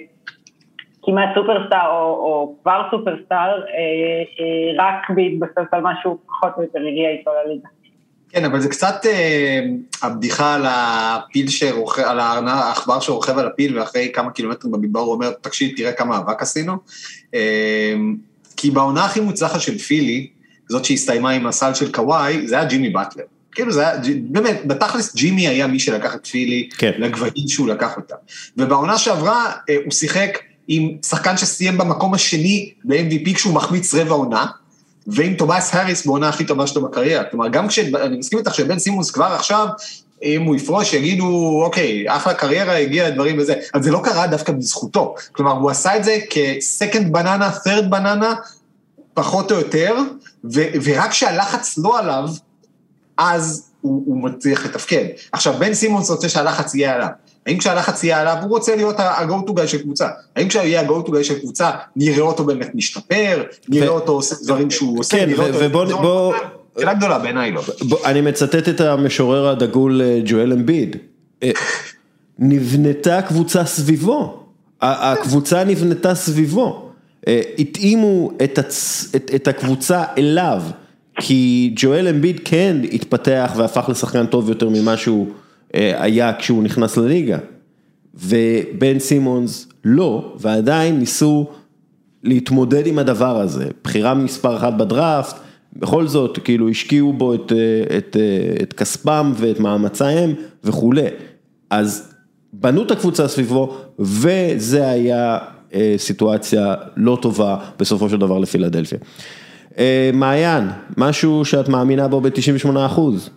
כמעט 1.05 1.29
סופרסטאר 1.35 1.89
או 1.97 2.55
כבר 2.61 2.81
סופרסטאר, 2.91 3.61
רק 4.77 5.09
בהתבסס 5.15 5.67
על 5.71 5.81
משהו 5.81 6.17
פחות 6.27 6.51
או 6.57 6.61
יותר 6.61 6.79
הגיע 6.79 7.09
איתו 7.09 7.31
לליגה. 7.45 7.67
כן, 8.33 8.45
אבל 8.45 8.61
זה 8.61 8.69
קצת 8.69 8.95
אה, 9.05 9.59
הבדיחה 10.01 10.53
על 10.53 10.65
הפיל 10.67 11.49
שרוכב, 11.49 12.01
על 12.01 12.47
העכבר 12.47 12.99
שרוכב 12.99 13.37
על 13.37 13.47
הפיל, 13.47 13.79
ואחרי 13.79 14.11
כמה 14.13 14.31
קילומטרים 14.31 14.71
במדבר 14.71 14.99
הוא 14.99 15.13
אומר, 15.13 15.31
תקשיב, 15.41 15.71
תראה 15.77 15.91
כמה 15.91 16.17
אבק 16.17 16.41
עשינו. 16.41 16.77
אה, 17.33 17.93
כי 18.57 18.71
בעונה 18.71 19.05
הכי 19.05 19.19
מוצלחת 19.19 19.61
של 19.61 19.77
פילי, 19.77 20.27
זאת 20.69 20.85
שהסתיימה 20.85 21.29
עם 21.29 21.47
הסל 21.47 21.73
של 21.73 21.91
קוואי, 21.91 22.47
זה 22.47 22.55
היה 22.55 22.65
ג'ימי 22.65 22.89
באטלר. 22.89 23.23
כאילו 23.51 23.71
זה 23.71 23.87
היה, 23.87 23.99
באמת, 24.21 24.61
בתכלס 24.65 25.15
ג'ימי 25.15 25.47
היה 25.47 25.67
מי 25.67 25.79
שלקח 25.79 26.15
את 26.15 26.27
פילי 26.27 26.69
כן. 26.77 26.91
לגבהים 26.97 27.47
שהוא 27.47 27.67
לקח 27.67 27.97
אותה. 27.97 28.15
ובעונה 28.57 28.97
שעברה 28.97 29.51
אה, 29.69 29.75
הוא 29.85 29.91
שיחק 29.91 30.39
עם 30.67 30.97
שחקן 31.05 31.37
שסיים 31.37 31.77
במקום 31.77 32.13
השני 32.13 32.73
ב-MVP 32.83 33.35
כשהוא 33.35 33.53
מחמיץ 33.53 33.93
רבע 33.93 34.13
עונה. 34.13 34.45
ועם 35.07 35.33
טובייס 35.33 35.75
האריס 35.75 36.05
בעונה 36.05 36.29
הכי 36.29 36.45
טובה 36.45 36.67
שלו 36.67 36.81
בקריירה. 36.81 37.23
כלומר, 37.23 37.47
גם 37.47 37.67
כש... 37.67 37.79
אני 37.79 38.17
מסכים 38.17 38.39
איתך 38.39 38.55
שבן 38.55 38.79
סימונס 38.79 39.11
כבר 39.11 39.25
עכשיו, 39.25 39.67
אם 40.23 40.43
הוא 40.43 40.55
יפרוש, 40.55 40.93
יגידו, 40.93 41.61
אוקיי, 41.65 42.05
אחלה 42.07 42.33
קריירה, 42.33 42.77
הגיע 42.77 43.09
לדברים 43.09 43.39
וזה. 43.39 43.53
אז 43.73 43.83
זה 43.83 43.91
לא 43.91 44.01
קרה 44.03 44.27
דווקא 44.27 44.51
בזכותו. 44.53 45.15
כלומר, 45.31 45.51
הוא 45.51 45.71
עשה 45.71 45.97
את 45.97 46.03
זה 46.03 46.17
כ-second 46.29 47.15
banana, 47.15 47.67
third 47.67 47.93
banana, 47.93 48.25
פחות 49.13 49.51
או 49.51 49.57
יותר, 49.57 49.95
ו- 50.53 50.69
ורק 50.83 51.09
כשהלחץ 51.09 51.77
לא 51.77 51.99
עליו, 51.99 52.29
אז 53.17 53.69
הוא, 53.81 54.03
הוא 54.05 54.23
מצליח 54.23 54.65
לתפקד. 54.65 55.05
עכשיו, 55.31 55.53
בן 55.59 55.73
סימונס 55.73 56.09
רוצה 56.09 56.29
שהלחץ 56.29 56.75
יהיה 56.75 56.95
עליו. 56.95 57.07
האם 57.45 57.57
כשהלחץ 57.57 58.03
יהיה 58.03 58.21
עליו, 58.21 58.37
הוא 58.41 58.49
רוצה 58.49 58.75
להיות 58.75 58.99
ה-go 58.99 59.49
to 59.49 59.53
guy 59.53 59.67
של 59.67 59.81
קבוצה. 59.81 60.07
האם 60.35 60.47
כשיהיה 60.47 60.81
ה-go 60.81 61.07
to 61.07 61.09
guy 61.09 61.23
של 61.23 61.39
קבוצה, 61.39 61.71
נראה 61.95 62.21
אותו 62.21 62.43
באמת 62.43 62.75
משתפר, 62.75 63.43
נראה 63.69 63.87
אותו 63.87 64.11
עושה 64.11 64.35
דברים 64.43 64.71
שהוא 64.71 64.99
עושה, 64.99 65.17
כן, 65.17 65.29
נראה 65.29 65.67
אותו... 65.73 66.33
שאלה 66.79 66.93
גדולה 66.93 67.19
בעיניי 67.19 67.51
לא. 67.51 67.61
אני 68.05 68.21
מצטט 68.21 68.69
את 68.69 68.81
המשורר 68.81 69.47
הדגול 69.47 70.01
אה, 70.01 70.19
ג'ואל 70.25 70.53
אמביד. 70.53 70.97
אה, 71.43 71.51
נבנתה 72.39 73.21
קבוצה 73.21 73.65
סביבו. 73.65 74.43
הקבוצה 74.81 75.63
נבנתה 75.63 76.15
סביבו. 76.15 76.89
אה, 77.27 77.41
התאימו 77.59 78.31
את, 78.43 78.57
הצ... 78.57 79.05
את, 79.15 79.31
את 79.35 79.47
הקבוצה 79.47 80.03
אליו, 80.17 80.61
כי 81.19 81.73
ג'ואל 81.75 82.07
אמביד 82.07 82.41
כן 82.45 82.77
התפתח 82.93 83.53
והפך 83.57 83.85
לשחקן 83.89 84.25
טוב 84.25 84.49
יותר 84.49 84.69
ממה 84.69 84.97
שהוא 84.97 85.27
היה 85.73 86.33
כשהוא 86.33 86.63
נכנס 86.63 86.97
לליגה, 86.97 87.37
ובן 88.15 88.99
סימונס 88.99 89.67
לא, 89.85 90.35
ועדיין 90.39 90.99
ניסו 90.99 91.49
להתמודד 92.23 92.87
עם 92.87 92.99
הדבר 92.99 93.39
הזה, 93.39 93.67
בחירה 93.83 94.13
מספר 94.13 94.57
אחת 94.57 94.73
בדראפט, 94.73 95.35
בכל 95.75 96.07
זאת, 96.07 96.39
כאילו 96.43 96.69
השקיעו 96.69 97.13
בו 97.13 97.33
את, 97.33 97.51
את, 97.97 98.17
את 98.61 98.73
כספם 98.73 99.33
ואת 99.35 99.59
מאמציהם 99.59 100.33
וכולי, 100.63 101.07
אז 101.69 102.13
בנו 102.53 102.83
את 102.83 102.91
הקבוצה 102.91 103.27
סביבו, 103.27 103.77
וזה 103.99 104.89
היה 104.89 105.37
סיטואציה 105.97 106.75
לא 106.95 107.17
טובה 107.21 107.57
בסופו 107.79 108.09
של 108.09 108.17
דבר 108.17 108.39
לפילדלפיה. 108.39 108.99
מעיין, 110.13 110.63
משהו 110.97 111.45
שאת 111.45 111.69
מאמינה 111.69 112.07
בו 112.07 112.21
ב-98 112.21 112.69
אחוז. 112.85 113.29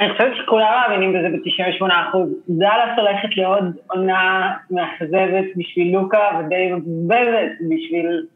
אני 0.00 0.12
חושבת 0.12 0.32
שכולם 0.36 0.82
מאמינים 0.88 1.12
בזה 1.12 1.28
ב-98 1.28 1.92
אחוז. 2.08 2.28
דאלאס 2.48 2.98
הולכת 2.98 3.36
לעוד 3.36 3.76
עונה 3.86 4.52
מאכזבת 4.70 5.44
בשביל 5.56 5.92
לוקה 5.92 6.40
ודי 6.40 6.72
מבזבזת 6.72 7.52
בשביל 7.60 8.26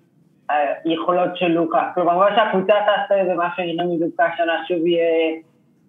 היכולות 0.84 1.36
של 1.36 1.48
לוקה. 1.48 1.90
כלומר, 1.94 2.18
מה 2.18 2.36
שהקבוצה 2.36 2.74
תעשה 2.86 3.32
ומה 3.32 3.48
שנראה 3.56 3.84
מלוקה 3.86 4.24
השנה 4.24 4.52
שוב 4.68 4.86
יהיה 4.86 5.36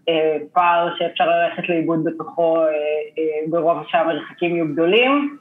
אה, 0.10 0.38
פער 0.54 0.90
שאפשר 0.98 1.24
ללכת 1.26 1.70
לאיבוד 1.70 2.04
בתוכו 2.04 2.58
אה, 2.58 2.64
אה, 2.64 3.24
ברוב 3.50 3.78
שהמרחקים 3.88 4.56
יהיו 4.56 4.68
גדולים. 4.74 5.38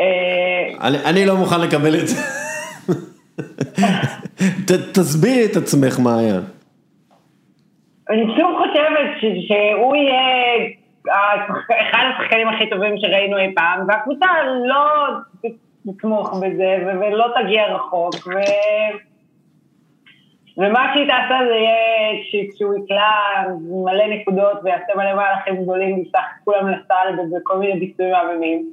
אה, 0.00 0.86
אני, 0.88 0.98
אני 1.04 1.26
לא 1.26 1.36
מוכן 1.36 1.60
לקבל 1.60 1.94
את 1.94 2.08
זה. 2.08 2.16
תסבירי 4.94 5.44
את 5.44 5.56
עצמך, 5.56 5.98
מעיין. 5.98 6.53
אני 8.10 8.26
שוב 8.36 8.58
חושבת 8.58 9.32
שהוא 9.46 9.96
יהיה 9.96 10.68
אחד 11.70 12.04
השחקנים 12.14 12.48
הכי 12.48 12.70
טובים 12.70 12.98
שראינו 12.98 13.38
אי 13.38 13.54
פעם, 13.54 13.86
והקבוצה 13.88 14.26
לא 14.64 15.08
תתמוך 15.86 16.34
בזה 16.34 16.84
ולא 17.00 17.26
תגיע 17.40 17.74
רחוק, 17.74 18.14
ו... 18.26 18.30
ומה 20.58 20.90
שהיא 20.94 21.08
תעשה 21.08 21.38
זה 21.48 21.54
יהיה 21.54 22.50
כשהוא 22.54 22.74
יקלע 22.74 23.10
מלא 23.84 24.06
נקודות 24.06 24.58
ויעשה 24.64 24.92
מלא 24.96 25.14
מהלכים 25.14 25.62
גדולים, 25.62 25.98
יפתח 25.98 26.24
כולם 26.44 26.68
לסל 26.68 27.18
ובכל 27.18 27.58
מיני 27.58 27.80
ביצועים 27.80 28.12
מהממים. 28.12 28.68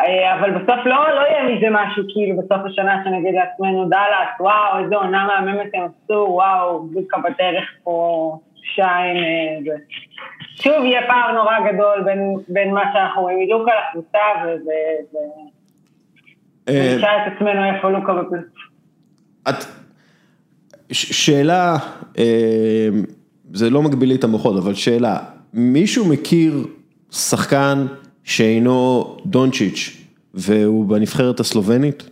אה, 0.00 0.34
אבל 0.34 0.50
בסוף 0.50 0.86
לא, 0.86 1.14
לא 1.14 1.20
יהיה 1.20 1.42
מזה 1.42 1.66
משהו 1.70 2.02
כאילו 2.12 2.36
בסוף 2.36 2.66
השנה 2.66 3.04
שנגיד 3.04 3.34
לעצמנו 3.34 3.88
דאלאס, 3.88 4.40
וואו, 4.40 4.78
איזה 4.78 4.96
עונה 4.96 5.26
מהממת 5.26 5.70
הם 5.74 5.82
עשו, 5.84 6.26
וואו, 6.28 6.82
בדיוק 6.82 7.14
בדרך 7.18 7.70
פה 7.84 8.38
שיין. 8.74 9.16
אה, 9.16 9.76
שוב 10.54 10.84
יהיה 10.84 11.00
פער 11.06 11.32
נורא 11.32 11.72
גדול 11.72 12.02
בין, 12.04 12.34
בין 12.48 12.74
מה 12.74 12.82
שאנחנו 12.92 13.22
רואים 13.22 13.38
בדיוק 13.44 13.68
על 13.68 13.74
הקבוצה 13.88 14.18
ונשאל 16.66 17.04
אה, 17.04 17.26
את 17.26 17.32
עצמנו 17.32 17.74
איפה 17.74 17.90
לוקה 17.90 18.12
בפלוס. 18.14 18.44
שאלה, 20.92 21.76
זה 23.52 23.70
לא 23.70 23.82
מגביל 23.82 24.08
לי 24.08 24.14
את 24.14 24.24
המוחות, 24.24 24.56
אבל 24.56 24.74
שאלה, 24.74 25.18
מישהו 25.52 26.08
מכיר 26.08 26.66
שחקן 27.10 27.86
שאינו 28.24 29.16
דונצ'יץ', 29.26 30.06
והוא 30.34 30.86
בנבחרת 30.86 31.40
הסלובנית? 31.40 32.10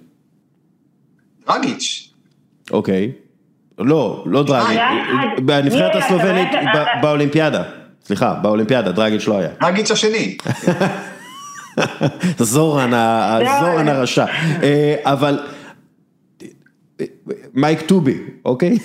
דרגיץ'. 1.47 2.15
אוקיי. 2.71 3.13
לא, 3.79 4.25
לא 4.27 4.43
דרגיץ', 4.43 4.79
בנבחרת 5.45 5.95
הסלובנית 5.95 6.49
באולימפיאדה. 7.03 7.63
סליחה, 8.05 8.35
באולימפיאדה, 8.35 8.93
דרגיץ' 8.93 9.27
לא 9.27 9.39
היה. 9.39 9.49
דרגיץ' 9.61 9.91
השני. 9.91 10.37
זורן, 12.39 12.91
זורן 13.61 13.89
הרשע. 13.89 14.27
אה, 14.63 14.95
אבל 15.03 15.39
מייק 17.55 17.81
טובי, 17.81 18.19
אוקיי? 18.45 18.79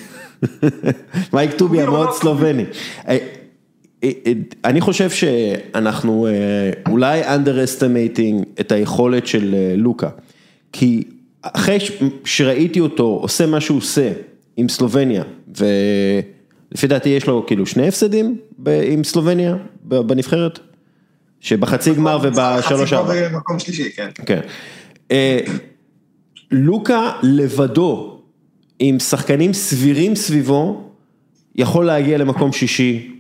מייק 1.34 1.52
טובי 1.52 1.82
המאוד 1.82 2.12
סלובני. 2.12 2.66
אה, 3.08 3.18
אני 4.66 4.82
חושב 4.82 5.10
שאנחנו 5.10 6.28
אולי 6.90 7.24
underestimating 7.24 8.46
את 8.60 8.72
היכולת 8.72 9.28
של 9.28 9.56
לוקה, 9.78 10.10
כי 10.74 11.04
אחרי 11.42 11.78
שראיתי 12.26 12.80
אותו 12.80 13.04
עושה 13.04 13.46
מה 13.46 13.62
שהוא 13.62 13.78
עושה 13.78 14.12
עם 14.60 14.70
סלובניה, 14.70 15.24
ולפי 15.48 16.88
דעתי 16.88 17.10
יש 17.10 17.28
לו 17.28 17.46
כאילו 17.48 17.66
שני 17.66 17.88
הפסדים 17.88 18.38
עם 18.66 19.04
סלובניה 19.04 19.56
בנבחרת, 19.84 20.60
שבחצי 21.40 21.94
גמר 21.94 22.20
ובשלוש 22.24 22.94
ארבע. 22.94 23.14
חצי 23.14 23.20
גמר 23.20 23.30
במקום 23.34 23.60
שלישי, 23.60 23.92
כן. 23.92 24.10
כן. 24.26 24.40
אה, 25.12 25.40
לוקה 26.52 27.12
לבדו, 27.24 28.22
עם 28.80 29.00
שחקנים 29.00 29.54
סבירים 29.54 30.16
סביבו, 30.16 30.90
יכול 31.56 31.86
להגיע 31.86 32.18
למקום 32.18 32.52
שישי 32.52 33.12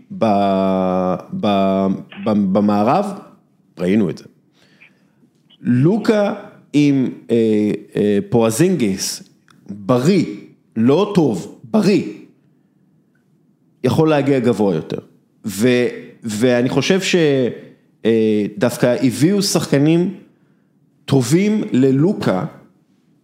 במערב, 2.23 3.05
ראינו 3.77 4.09
את 4.09 4.17
זה. 4.17 4.23
לוקה 5.61 6.33
עם 6.73 7.09
אה, 7.31 7.35
אה, 7.95 8.19
פואזינגיס, 8.29 9.23
בריא, 9.69 10.25
לא 10.75 11.11
טוב, 11.15 11.59
בריא, 11.63 12.03
יכול 13.83 14.09
להגיע 14.09 14.39
גבוה 14.39 14.75
יותר. 14.75 14.99
ו, 15.45 15.67
ואני 16.23 16.69
חושב 16.69 16.99
שדווקא 17.01 18.85
אה, 18.85 18.97
הביאו 19.03 19.41
שחקנים 19.41 20.13
טובים 21.05 21.63
ללוקה, 21.71 22.45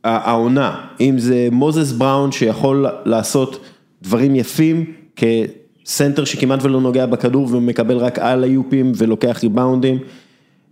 העונה, 0.03 0.87
אם 0.99 1.19
זה 1.19 1.47
מוזס 1.51 1.91
בראון 1.91 2.31
שיכול 2.31 2.85
לעשות 3.05 3.65
דברים 4.01 4.35
יפים 4.35 4.93
כסנטר 5.15 6.25
שכמעט 6.25 6.63
ולא 6.63 6.81
נוגע 6.81 7.05
בכדור 7.05 7.55
ומקבל 7.55 7.97
רק 7.97 8.19
על 8.19 8.43
איופים 8.43 8.91
ולוקח 8.97 9.39
ריבאונדים. 9.43 9.97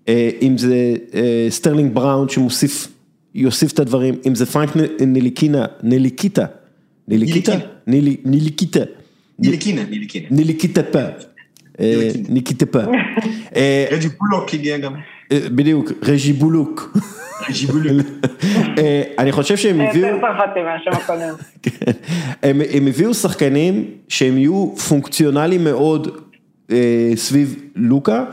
אה, 0.08 0.30
אם 0.42 0.58
זה 0.58 0.96
אה, 1.14 1.48
סטרלינג 1.50 1.94
בראון 1.94 2.30
שמוסיף, 2.30 2.88
יוסיף 3.36 3.72
את 3.72 3.80
הדברים, 3.80 4.16
אם 4.28 4.36
זה 4.36 4.46
פרנק 4.46 4.70
נליקינה, 5.00 5.66
נליקיטה, 5.84 6.46
נליקיטה, 7.08 7.52
נליקיטה, 7.88 8.80
נליקינה, 9.40 9.84
נליקינה, 9.90 10.28
נליקיטה 10.32 10.84
פה, 10.84 11.00
אה, 11.80 12.10
ניקיטה 12.30 12.66
פה. 12.66 12.80
רג'י 13.92 14.08
בולוק 14.20 14.54
הגיע 14.54 14.78
גם. 14.78 14.94
בדיוק, 15.34 15.92
רג'י 16.04 16.34
בולוק. 16.34 16.98
רג'י 17.50 17.66
בולוק. 17.66 18.08
אני 19.20 19.32
חושב 19.32 19.58
שהם 19.58 19.82
הביאו, 19.82 20.08
יותר 20.08 20.22
צרפתי 20.22 20.60
מהשם 20.62 20.92
הקודם. 20.92 21.34
כן. 21.64 21.92
הם 22.74 22.88
הביאו 22.88 23.14
שחקנים 23.14 23.86
שהם 24.08 24.38
יהיו 24.38 24.76
פונקציונליים 24.90 25.64
מאוד 25.64 26.18
סביב 27.16 27.56
לוקה. 27.76 28.26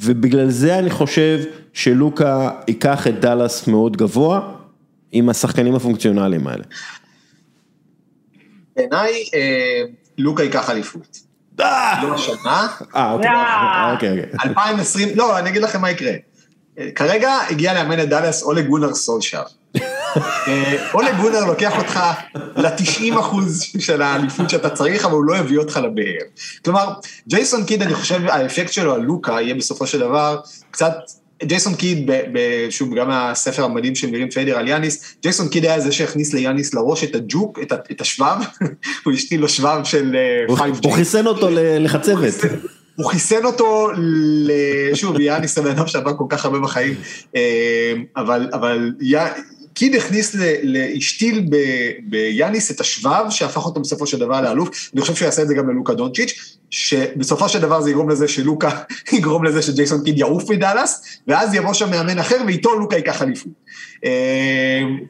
ובגלל 0.00 0.48
זה 0.48 0.78
אני 0.78 0.90
חושב 0.90 1.40
שלוקה 1.72 2.50
ייקח 2.68 3.06
את 3.06 3.20
דאלאס 3.20 3.68
מאוד 3.68 3.96
גבוה 3.96 4.40
עם 5.12 5.28
השחקנים 5.28 5.74
הפונקציונליים 5.74 6.46
האלה. 6.46 6.64
בעיניי 8.80 9.24
לוקה 10.18 10.42
ייקח 10.42 10.70
אליפות. 10.70 11.18
לא 11.58 12.14
השנה. 12.14 12.68
אה, 12.96 13.12
אוקיי, 13.12 13.30
אוקיי. 13.92 14.24
2020, 14.44 15.08
לא, 15.14 15.38
אני 15.38 15.50
אגיד 15.50 15.62
לכם 15.62 15.80
מה 15.80 15.90
יקרה. 15.90 16.12
כרגע 16.94 17.32
הגיע 17.50 17.74
לאמן 17.74 18.00
את 18.00 18.08
דאלאס 18.08 18.42
אולה 18.42 18.62
גונר 18.62 18.94
סולשר. 18.94 19.42
אולה 20.94 21.12
גונר 21.12 21.44
לוקח 21.44 21.78
אותך 21.78 22.00
ל-90 22.56 23.20
אחוז 23.20 23.62
של 23.78 24.02
האליפות 24.02 24.50
שאתה 24.50 24.70
צריך, 24.70 25.04
אבל 25.04 25.14
הוא 25.14 25.24
לא 25.24 25.36
יביא 25.36 25.58
אותך 25.58 25.76
לבאר. 25.76 26.24
כלומר, 26.64 26.92
ג'ייסון 27.28 27.64
קיד, 27.64 27.82
אני 27.82 27.94
חושב, 27.94 28.20
האפקט 28.26 28.72
שלו 28.72 28.94
על 28.94 29.00
לוקה 29.00 29.32
יהיה 29.32 29.54
בסופו 29.54 29.86
של 29.86 29.98
דבר 29.98 30.40
קצת... 30.70 30.94
ג'ייסון 31.44 31.74
קיד, 31.74 32.10
שוב, 32.70 32.94
גם 32.94 33.10
הספר 33.10 33.64
המדהים 33.64 33.94
של 33.94 34.10
מירים 34.10 34.30
פיידר 34.30 34.58
על 34.58 34.68
יאניס, 34.68 35.14
ג'ייסון 35.22 35.48
קיד 35.48 35.64
היה 35.64 35.80
זה 35.80 35.92
שהכניס 35.92 36.34
ליאניס 36.34 36.74
לראש 36.74 37.04
את 37.04 37.14
הג'וק, 37.14 37.58
את 37.90 38.00
השבב, 38.00 38.36
הוא 39.04 39.12
השתיל 39.12 39.40
לו 39.40 39.48
שבב 39.48 39.80
של 39.84 40.16
5G. 40.56 40.88
הוא 40.88 40.96
חיסן 40.96 41.26
אותו 41.26 41.48
לחצבת. 41.52 42.34
הוא 42.96 43.06
חיסן 43.06 43.44
אותו, 43.44 43.88
שוב, 44.94 45.20
יאניס 45.20 45.54
זה 45.54 45.62
בן 45.62 45.70
אדם 45.70 45.86
שעבר 45.86 46.16
כל 46.16 46.24
כך 46.28 46.44
הרבה 46.44 46.58
בחיים, 46.58 46.94
אבל 48.54 48.92
קיד 49.74 49.94
הכניס, 49.94 50.36
השתיל 50.96 51.44
ביאניס 52.02 52.70
את 52.70 52.80
השבב 52.80 53.24
שהפך 53.30 53.66
אותו 53.66 53.80
בסופו 53.80 54.06
של 54.06 54.18
דבר 54.18 54.40
לאלוף, 54.40 54.90
אני 54.94 55.00
חושב 55.00 55.14
שהוא 55.14 55.26
יעשה 55.26 55.42
את 55.42 55.48
זה 55.48 55.54
גם 55.54 55.70
ללוקה 55.70 55.94
דונצ'יץ', 55.94 56.56
שבסופו 56.70 57.48
של 57.48 57.60
דבר 57.60 57.80
זה 57.80 57.90
יגרום 57.90 58.10
לזה 58.10 58.28
שלוקה, 58.28 58.70
יגרום 59.12 59.44
לזה 59.44 59.62
שג'ייסון 59.62 60.04
קיד 60.04 60.18
יעוף 60.18 60.50
מדאלאס, 60.50 61.02
ואז 61.28 61.54
יבוא 61.54 61.72
שם 61.72 61.90
מאמן 61.90 62.18
אחר 62.18 62.36
ואיתו 62.46 62.78
לוקה 62.78 62.96
ייקח 62.96 63.22
אליפות. 63.22 63.52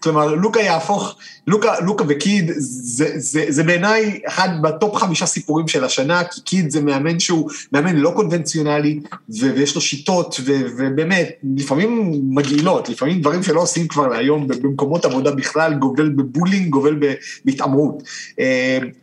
כלומר, 0.00 0.34
לוקה 0.34 0.60
יהפוך, 0.60 1.16
לוקה, 1.46 1.80
לוקה 1.80 2.04
וקיד, 2.08 2.50
זה, 2.56 3.12
זה, 3.16 3.44
זה 3.48 3.62
בעיניי 3.64 4.20
אחד 4.28 4.48
ב 4.62 4.71
top 4.71 4.96
חמישה 4.96 5.26
סיפורים 5.26 5.68
של 5.68 5.84
השנה, 5.84 6.24
כי 6.24 6.40
קיד 6.40 6.70
זה 6.70 6.80
מאמן 6.80 7.20
שהוא 7.20 7.50
מאמן 7.72 7.96
לא 7.96 8.12
קונבנציונלי, 8.16 9.00
ויש 9.28 9.74
לו 9.74 9.80
שיטות, 9.80 10.36
ו, 10.44 10.52
ובאמת, 10.78 11.30
לפעמים 11.56 12.20
מגעילות, 12.30 12.88
לפעמים 12.88 13.20
דברים 13.20 13.42
שלא 13.42 13.60
עושים 13.60 13.88
כבר 13.88 14.12
היום 14.12 14.48
במקומות 14.48 15.04
עבודה 15.04 15.30
בכלל, 15.30 15.74
גובל 15.74 16.08
ב 16.08 16.14
bullying, 16.14 16.68
גובל 16.68 16.96
בהתעמרות. 17.44 18.02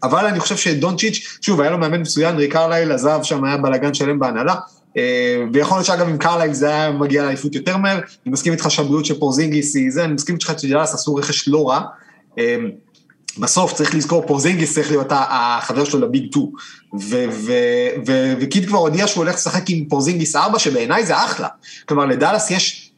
אבל 0.03 0.25
אני 0.25 0.39
חושב 0.39 0.57
שדונצ'יץ', 0.57 1.37
שוב, 1.41 1.61
היה 1.61 1.71
לו 1.71 1.77
מאמן 1.77 2.01
מצוין, 2.01 2.35
ריק 2.35 2.53
קרלייל 2.53 2.91
עזב 2.91 3.19
שם, 3.23 3.43
היה 3.43 3.57
בלאגן 3.57 3.93
שלם 3.93 4.19
בהנהלה. 4.19 4.55
ויכול 5.53 5.77
להיות 5.77 5.85
שאגב 5.85 6.07
עם 6.09 6.17
קרלייל 6.17 6.53
זה 6.53 6.69
היה 6.69 6.91
מגיע 6.91 7.23
לאליפות 7.23 7.55
יותר 7.55 7.77
מהר, 7.77 7.95
אני 7.95 8.33
מסכים 8.33 8.53
איתך 8.53 8.71
שהבריאות 8.71 9.05
של 9.05 9.19
פורזינגיס 9.19 9.75
היא 9.75 9.91
זה, 9.91 10.03
אני 10.03 10.13
מסכים 10.13 10.35
איתך 10.35 10.53
שדאלאס 10.57 10.93
עשו 10.93 11.15
רכש 11.15 11.47
לא 11.47 11.69
רע. 11.69 11.81
בסוף 13.39 13.73
צריך 13.73 13.95
לזכור, 13.95 14.27
פורזינגיס 14.27 14.73
צריך 14.73 14.91
להיות 14.91 15.07
החבר 15.11 15.83
שלו 15.83 15.99
ל 15.99 16.07
big 16.07 16.31
2, 16.31 16.45
וקיד 18.39 18.67
כבר 18.67 18.77
הודיע 18.77 19.07
שהוא 19.07 19.23
הולך 19.23 19.35
לשחק 19.35 19.69
עם 19.69 19.85
פורזינגיס 19.89 20.35
4, 20.35 20.59
שבעיניי 20.59 21.05
זה 21.05 21.25
אחלה. 21.25 21.47
כלומר, 21.85 22.05
לדאלאס 22.05 22.51
יש 22.51 22.91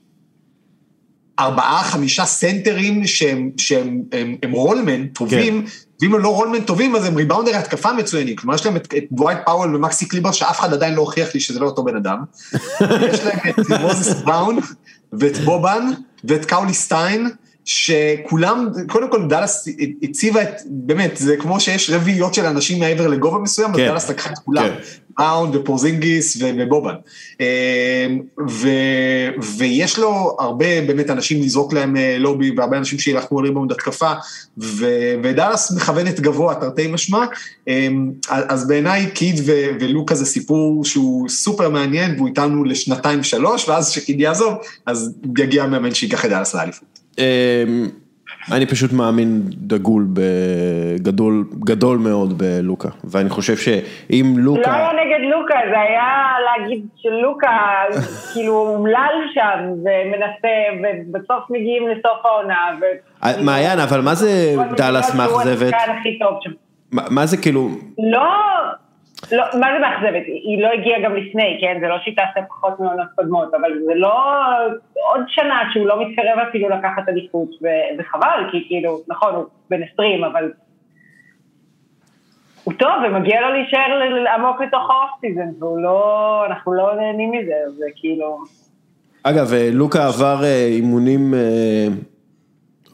ארבעה, 1.39 1.84
חמישה 1.84 2.26
סנטרים 2.26 3.08
שהם, 3.08 3.50
שהם 3.58 4.02
הם, 4.12 4.36
הם 4.43 4.52
roll 4.52 4.84
man 4.84 5.08
טובים, 5.08 5.66
כן. 5.66 5.68
ואם 6.02 6.16
הם 6.16 6.22
לא 6.22 6.36
roll 6.36 6.50
man 6.50 6.62
טובים, 6.62 6.95
אז 6.95 7.06
הם 7.06 7.16
ריבאונדרי 7.16 7.56
התקפה 7.56 7.93
מצוינים. 7.93 8.36
כלומר, 8.36 8.56
יש 8.56 8.66
להם 8.66 8.76
את, 8.76 8.93
את 8.97 9.04
דווייט 9.12 9.39
פאוול 9.45 9.76
ומקסי 9.76 10.08
קליבר, 10.08 10.32
שאף 10.32 10.60
אחד 10.60 10.74
עדיין 10.74 10.93
לא 10.93 11.02
הוכיח 11.02 11.34
לי 11.34 11.39
שזה 11.39 11.60
לא 11.60 11.66
אותו 11.66 11.84
בן 11.84 11.95
אדם. 11.95 12.24
יש 13.14 13.20
להם 13.24 13.39
את 13.50 13.70
מוזס 13.82 14.22
בראון, 14.22 14.60
ואת 15.14 15.38
בובן, 15.38 15.89
ואת 16.24 16.45
קאולי 16.45 16.74
סטיין, 16.74 17.30
שכולם, 17.70 18.67
קודם 18.88 19.11
כל 19.11 19.28
דאלאס 19.28 19.67
הציבה 20.03 20.41
את, 20.41 20.61
באמת, 20.65 21.17
זה 21.17 21.38
כמו 21.38 21.59
שיש 21.59 21.89
רביעיות 21.89 22.34
של 22.34 22.45
אנשים 22.45 22.80
מעבר 22.80 23.07
לגובה 23.07 23.39
מסוים, 23.39 23.74
כן. 23.74 23.82
אז 23.82 23.88
דאלאס 23.88 24.09
לקחה 24.09 24.30
את 24.30 24.38
כולם. 24.45 24.63
כן. 24.63 24.76
בראון 25.17 25.51
ופורזינגיס 25.53 26.38
ובובן. 26.39 26.93
ו, 28.49 28.70
ויש 29.57 29.99
לו 29.99 30.38
הרבה 30.39 30.82
באמת 30.88 31.09
אנשים 31.09 31.41
לזרוק 31.41 31.74
להם 31.74 31.95
לובים, 32.20 32.52
והרבה 32.57 32.78
אנשים 32.78 32.99
שילחמו 32.99 33.39
על 33.39 33.45
ריבאונד 33.45 33.72
התקפה, 33.72 34.11
ודאלאס 35.24 35.72
מכוונת 35.72 36.20
גבוה, 36.20 36.55
תרתי 36.55 36.88
משמע, 36.88 37.26
אז 38.30 38.67
בעיניי 38.67 39.11
קיד 39.11 39.39
ו, 39.45 39.51
ולוקה 39.80 40.15
זה 40.15 40.26
סיפור 40.26 40.86
שהוא 40.86 41.30
סופר 41.30 41.70
מעניין, 41.70 42.15
והוא 42.15 42.28
איתנו 42.28 42.63
לשנתיים 42.63 43.24
שלוש, 43.24 43.70
ואז 43.70 43.91
כשקיד 43.91 44.20
יעזוב, 44.20 44.53
אז 44.86 45.13
יגיע 45.38 45.65
מאמן 45.65 45.93
שייקח 45.93 46.26
את 46.26 46.30
דאלאס 46.30 46.55
לאליפות. 46.55 46.99
אני 48.51 48.65
פשוט 48.65 48.93
מאמין 48.93 49.41
דגול 49.47 50.07
בגדול, 50.13 51.45
גדול 51.59 51.97
מאוד 51.97 52.38
בלוקה, 52.38 52.89
ואני 53.03 53.30
חושב 53.30 53.57
שאם 53.57 54.34
לוקה... 54.38 54.61
לא 54.61 54.76
היה 54.76 54.89
נגד 54.93 55.30
לוקה, 55.32 55.55
זה 55.72 55.80
היה 55.80 56.34
להגיד 56.45 56.86
שלוקה 56.95 57.84
כאילו 58.34 58.53
אומלל 58.53 59.13
שם 59.34 59.59
ומנסה, 59.70 60.57
ובסוף 60.82 61.43
מגיעים 61.49 61.88
לסוף 61.88 62.26
העונה. 62.26 62.78
ו... 62.82 62.86
מעיין, 63.45 63.80
אבל 63.80 64.01
מה 64.01 64.15
זה 64.15 64.55
דאלאס 64.78 65.15
מאכזבת? 65.15 65.74
מה 66.91 67.26
זה 67.26 67.38
כאילו... 67.38 67.70
לא... 67.97 68.24
לא, 69.32 69.43
מה 69.59 69.67
זה 69.74 69.80
מאכזבת? 69.80 70.26
היא 70.26 70.63
לא 70.63 70.67
הגיעה 70.67 71.01
גם 71.01 71.15
לפני, 71.15 71.57
כן? 71.61 71.78
זה 71.82 71.88
לא 71.88 71.95
שהיא 72.03 72.15
תעשה 72.15 72.47
פחות 72.47 72.80
מעונות 72.80 73.07
קודמות, 73.15 73.53
אבל 73.53 73.70
זה 73.86 73.93
לא 73.95 74.13
עוד 74.93 75.22
שנה 75.28 75.61
שהוא 75.74 75.88
לא 75.88 76.01
מתקרב 76.01 76.39
אפילו 76.49 76.70
לקחת 76.70 77.09
אליפות, 77.10 77.50
וחבל, 77.99 78.49
כי 78.51 78.65
כאילו, 78.67 78.99
נכון, 79.07 79.36
הוא 79.36 79.45
בן 79.70 79.84
20, 79.93 80.24
אבל 80.24 80.51
הוא 82.63 82.74
טוב, 82.74 82.91
ומגיע 83.07 83.41
לו 83.41 83.49
להישאר 83.49 84.01
עמוק 84.36 84.61
לתוך 84.61 84.89
ה 84.89 84.95
off 84.95 85.12
season, 85.22 85.50
והוא 85.59 85.82
לא, 85.82 86.43
אנחנו 86.45 86.74
לא 86.74 86.95
נהנים 86.95 87.32
מזה, 87.32 87.53
זה 87.78 87.86
כאילו... 87.95 88.38
אגב, 89.24 89.51
לוקה 89.74 90.07
עבר 90.07 90.43
אימונים 90.67 91.34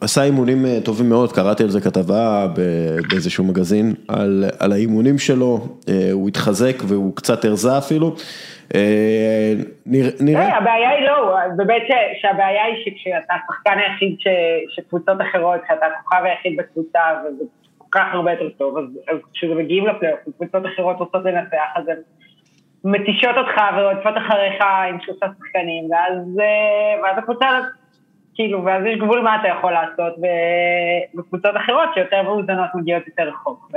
עשה 0.05 0.23
אימונים 0.23 0.57
טובים 0.85 1.09
מאוד, 1.09 1.31
קראתי 1.31 1.63
על 1.63 1.69
זה 1.69 1.81
כתבה 1.81 2.47
באיזשהו 3.09 3.43
מגזין, 3.43 3.93
על, 4.07 4.43
על 4.59 4.71
האימונים 4.71 5.17
שלו, 5.17 5.67
הוא 6.11 6.27
התחזק 6.27 6.75
והוא 6.87 7.15
קצת 7.15 7.45
הרזה 7.45 7.77
אפילו. 7.77 8.15
נראה. 10.19 10.57
הבעיה 10.57 10.89
היא 10.89 11.07
לא, 11.07 11.37
באמת 11.55 11.81
שהבעיה 12.21 12.63
היא 12.63 12.75
שכשאתה 12.85 13.33
השחקן 13.33 13.77
היחיד 13.79 14.15
שקבוצות 14.75 15.17
אחרות, 15.21 15.59
שאתה 15.67 15.85
הכוכב 15.85 16.23
היחיד 16.23 16.57
בקבוצה 16.57 16.99
וזה 17.21 17.43
כל 17.77 17.87
כך 17.91 18.05
הרבה 18.13 18.31
יותר 18.31 18.49
טוב, 18.49 18.77
אז 18.77 19.17
כשזה 19.33 19.55
מגיעים 19.55 19.87
לפלייאוף, 19.87 20.19
קבוצות 20.37 20.63
אחרות 20.73 20.97
רוצות 20.99 21.25
לנצח, 21.25 21.69
אז 21.75 21.87
הן 21.87 21.97
מתישות 22.83 23.37
אותך 23.37 23.61
ורודפות 23.77 24.13
אחריך 24.17 24.63
עם 24.89 24.97
שלושה 25.01 25.25
שחקנים, 25.39 25.91
ואז, 25.91 26.37
ואז 27.03 27.17
הקבוצה, 27.17 27.47
כאילו, 28.35 28.65
ואז 28.65 28.85
יש 28.85 28.99
גבול 28.99 29.21
מה 29.21 29.35
אתה 29.35 29.47
יכול 29.47 29.71
לעשות, 29.71 30.13
וקבוצות 31.17 31.57
אחרות 31.57 31.89
שיותר 31.93 32.21
מאוזנות 32.21 32.69
מגיעות 32.75 33.07
יותר 33.07 33.23
רחוק. 33.23 33.71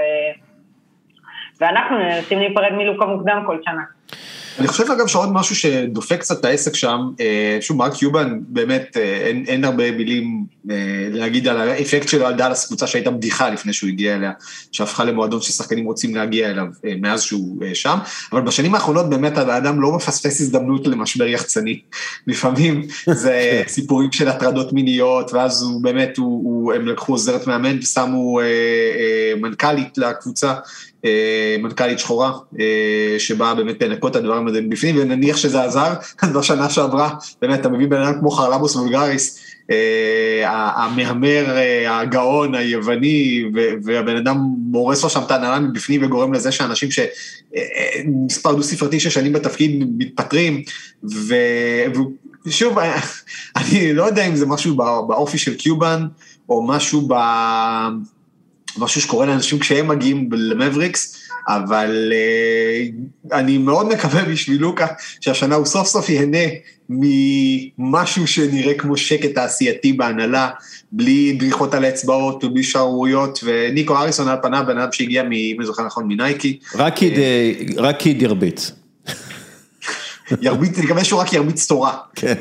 ואנחנו 1.61 1.99
מנסים 1.99 2.39
להיפרד 2.39 2.73
מלוקה 2.73 3.07
מוקדם 3.07 3.43
כל 3.47 3.59
שנה. 3.63 3.83
אני 4.59 4.69
חושב 4.69 4.85
אגב 4.91 5.07
שעוד 5.07 5.33
משהו 5.33 5.57
שדופק 5.57 6.21
קצת 6.21 6.41
את 6.41 6.45
העסק 6.45 6.75
שם, 6.75 7.01
אה, 7.21 7.59
שוב 7.61 7.77
מרק 7.77 8.03
יובן 8.03 8.39
באמת 8.49 8.97
אה, 8.97 9.03
אין, 9.03 9.45
אין 9.49 9.65
הרבה 9.65 9.91
מילים 9.91 10.45
אה, 10.71 10.77
להגיד 11.11 11.49
על 11.49 11.57
האפקט 11.57 12.09
שלו 12.09 12.27
על 12.27 12.35
דאלאס, 12.35 12.67
קבוצה 12.67 12.87
שהייתה 12.87 13.11
בדיחה 13.11 13.51
לפני 13.51 13.73
שהוא 13.73 13.89
הגיע 13.89 14.15
אליה, 14.15 14.33
שהפכה 14.73 15.05
למועדון 15.05 15.41
ששחקנים 15.41 15.85
רוצים 15.85 16.17
להגיע 16.17 16.51
אליו 16.51 16.67
מאז 17.01 17.23
שהוא 17.23 17.65
שם, 17.75 17.99
אבל 18.33 18.41
בשנים 18.41 18.75
האחרונות 18.75 19.11
באמת 19.11 19.39
האדם 19.39 19.81
לא 19.81 19.93
מפספס 19.93 20.41
הזדמנות 20.41 20.87
למשבר 20.87 21.27
יחצני, 21.27 21.81
לפעמים 22.27 22.83
זה 23.11 23.63
סיפורים 23.69 24.13
של 24.13 24.29
הטרדות 24.29 24.73
מיניות, 24.73 25.33
ואז 25.33 25.63
הוא 25.63 25.83
באמת, 25.83 26.17
הוא, 26.17 26.45
הוא, 26.45 26.73
הם 26.73 26.87
לקחו 26.87 27.13
עוזרת 27.13 27.47
מאמן 27.47 27.79
ושמו 27.79 28.41
מנכ"לית 29.41 29.99
לקבוצה. 29.99 30.55
אה, 31.05 31.57
מנכ"לית 31.59 31.99
שחורה, 31.99 32.33
אה, 32.61 33.19
שבאה 33.19 33.55
באמת 33.55 33.83
לנקות 33.99 34.16
את 34.16 34.16
הדברים 34.16 34.46
האלה 34.46 34.61
מבפנים, 34.61 34.96
ונניח 34.99 35.36
שזה 35.36 35.62
עזר, 35.62 35.94
אז 36.22 36.30
בשנה 36.30 36.70
שעברה, 36.70 37.14
באמת, 37.42 37.61
אתה 37.61 37.68
מביא 37.68 37.86
בן 37.86 38.03
אדם 38.03 38.20
כמו 38.20 38.30
חרלבוס 38.30 38.76
וולגריס, 38.76 39.38
אה, 39.70 40.72
המהמר, 40.84 41.57
הגאון, 41.88 42.55
היווני, 42.55 43.44
והבן 43.84 44.16
אדם 44.16 44.36
מורס 44.70 45.03
לו 45.03 45.11
שם 45.11 45.20
את 45.26 45.30
ההנהלה 45.30 45.59
מבפנים 45.61 46.05
וגורם 46.05 46.32
לזה 46.32 46.53
שאנשים 46.53 46.88
שמספר 46.90 48.55
דו 48.55 48.62
ספרתי 48.62 49.01
של 49.01 49.11
שנים 49.11 49.32
בתפקיד 49.32 49.84
מתפטרים, 49.99 50.62
ושוב, 52.46 52.78
אני 53.57 53.94
לא 53.94 54.03
יודע 54.03 54.26
אם 54.26 54.36
זה 54.36 54.46
משהו 54.46 54.76
באופי 55.09 55.38
של 55.38 55.55
קיובן, 55.55 56.07
או 56.49 56.66
משהו 56.66 57.09
ב... 57.09 57.14
משהו 58.78 59.01
שקורה 59.01 59.26
לאנשים 59.26 59.59
כשהם 59.59 59.88
מגיעים 59.88 60.28
למבריקס, 60.32 61.18
אבל 61.49 62.12
uh, 62.12 63.34
אני 63.34 63.59
מאוד 63.59 63.88
מקווה 63.88 64.24
בשביל 64.24 64.61
לוקה 64.61 64.86
שהשנה 65.20 65.55
הוא 65.55 65.66
סוף 65.66 65.86
סוף 65.86 66.09
ייהנה 66.09 66.38
ממשהו 66.88 68.26
שנראה 68.26 68.74
כמו 68.74 68.96
שקט 68.96 69.34
תעשייתי 69.34 69.92
בהנהלה, 69.92 70.51
בלי 70.92 71.32
דריכות 71.32 71.74
על 71.74 71.84
האצבעות 71.84 72.44
ובלי 72.44 72.62
שערוריות, 72.62 73.38
וניקו 73.44 73.96
אריסון 73.96 74.28
על 74.28 74.36
פניו, 74.42 74.64
בן 74.66 74.78
אדם 74.78 74.92
שהגיע, 74.92 75.22
אם 75.22 75.57
אני 75.59 75.66
זוכר 75.66 75.86
נכון, 75.86 76.05
מנייקי. 76.09 76.59
רק 77.76 77.96
קיד 77.99 78.22
ירביץ. 78.22 78.72
ירביץ, 80.40 80.78
אני 80.78 80.86
מקווה 80.86 81.05
שהוא 81.05 81.20
רק 81.20 81.32
ירביץ 81.32 81.66
תורה. 81.66 81.96
כן. 82.14 82.34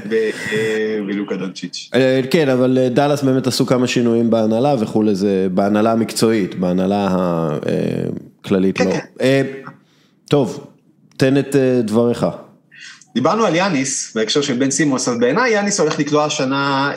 בלוקה 1.07 1.35
דונצ'יץ'. 1.35 1.89
אה, 1.95 2.21
כן, 2.31 2.49
אבל 2.49 2.77
אה, 2.81 2.89
דאלאס 2.89 3.23
באמת 3.23 3.47
עשו 3.47 3.65
כמה 3.65 3.87
שינויים 3.87 4.29
בהנהלה 4.29 4.75
וכולי, 4.79 5.15
זה 5.15 5.47
בהנהלה 5.51 5.91
המקצועית, 5.91 6.55
בהנהלה 6.55 7.07
הכללית 7.11 8.36
כן, 8.75 8.87
לא. 8.87 8.95
כן. 9.19 9.45
טוב, 10.25 10.67
תן 11.17 11.37
את 11.37 11.55
דבריך. 11.83 12.25
דיברנו 13.15 13.45
על 13.45 13.55
יאניס 13.55 14.11
בהקשר 14.15 14.41
של 14.41 14.53
בן 14.53 14.71
סימוס, 14.71 15.07
אז 15.07 15.17
בעיניי 15.19 15.53
יאניס 15.53 15.79
הולך 15.79 15.99
לקלוע 15.99 16.25
השנה, 16.25 16.91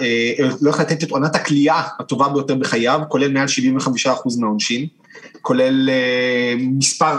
הולך 0.61 0.80
לתת 0.80 1.05
את 1.05 1.11
עונת 1.11 1.34
הכלייה 1.34 1.82
הטובה 2.01 2.28
ביותר 2.28 2.55
בחייו, 2.55 3.01
כולל 3.09 3.32
מעל 3.32 3.46
75% 4.07 4.09
מהעונשין. 4.40 4.86
כולל 5.42 5.90
אה, 5.90 6.55
מספר, 6.59 7.18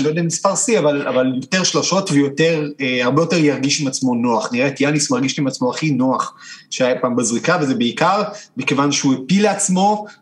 לא 0.00 0.08
יודע 0.08 0.22
מספר 0.22 0.56
שיא, 0.56 0.78
אבל, 0.78 1.08
אבל 1.08 1.32
יותר 1.36 1.62
שלושות 1.62 2.10
ויותר, 2.10 2.68
אה, 2.80 3.04
הרבה 3.04 3.22
יותר 3.22 3.36
ירגיש 3.36 3.80
עם 3.80 3.86
עצמו 3.86 4.14
נוח. 4.14 4.52
נראה 4.52 4.68
את 4.68 4.80
יאניס 4.80 5.10
מרגיש 5.10 5.38
עם 5.38 5.46
עצמו 5.46 5.70
הכי 5.70 5.90
נוח 5.90 6.34
שהיה 6.70 6.98
פעם 7.00 7.16
בזריקה, 7.16 7.58
וזה 7.60 7.74
בעיקר 7.74 8.22
מכיוון 8.56 8.92
שהוא 8.92 9.14
הפיל 9.14 9.42
לעצמו 9.42 10.06
אה, 10.08 10.12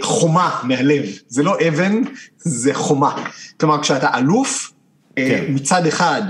חומה 0.00 0.60
מהלב. 0.62 1.04
זה 1.28 1.42
לא 1.42 1.56
אבן, 1.68 2.02
זה 2.38 2.74
חומה. 2.74 3.24
כלומר, 3.60 3.82
כשאתה 3.82 4.18
אלוף, 4.18 4.72
כן. 5.16 5.44
מצד 5.48 5.86
אחד, 5.86 6.22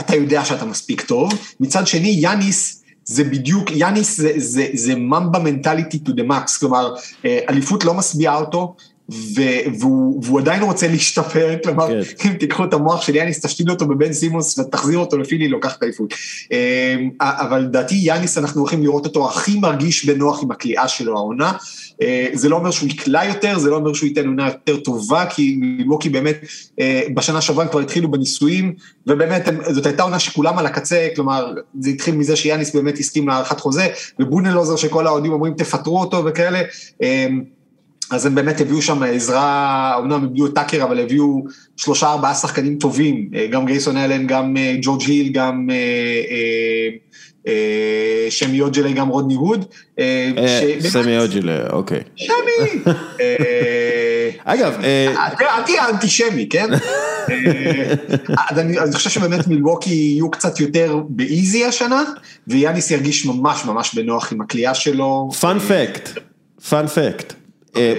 אתה 0.00 0.16
יודע 0.16 0.44
שאתה 0.44 0.64
מספיק 0.64 1.00
טוב, 1.00 1.32
מצד 1.60 1.86
שני, 1.86 2.16
יאניס 2.18 2.82
זה 3.04 3.24
בדיוק, 3.24 3.70
יאניס 3.70 4.16
זה, 4.20 4.32
זה, 4.36 4.66
זה 4.74 4.94
mamba 4.94 5.38
mentality 5.38 5.98
to 5.98 6.12
the 6.12 6.22
max, 6.22 6.58
כלומר, 6.58 6.94
אליפות 7.24 7.84
לא 7.84 7.94
משביעה 7.94 8.36
אותו, 8.36 8.74
והוא, 9.10 10.20
והוא 10.24 10.40
עדיין 10.40 10.62
רוצה 10.62 10.88
להשתפר, 10.88 11.56
כלומר, 11.64 11.86
כן. 11.88 12.28
אם 12.28 12.34
תיקחו 12.34 12.64
את 12.64 12.74
המוח 12.74 13.02
של 13.02 13.16
יאניס, 13.16 13.40
תשתילו 13.40 13.72
אותו 13.72 13.86
בבן 13.86 14.12
סימוס 14.12 14.58
ותחזיר 14.58 14.98
אותו 14.98 15.18
לפילי, 15.18 15.48
לוקח 15.48 15.76
את 15.76 15.82
האליפות. 15.82 16.14
אמ, 16.50 17.10
אבל 17.20 17.58
לדעתי 17.58 17.94
יאניס, 17.94 18.38
אנחנו 18.38 18.60
הולכים 18.60 18.82
לראות 18.82 19.06
אותו 19.06 19.28
הכי 19.28 19.58
מרגיש 19.58 20.04
בנוח 20.04 20.42
עם 20.42 20.50
הכלייה 20.50 20.88
שלו 20.88 21.16
העונה. 21.16 21.52
אה, 22.02 22.26
זה 22.32 22.48
לא 22.48 22.56
אומר 22.56 22.70
שהוא 22.70 22.88
יקלע 22.88 23.24
יותר, 23.24 23.58
זה 23.58 23.70
לא 23.70 23.76
אומר 23.76 23.92
שהוא 23.92 24.08
ייתן 24.08 24.26
עונה 24.26 24.46
יותר 24.46 24.76
טובה, 24.76 25.26
כי 25.26 25.56
מילווקי 25.60 26.08
באמת, 26.08 26.36
אה, 26.80 27.02
בשנה 27.14 27.40
שעברה 27.40 27.68
כבר 27.68 27.80
התחילו 27.80 28.10
בניסויים, 28.10 28.74
ובאמת 29.06 29.48
זאת 29.70 29.86
הייתה 29.86 30.02
עונה 30.02 30.18
שכולם 30.18 30.58
על 30.58 30.66
הקצה, 30.66 31.08
כלומר, 31.16 31.54
זה 31.80 31.90
התחיל 31.90 32.14
מזה 32.14 32.36
שיאניס 32.36 32.74
באמת 32.74 32.98
הסכים 32.98 33.28
להארכת 33.28 33.60
חוזה, 33.60 33.86
ובונלוזר 34.18 34.76
שכל 34.76 35.06
האוהדים 35.06 35.32
אומרים 35.32 35.54
תפטרו 35.54 36.00
אותו 36.00 36.24
וכאלה. 36.24 36.62
אז 38.10 38.26
הם 38.26 38.34
באמת 38.34 38.60
הביאו 38.60 38.82
שם 38.82 39.02
עזרה, 39.02 39.94
אמנם 39.98 40.24
הביאו 40.24 40.46
את 40.46 40.54
טאקר, 40.54 40.84
אבל 40.84 41.00
הביאו 41.00 41.44
שלושה 41.76 42.06
ארבעה 42.06 42.34
שחקנים 42.34 42.78
טובים, 42.78 43.30
אה, 43.34 43.46
גם 43.46 43.66
גרייסון 43.66 43.96
אלן, 43.96 44.26
גם 44.26 44.56
אה, 44.56 44.74
ג'ורג' 44.82 45.02
היל, 45.06 45.28
גם 45.32 45.68
אה, 45.70 47.50
שמי 48.30 48.60
אוג'לה, 48.60 48.92
גם 48.92 49.08
רודני 49.08 49.36
ווד. 49.36 49.64
סמי 50.80 51.18
אוג'לה, 51.18 51.70
אוקיי. 51.72 52.00
שמי! 52.16 52.82
אגב, 54.44 54.76
אל 55.40 55.62
תהיה 55.66 55.88
אנטישמי, 55.88 56.48
כן? 56.48 56.68
אז 58.50 58.58
אני 58.58 58.92
חושב 58.92 59.10
שבאמת 59.10 59.46
מילווקי 59.46 59.90
יהיו 59.90 60.30
קצת 60.30 60.60
יותר 60.60 61.02
באיזי 61.08 61.64
השנה, 61.64 62.04
ויאניס 62.46 62.90
ירגיש 62.90 63.26
ממש 63.26 63.64
ממש 63.64 63.94
בנוח 63.94 64.32
עם 64.32 64.40
הקליעה 64.40 64.74
שלו. 64.74 65.30
fun 65.40 65.58
fact, 65.58 66.08
fun 66.68 66.86
fact. 66.86 67.32
אה, 67.32 67.39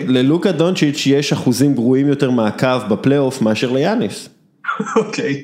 ללוקה 0.07 0.51
דונצ'יץ' 0.51 1.03
יש 1.05 1.33
אחוזים 1.33 1.73
גרועים 1.73 2.07
יותר 2.07 2.31
מהקו 2.31 2.67
בפלייאוף 2.89 3.41
מאשר 3.41 3.71
ליאניס. 3.71 4.29
אוקיי. 4.99 5.43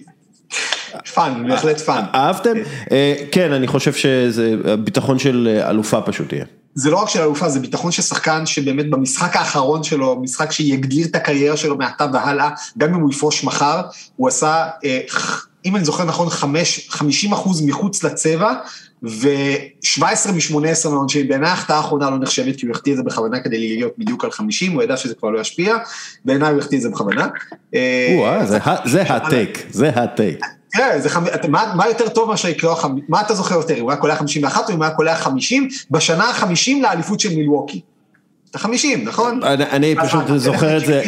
fun, 1.13 1.47
בהחלט 1.47 1.80
fun. 1.79 2.03
אהבתם? 2.15 2.53
אה, 2.91 3.15
כן, 3.32 3.51
אני 3.51 3.67
חושב 3.67 3.93
שזה 3.93 4.55
ביטחון 4.84 5.19
של 5.19 5.61
אלוף 5.69 6.01
פשוט 6.01 6.34
יהיה. 6.34 6.45
זה 6.78 6.91
לא 6.91 6.97
רק 6.97 7.09
של 7.09 7.21
אלוף, 7.21 7.49
זה 7.49 7.59
ביטחון 7.59 7.91
של 7.91 8.01
שחקן 8.01 8.45
שבאמת 8.45 8.89
במשחק 8.89 9.36
האחרון 9.36 9.84
שלו, 9.84 10.19
משחק 10.21 10.51
שיגדיר 10.51 11.07
את 11.07 11.15
הקריירה 11.15 11.57
שלו 11.57 11.78
מעתה 11.78 12.05
והלאה, 12.13 12.49
גם 12.78 12.93
אם 12.93 13.01
הוא 13.01 13.11
יפרוש 13.11 13.43
מחר, 13.43 13.82
הוא 14.15 14.28
עשה, 14.28 14.67
אה, 14.86 14.99
אם 15.65 15.75
אני 15.75 15.86
זוכר 15.86 16.03
נכון, 16.03 16.30
50 16.89 17.34
אחוז 17.34 17.61
מחוץ 17.61 18.03
לצבע, 18.03 18.53
ו-17 19.03 20.31
מ-18 20.31 20.89
מאוד 20.89 21.09
שבעיניי 21.09 21.49
ההחטאה 21.49 21.77
האחרונה 21.77 22.09
לא 22.09 22.17
נחשבת, 22.19 22.55
כי 22.55 22.65
הוא 22.65 22.75
החטיא 22.75 22.91
את 22.91 22.97
זה 22.97 23.03
בכוונה 23.03 23.39
כדי 23.39 23.59
להיות 23.59 23.93
בדיוק 23.97 24.23
על 24.23 24.31
50, 24.31 24.71
הוא 24.71 24.83
ידע 24.83 24.97
שזה 24.97 25.15
כבר 25.15 25.29
לא 25.29 25.39
ישפיע, 25.39 25.75
בעיניי 26.25 26.51
הוא 26.51 26.59
החטיא 26.59 26.77
את 26.77 26.83
זה 26.83 26.89
בכוונה. 26.89 27.27
אה, 27.75 28.45
זה 28.85 29.01
הטייק, 29.01 29.65
זה 29.69 29.89
הטייק. 29.89 30.45
תראה, 30.71 30.97
מה 31.75 31.87
יותר 31.87 32.09
טוב 32.09 32.29
מאשר 32.29 32.47
יקלוע, 32.47 32.75
מה 33.09 33.21
אתה 33.21 33.33
זוכר 33.33 33.55
יותר, 33.55 33.77
אם 33.77 33.81
הוא 33.81 33.91
היה 33.91 33.99
קולע 33.99 34.15
51 34.15 34.69
או 34.69 34.73
אם 34.73 34.77
הוא 34.77 34.85
היה 34.85 34.93
קולע 34.93 35.15
50, 35.15 35.67
בשנה 35.91 36.23
ה-50 36.23 36.71
לאליפות 36.81 37.19
של 37.19 37.35
מילווקי. 37.35 37.81
אתה 38.51 38.59
50, 38.59 39.05
נכון? 39.05 39.39
אני 39.43 39.95
פשוט 40.03 40.23
זוכר 40.35 40.77
את 40.77 40.85
זה. 40.85 41.03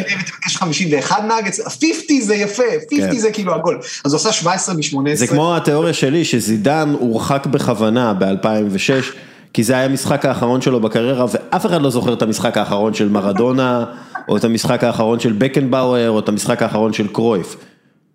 יש 0.46 0.56
51 0.56 1.24
נאגץ, 1.24 1.60
50 1.60 2.20
זה 2.20 2.34
יפה, 2.34 2.62
50 2.90 3.00
כן. 3.00 3.18
זה 3.18 3.30
כאילו 3.30 3.54
הגול. 3.54 3.80
אז 4.04 4.12
הוא 4.12 4.18
עושה 4.18 4.32
17 4.32 4.74
מ-18. 4.74 5.14
זה 5.14 5.26
כמו 5.26 5.56
התיאוריה 5.56 5.92
שלי, 5.92 6.24
שזידן 6.24 6.94
הורחק 6.98 7.46
בכוונה 7.46 8.14
ב-2006, 8.18 9.14
כי 9.52 9.62
זה 9.62 9.72
היה 9.72 9.84
המשחק 9.84 10.24
האחרון 10.24 10.60
שלו 10.60 10.80
בקריירה, 10.80 11.26
ואף 11.32 11.66
אחד 11.66 11.82
לא 11.82 11.90
זוכר 11.90 12.12
את 12.12 12.22
המשחק 12.22 12.56
האחרון 12.56 12.94
של 12.94 13.08
מרדונה, 13.08 13.84
או 14.28 14.36
את 14.36 14.44
המשחק 14.44 14.84
האחרון 14.84 15.20
של 15.20 15.32
בקנבאואר, 15.32 16.10
או 16.10 16.18
את 16.18 16.28
המשחק 16.28 16.62
האחרון 16.62 16.92
של 16.92 17.08
קרויף. 17.08 17.56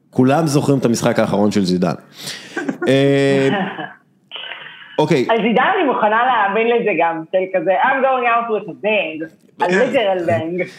כולם 0.09 0.47
זוכרים 0.47 0.78
את 0.78 0.86
המשחק 0.86 1.19
האחרון 1.19 1.51
של 1.51 1.65
זידן. 1.65 1.93
אה, 5.00 5.04
אוקיי. 5.04 5.22
אז 5.32 5.39
עידן 5.43 5.64
אני 5.80 5.93
מוכנה 5.93 6.20
להאמין 6.26 6.68
לזה 6.68 6.91
גם, 7.02 7.24
של 7.32 7.60
כזה, 7.60 7.72
I'm 7.84 8.04
going 8.06 8.26
out 8.26 8.48
with 8.52 8.70
a 8.70 8.74
bang, 8.86 9.18
a 9.64 9.68
literal 9.68 10.30
bang. 10.30 10.70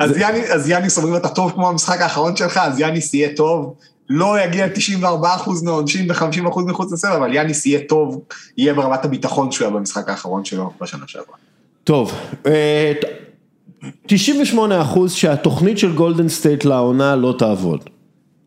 אז 0.00 0.16
יאני- 0.18 0.42
יאניס 0.68 0.98
אומרים 0.98 1.16
אתה 1.16 1.28
טוב 1.28 1.50
כמו 1.52 1.68
המשחק 1.68 2.00
האחרון 2.00 2.36
שלך, 2.36 2.60
אז 2.62 2.80
יאניס 2.80 3.14
יהיה 3.14 3.28
טוב. 3.36 3.74
לא 4.10 4.40
יגיע 4.44 4.66
94% 4.66 4.74
מהעונשין 5.64 6.10
ו-50% 6.10 6.60
מחוץ 6.66 6.92
לסבב, 6.92 7.10
אבל 7.12 7.34
יאניס 7.34 7.66
יהיה 7.66 7.80
טוב, 7.88 8.20
יהיה 8.58 8.74
ברמת 8.74 9.04
הביטחון 9.04 9.52
שהוא 9.52 9.66
היה 9.68 9.76
במשחק 9.76 10.08
האחרון 10.08 10.44
שלו 10.44 10.70
בשנה 10.80 11.04
שעברה. 11.06 11.36
טוב, 11.84 12.12
אה, 12.46 12.92
98 14.06 14.80
אחוז 14.82 15.12
שהתוכנית 15.12 15.78
של 15.78 15.92
גולדן 15.94 16.28
סטייט 16.28 16.64
לעונה 16.64 17.16
לא 17.16 17.34
תעבוד. 17.38 17.90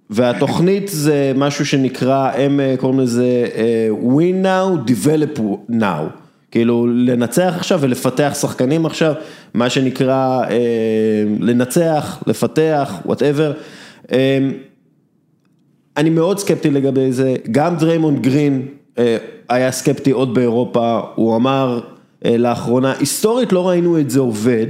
והתוכנית 0.10 0.88
זה 0.88 1.32
משהו 1.36 1.66
שנקרא, 1.66 2.32
הם 2.34 2.60
אה, 2.60 2.76
קוראים 2.80 3.00
לזה 3.00 3.46
אה, 3.56 3.90
win 4.02 4.46
now, 4.46 4.90
develop 4.92 5.40
now. 5.70 6.20
כאילו 6.52 6.88
לנצח 6.88 7.54
עכשיו 7.58 7.80
ולפתח 7.82 8.34
שחקנים 8.42 8.86
עכשיו, 8.86 9.14
מה 9.54 9.70
שנקרא 9.70 10.44
אה, 10.50 11.24
לנצח, 11.40 12.24
לפתח, 12.28 12.94
whatever. 13.06 13.54
אני 15.98 16.10
מאוד 16.10 16.40
סקפטי 16.40 16.70
לגבי 16.70 17.12
זה, 17.12 17.36
גם 17.52 17.76
דריימונד 17.76 18.22
גרין 18.22 18.68
אה, 18.98 19.18
היה 19.50 19.72
סקפטי 19.72 20.12
עוד 20.12 20.34
באירופה, 20.34 21.02
הוא 21.16 21.36
אמר 21.36 21.80
אה, 22.26 22.38
לאחרונה, 22.38 22.94
היסטורית 23.00 23.54
לא 23.54 23.70
ראינו 23.70 24.00
את 24.00 24.10
זה 24.10 24.20
עובד, 24.20 24.66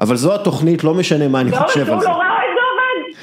אבל 0.00 0.16
זו 0.16 0.34
התוכנית, 0.34 0.84
לא 0.84 0.94
משנה 0.94 1.28
מה 1.28 1.40
אני 1.40 1.50
לא, 1.50 1.56
חושב 1.56 1.80
על 1.80 2.00
זה. 2.00 2.06
לא 2.06 2.10
ראה 2.10 2.26
את 2.26 2.54
זה 2.54 2.60
עובד, 2.70 3.18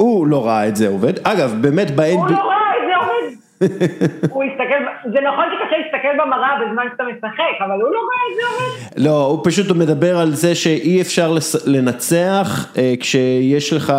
הוא 0.00 0.26
לא 0.26 0.46
ראה 0.46 0.68
את 0.68 0.76
זה 0.76 0.88
עובד, 0.88 1.12
אגב, 1.22 1.56
באמת 1.60 1.88
הוא 1.88 1.96
ב-NBA, 1.96 2.32
לא 2.32 2.36
ראה 2.36 2.70
את 2.78 2.84
זה 2.88 2.96
עובד. 2.96 3.36
הוא 4.34 4.44
הסתכל, 4.44 5.10
זה 5.12 5.18
נכון 5.20 5.44
שקשה 5.52 5.76
להסתכל 5.78 6.24
במראה 6.24 6.48
בזמן 6.60 6.84
שאתה 6.92 7.04
משחק, 7.04 7.64
אבל 7.66 7.80
הוא 7.80 7.90
לא 7.90 7.98
ראה 7.98 8.24
את 8.30 8.36
זה 8.36 8.42
עובד. 8.52 9.06
לא, 9.06 9.26
הוא 9.26 9.40
פשוט 9.44 9.76
מדבר 9.76 10.18
על 10.18 10.30
זה 10.30 10.54
שאי 10.54 11.00
אפשר 11.00 11.36
לנצח 11.66 12.72
אה, 12.78 12.94
כשיש 13.00 13.72
לך 13.72 13.92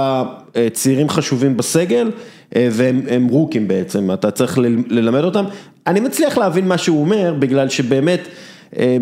אה, 0.55 0.67
צעירים 0.71 1.09
חשובים 1.09 1.57
בסגל, 1.57 2.11
אה, 2.55 2.67
והם 2.71 3.01
הם 3.09 3.27
רוקים 3.27 3.67
בעצם, 3.67 4.11
אתה 4.13 4.31
צריך 4.31 4.57
ללמד 4.89 5.23
אותם. 5.23 5.45
אני 5.87 5.99
מצליח 5.99 6.37
להבין 6.37 6.67
מה 6.67 6.77
שהוא 6.77 7.01
אומר, 7.01 7.33
בגלל 7.39 7.69
שבאמת, 7.69 8.27
אה, 8.77 8.97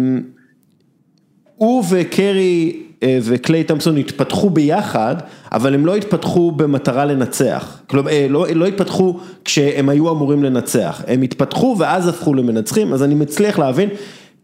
הוא 1.56 1.84
וקרי 1.92 2.89
וקליי 3.04 3.64
תמפסון 3.64 3.98
התפתחו 3.98 4.50
ביחד, 4.50 5.16
אבל 5.52 5.74
הם 5.74 5.86
לא 5.86 5.96
התפתחו 5.96 6.52
במטרה 6.52 7.06
לנצח. 7.06 7.80
כלומר, 7.88 8.12
אה, 8.12 8.28
לא, 8.30 8.46
לא 8.56 8.66
התפתחו 8.66 9.20
כשהם 9.46 9.90
היו 9.90 10.12
אמורים 10.12 10.44
לנצח. 10.44 11.02
הם 11.08 11.22
התפתחו 11.22 11.76
ואז 11.80 12.08
הפכו 12.08 12.34
למנצחים, 12.34 12.94
אז 12.94 13.04
אני 13.04 13.16
מצליח 13.16 13.60
להבין. 13.60 13.90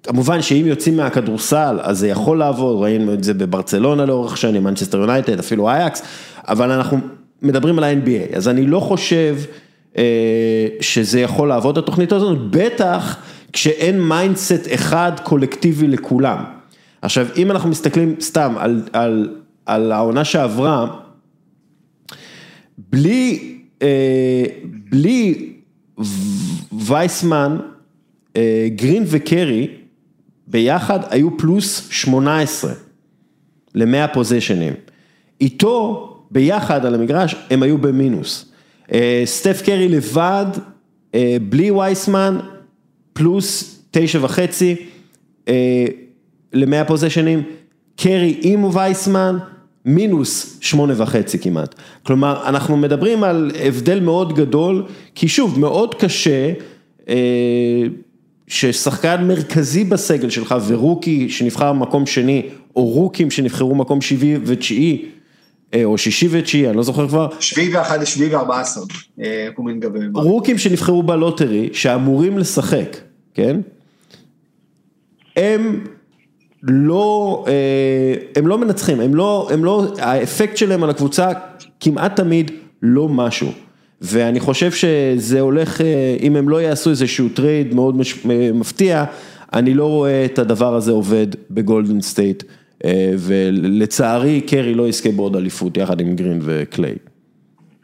כמובן 0.03 0.41
שאם 0.41 0.63
יוצאים 0.67 0.97
מהכדורסל, 0.97 1.79
אז 1.81 1.99
זה 1.99 2.07
יכול 2.07 2.39
לעבוד, 2.39 2.83
ראינו 2.83 3.13
את 3.13 3.23
זה 3.23 3.33
בברצלונה 3.33 4.05
לאורך 4.05 4.37
שנים, 4.37 4.63
מנצ'סטר 4.63 4.97
יונייטד, 4.97 5.39
אפילו 5.39 5.69
אייקס, 5.69 6.01
אבל 6.47 6.71
אנחנו 6.71 6.97
מדברים 7.41 7.77
על 7.77 7.83
ה-NBA, 7.83 8.35
אז 8.37 8.47
אני 8.47 8.65
לא 8.65 8.79
חושב 8.79 9.35
אה, 9.97 10.03
שזה 10.81 11.19
יכול 11.19 11.47
לעבוד 11.47 11.77
התוכנית 11.77 12.11
הזאת, 12.11 12.37
בטח 12.49 13.17
כשאין 13.53 14.01
mindset 14.01 14.67
אחד 14.73 15.11
קולקטיבי 15.23 15.87
לכולם. 15.87 16.43
עכשיו, 17.05 17.27
אם 17.37 17.51
אנחנו 17.51 17.69
מסתכלים 17.69 18.15
סתם 18.19 18.53
על, 18.57 18.81
על, 18.93 19.35
על 19.65 19.91
העונה 19.91 20.25
שעברה, 20.25 20.99
בלי, 22.77 23.55
אה, 23.81 24.45
בלי 24.65 25.53
וייסמן, 26.71 27.57
אה, 28.35 28.67
גרין 28.75 29.03
וקרי, 29.07 29.67
ביחד 30.47 30.99
היו 31.09 31.37
פלוס 31.37 31.87
18 31.91 32.71
ל-100 33.75 34.13
פוזיישנים. 34.13 34.73
איתו, 35.41 36.11
ביחד 36.31 36.85
על 36.85 36.95
המגרש, 36.95 37.35
הם 37.49 37.63
היו 37.63 37.77
במינוס. 37.77 38.51
אה, 38.93 39.21
סטף 39.25 39.61
קרי 39.65 39.89
לבד, 39.89 40.45
אה, 41.15 41.37
בלי 41.49 41.71
וייסמן, 41.71 42.39
פלוס 43.13 43.79
תשע 43.91 44.19
וחצי 44.21 44.75
אה, 45.47 45.85
ל-100 46.55 46.87
פוזיישנים, 46.87 47.43
קרי 47.95 48.39
עם 48.41 48.63
וייסמן, 48.63 49.37
מינוס 49.85 50.57
שמונה 50.61 50.93
וחצי 50.97 51.39
כמעט. 51.39 51.75
כלומר, 52.03 52.43
אנחנו 52.45 52.77
מדברים 52.77 53.23
על 53.23 53.51
הבדל 53.63 53.99
מאוד 53.99 54.35
גדול, 54.35 54.85
כי 55.15 55.27
שוב, 55.27 55.59
מאוד 55.59 55.95
קשה 55.95 56.53
אה, 57.09 57.15
ששחקן 58.47 59.27
מרכזי 59.27 59.83
בסגל 59.83 60.29
שלך 60.29 60.55
ורוקי 60.67 61.29
שנבחר 61.29 61.73
במקום 61.73 62.05
שני, 62.05 62.45
או 62.75 62.85
רוקים 62.85 63.31
שנבחרו 63.31 63.75
מקום 63.75 64.01
שביעי 64.01 64.37
ותשיעי, 64.45 65.05
אה, 65.73 65.83
או 65.83 65.97
שישי 65.97 66.27
ותשיעי, 66.31 66.69
אני 66.69 66.77
לא 66.77 66.83
זוכר 66.83 67.07
כבר, 67.07 67.27
שביעי 67.39 67.75
ואחד, 67.75 68.03
שביעי 68.03 68.35
וארבע 68.35 68.59
עשר, 68.59 68.81
אה, 69.23 69.47
קומינגה 69.53 69.87
ו... 69.93 69.97
רוקים 70.13 70.57
שנבחרו 70.57 71.03
בלוטרי, 71.03 71.69
שאמורים 71.73 72.37
לשחק, 72.37 72.97
כן? 73.33 73.59
הם 75.35 75.83
לא, 76.68 77.45
אה, 77.47 78.13
הם 78.36 78.47
לא 78.47 78.57
מנצחים, 78.57 78.99
הם 78.99 79.16
לא, 79.16 79.49
הם 79.51 79.66
לא, 79.66 79.93
האפקט 79.97 80.57
שלהם 80.57 80.84
על 80.84 80.89
הקבוצה 80.89 81.30
כמעט 81.80 82.16
תמיד 82.16 82.51
לא 82.82 83.09
משהו. 83.09 83.51
ואני 84.01 84.39
חושב 84.39 84.72
שזה 84.72 85.39
הולך, 85.39 85.82
אה, 85.82 86.18
אם 86.22 86.36
הם 86.36 86.49
לא 86.49 86.61
יעשו 86.61 86.89
איזשהו 86.89 87.30
trade 87.29 87.73
מאוד 87.74 87.97
מש- 87.97 88.26
מפתיע, 88.53 89.05
אני 89.53 89.74
לא 89.74 89.86
רואה 89.86 90.26
את 90.26 90.39
הדבר 90.39 90.76
הזה 90.76 90.91
עובד 90.91 91.28
בגולדן 91.51 92.01
סטייט, 92.01 92.43
אה, 92.86 93.13
ולצערי 93.18 94.41
קרי 94.41 94.74
לא 94.74 94.88
יזכה 94.88 95.11
בעוד 95.11 95.36
אליפות 95.36 95.78
יחד 95.78 95.99
עם 96.01 96.16
גרין 96.16 96.39
וקליי. 96.43 96.95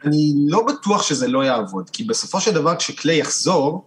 אני 0.04 0.34
לא 0.48 0.66
בטוח 0.68 1.02
שזה 1.02 1.28
לא 1.28 1.44
יעבוד, 1.44 1.90
כי 1.90 2.04
בסופו 2.04 2.40
של 2.40 2.54
דבר 2.54 2.76
כשקליי 2.76 3.18
יחזור, 3.18 3.84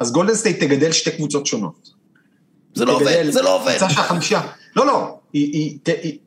אז 0.00 0.12
גולדן 0.12 0.34
סטייט 0.34 0.60
תגדל 0.60 0.92
שתי 0.92 1.10
קבוצות 1.10 1.46
שונות. 1.46 1.97
זה 2.74 2.84
לא 2.84 2.92
עובד, 2.92 3.24
זה 3.30 3.42
לא 3.42 3.56
עובד. 3.56 3.70
קבוצה 3.70 3.90
של 3.90 4.02
חמישה. 4.02 4.40
לא, 4.76 4.86
לא, 4.86 5.18
היא, 5.32 5.52
היא, 5.52 5.78
ת- 5.82 6.02
היא... 6.02 6.18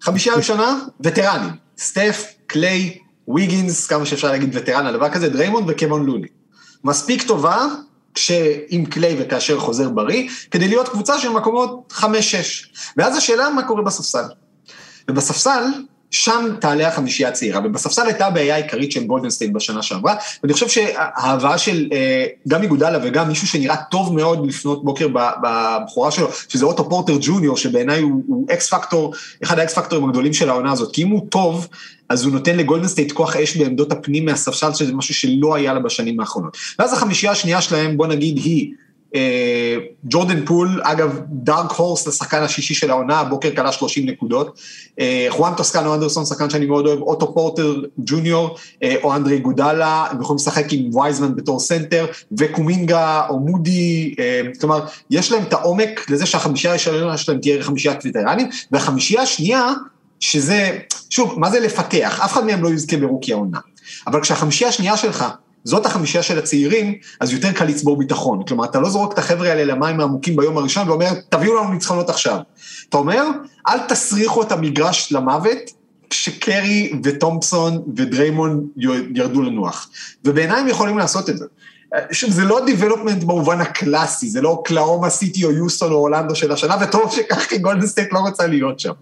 חמישייה 0.00 0.34
ראשונה, 0.36 0.78
וטרנים. 1.00 1.50
סטף, 1.78 2.34
קליי, 2.46 2.98
ויגינס, 3.28 3.86
כמה 3.86 4.06
שאפשר 4.06 4.28
להגיד 4.30 4.50
וטרן 4.52 4.86
על 4.86 4.96
דבר 4.96 5.10
כזה, 5.10 5.28
דריימונד 5.28 5.70
וקוון 5.70 6.06
לוני. 6.06 6.28
מספיק 6.84 7.22
טובה, 7.22 7.66
כשעם 8.14 8.84
קליי 8.84 9.16
וכאשר 9.18 9.58
חוזר 9.60 9.88
בריא, 9.88 10.28
כדי 10.50 10.68
להיות 10.68 10.88
קבוצה 10.88 11.18
של 11.18 11.28
מקומות 11.28 11.92
חמש-שש. 11.92 12.72
ואז 12.96 13.16
השאלה 13.16 13.50
מה 13.50 13.62
קורה 13.62 13.82
בספסל. 13.82 14.24
ובספסל, 15.10 15.62
שם 16.14 16.50
תעלה 16.60 16.88
החמישייה 16.88 17.28
הצעירה, 17.28 17.60
ובספסל 17.64 18.06
הייתה 18.06 18.26
הבעיה 18.26 18.54
העיקרית 18.54 18.92
של 18.92 19.04
גולדן 19.04 19.30
סטייט 19.30 19.52
בשנה 19.52 19.82
שעברה, 19.82 20.14
ואני 20.42 20.52
חושב 20.52 20.68
שההבאה 20.68 21.58
של 21.58 21.88
אה, 21.92 22.26
גם 22.48 22.62
איגודלה 22.62 22.98
וגם 23.02 23.28
מישהו 23.28 23.46
שנראה 23.46 23.76
טוב 23.76 24.14
מאוד 24.14 24.46
לפנות 24.46 24.84
בוקר 24.84 25.08
בבכורה 25.42 26.10
שלו, 26.10 26.28
שזה 26.48 26.64
אוטו 26.64 26.90
פורטר 26.90 27.16
ג'וניור, 27.20 27.56
שבעיניי 27.56 28.00
הוא, 28.00 28.22
הוא 28.26 28.46
X 28.52 28.68
factor, 28.74 29.14
אחד 29.42 29.58
ה 29.58 29.66
X 29.66 29.74
factor 29.74 29.99
ים 29.99 30.08
הגדולים 30.08 30.32
של 30.32 30.50
העונה 30.50 30.72
הזאת, 30.72 30.94
כי 30.94 31.02
אם 31.02 31.08
הוא 31.08 31.26
טוב, 31.28 31.68
אז 32.08 32.24
הוא 32.24 32.32
נותן 32.32 32.56
לגולדן 32.56 32.88
סטייט 32.88 33.12
כוח 33.12 33.36
אש 33.36 33.56
בעמדות 33.56 33.92
הפנים 33.92 34.24
מהספסל, 34.24 34.74
שזה 34.74 34.92
משהו 34.92 35.14
שלא 35.14 35.54
היה 35.54 35.74
לה 35.74 35.80
בשנים 35.80 36.20
האחרונות. 36.20 36.56
ואז 36.78 36.92
החמישייה 36.92 37.32
השנייה 37.32 37.60
שלהם, 37.60 37.96
בוא 37.96 38.06
נגיד, 38.06 38.36
היא 38.36 38.72
ג'ורדן 40.04 40.46
פול, 40.46 40.80
אגב, 40.84 41.20
dark 41.28 41.72
horse, 41.72 42.06
לשחקן 42.06 42.42
השישי 42.42 42.74
של 42.74 42.90
העונה, 42.90 43.20
הבוקר 43.20 43.54
קלע 43.56 43.72
30 43.72 44.06
נקודות. 44.06 44.58
אה, 45.00 45.26
חואן 45.28 45.52
טוסקנו 45.56 45.94
אנדרסון, 45.94 46.24
שחקן 46.24 46.50
שאני 46.50 46.66
מאוד 46.66 46.86
אוהב, 46.86 46.98
אוטו 46.98 47.34
פורטר 47.34 47.82
ג'וניור, 47.98 48.56
אה, 48.82 48.94
או 49.02 49.14
אנדרה 49.14 49.38
איגודלה, 49.38 50.06
הם 50.10 50.20
יכולים 50.20 50.36
לשחק 50.36 50.64
עם 50.70 50.96
וייזמן 50.96 51.34
בתור 51.34 51.60
סנטר, 51.60 52.06
וקומינגה 52.38 53.26
או 53.28 53.40
מודי, 53.40 54.14
אה, 54.18 54.40
כלומר, 54.60 54.84
יש 55.10 55.32
להם 55.32 55.42
את 55.42 55.52
העומק 55.52 56.10
לזה 56.10 56.26
שהחמישייה 56.26 56.72
הראשונה 56.72 57.16
שלהם 57.16 57.38
תהיה 57.38 57.62
חמישיית 57.62 57.98
וטרנים, 58.04 58.48
והחמישייה 58.70 59.22
השנייה, 59.22 59.72
שזה, 60.20 60.78
שוב, 61.10 61.38
מה 61.38 61.50
זה 61.50 61.60
לפתח? 61.60 62.20
אף 62.24 62.32
אחד 62.32 62.46
מהם 62.46 62.64
לא 62.64 62.68
יזכה 62.68 62.96
ב 62.96 63.01
rookie 63.01 63.32
העונה. 63.32 63.58
אבל 64.06 64.20
כשהחמישייה 64.20 64.68
השנייה 64.70 64.96
שלך, 64.96 65.24
זאת 65.64 65.86
החמישייה 65.86 66.22
של 66.22 66.38
הצעירים, 66.38 66.94
אז 67.20 67.32
יותר 67.32 67.52
קל 67.52 67.64
לצבור 67.64 67.98
ביטחון. 67.98 68.44
כלומר, 68.44 68.64
אתה 68.64 68.80
לא 68.80 68.90
זורק 68.90 69.12
את 69.12 69.18
החבר'ה 69.18 69.48
האלה 69.48 69.64
למים 69.64 70.00
העמוקים 70.00 70.36
ביום 70.36 70.58
הראשון 70.58 70.88
ואומר, 70.88 71.10
תביאו 71.28 71.54
לנו 71.54 71.72
ניצחונות 71.72 72.10
עכשיו. 72.10 72.38
אתה 72.88 72.96
אומר, 72.96 73.24
אל 73.68 73.78
תסריחו 73.78 74.42
את 74.42 74.52
המגרש 74.52 75.12
למוות, 75.12 75.58
כשקרי 76.10 76.92
ותומפסון 77.02 77.82
ודריימונד 77.96 78.66
ירדו 79.14 79.42
לנוח. 79.42 79.90
ובעיניי 80.24 80.60
הם 80.60 80.68
יכולים 80.68 80.98
לעשות 80.98 81.30
את 81.30 81.38
זה. 81.38 81.44
שוב, 82.12 82.30
זה 82.30 82.44
לא 82.44 82.64
development 82.66 83.22
במובן 83.22 83.60
הקלאסי, 83.60 84.30
זה 84.30 84.40
לא 84.40 84.48
אוקלהומה 84.48 85.10
סיטי 85.10 85.44
או 85.44 85.50
יוסטון 85.50 85.92
או 85.92 85.96
אורלנדו 85.96 86.34
של 86.34 86.52
השנה, 86.52 86.76
וטוב 86.80 87.12
שכך 87.12 87.38
כי 87.48 87.58
גולדן 87.58 87.86
סטייט 87.86 88.12
לא 88.12 88.18
רוצה 88.18 88.46
להיות 88.46 88.80
שם. 88.80 88.92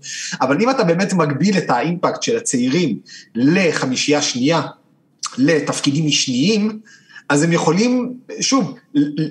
אבל 0.41 0.63
אם 0.63 0.71
אתה 0.71 0.85
באמת 0.85 1.13
מגביל 1.13 1.59
את 1.59 1.71
ה 1.70 1.78
impact 1.78 2.23
של 2.23 2.37
הצעירים 2.37 2.99
לחמישייה 3.35 4.23
שנייה, 4.23 4.63
לתפקידים 5.39 6.07
משניים, 6.07 6.80
אז 7.28 7.43
הם 7.43 7.53
יכולים, 7.53 8.14
שוב, 8.41 8.74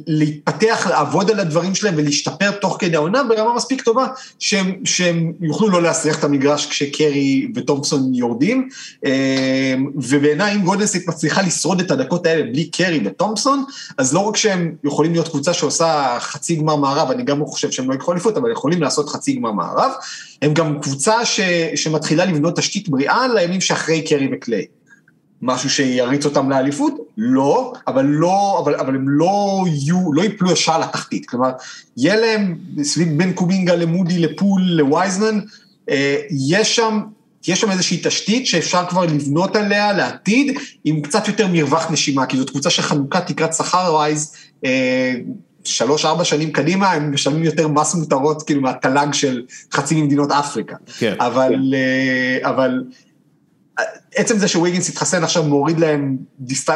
להתפתח, 0.07 0.87
לעבוד 0.89 1.31
על 1.31 1.39
הדברים 1.39 1.75
שלהם 1.75 1.93
ולהשתפר 1.97 2.51
תוך 2.51 2.77
כדי 2.79 2.95
העונה 2.95 3.23
ברמה 3.23 3.55
מספיק 3.55 3.81
טובה, 3.81 4.07
שהם, 4.39 4.75
שהם 4.85 5.33
יוכלו 5.41 5.69
לא 5.69 5.81
להסריח 5.81 6.19
את 6.19 6.23
המגרש 6.23 6.65
כשקרי 6.65 7.47
ותומפסון 7.55 8.13
יורדים, 8.13 8.69
אה, 9.05 9.75
ובעיניי 9.95 10.55
אם 10.55 10.61
גולדנסט 10.61 11.07
מצליחה 11.07 11.41
לשרוד 11.41 11.79
את 11.79 11.91
הדקות 11.91 12.25
האלה 12.25 12.43
בלי 12.43 12.69
קרי 12.69 13.01
ותומפסון, 13.05 13.63
אז 13.97 14.13
לא 14.13 14.19
רק 14.19 14.37
שהם 14.37 14.75
יכולים 14.83 15.11
להיות 15.11 15.27
קבוצה 15.27 15.53
שעושה 15.53 16.17
חצי 16.19 16.55
גמר 16.55 16.75
מערב, 16.75 17.11
אני 17.11 17.23
גם 17.23 17.39
לא 17.39 17.45
חושב 17.45 17.71
שהם 17.71 17.89
לא 17.89 17.95
יקחו 17.95 18.11
אליפות, 18.11 18.37
אבל 18.37 18.51
יכולים 18.51 18.81
לעשות 18.81 19.09
חצי 19.09 19.33
גמר 19.33 19.51
מערב, 19.51 19.91
הם 20.41 20.53
גם 20.53 20.79
קבוצה 20.81 21.25
ש, 21.25 21.39
שמתחילה 21.75 22.25
לבנות 22.25 22.57
תשתית 22.57 22.89
בריאה 22.89 23.27
לימים 23.27 23.61
שאחרי 23.61 24.01
קרי 24.01 24.29
וקליי. 24.33 24.65
משהו 25.41 25.69
שיריץ 25.69 26.25
אותם 26.25 26.49
לאליפות? 26.49 26.93
לא, 27.17 27.73
אבל 27.87 28.05
לא, 28.05 28.59
אבל, 28.63 28.75
אבל 28.75 28.95
הם 28.95 29.09
לא 29.09 29.63
יהיו, 29.67 30.13
לא 30.13 30.23
יפלו 30.23 30.51
ישר 30.51 30.79
לתחתית. 30.79 31.25
כלומר, 31.25 31.51
יהיה 31.97 32.15
להם 32.15 32.57
סביב 32.83 33.17
בין 33.17 33.33
קומינגה 33.33 33.75
למודי, 33.75 34.19
לפול, 34.19 34.61
לווייזמן, 34.61 35.39
אה, 35.89 36.15
יש 36.49 36.75
שם, 36.75 36.99
יש 37.47 37.61
שם 37.61 37.71
איזושהי 37.71 37.99
תשתית 38.03 38.47
שאפשר 38.47 38.85
כבר 38.89 39.05
לבנות 39.05 39.55
עליה 39.55 39.93
לעתיד, 39.93 40.57
עם 40.85 41.01
קצת 41.01 41.27
יותר 41.27 41.47
מרווח 41.47 41.91
נשימה, 41.91 42.25
כי 42.25 42.37
זאת 42.37 42.49
קבוצה 42.49 42.69
שחנוכה 42.69 43.21
תקרת 43.21 43.53
שכר 43.53 43.89
ווייז, 43.93 44.35
אה, 44.65 45.13
שלוש-ארבע 45.63 46.23
שנים 46.23 46.51
קדימה, 46.51 46.91
הם 46.91 47.13
משלמים 47.13 47.43
יותר 47.43 47.67
מס 47.67 47.95
מותרות, 47.95 48.43
כאילו, 48.43 48.61
מהתל"ג 48.61 49.13
של 49.13 49.41
חצי 49.73 50.01
ממדינות 50.01 50.31
אפריקה. 50.31 50.75
כן. 50.97 51.15
אבל, 51.19 51.53
כן. 51.71 52.47
אבל 52.47 52.83
עצם 54.15 54.37
זה 54.37 54.47
שוויגינס 54.47 54.89
התחסן 54.89 55.23
עכשיו 55.23 55.43
מוריד 55.43 55.79
להם, 55.79 56.17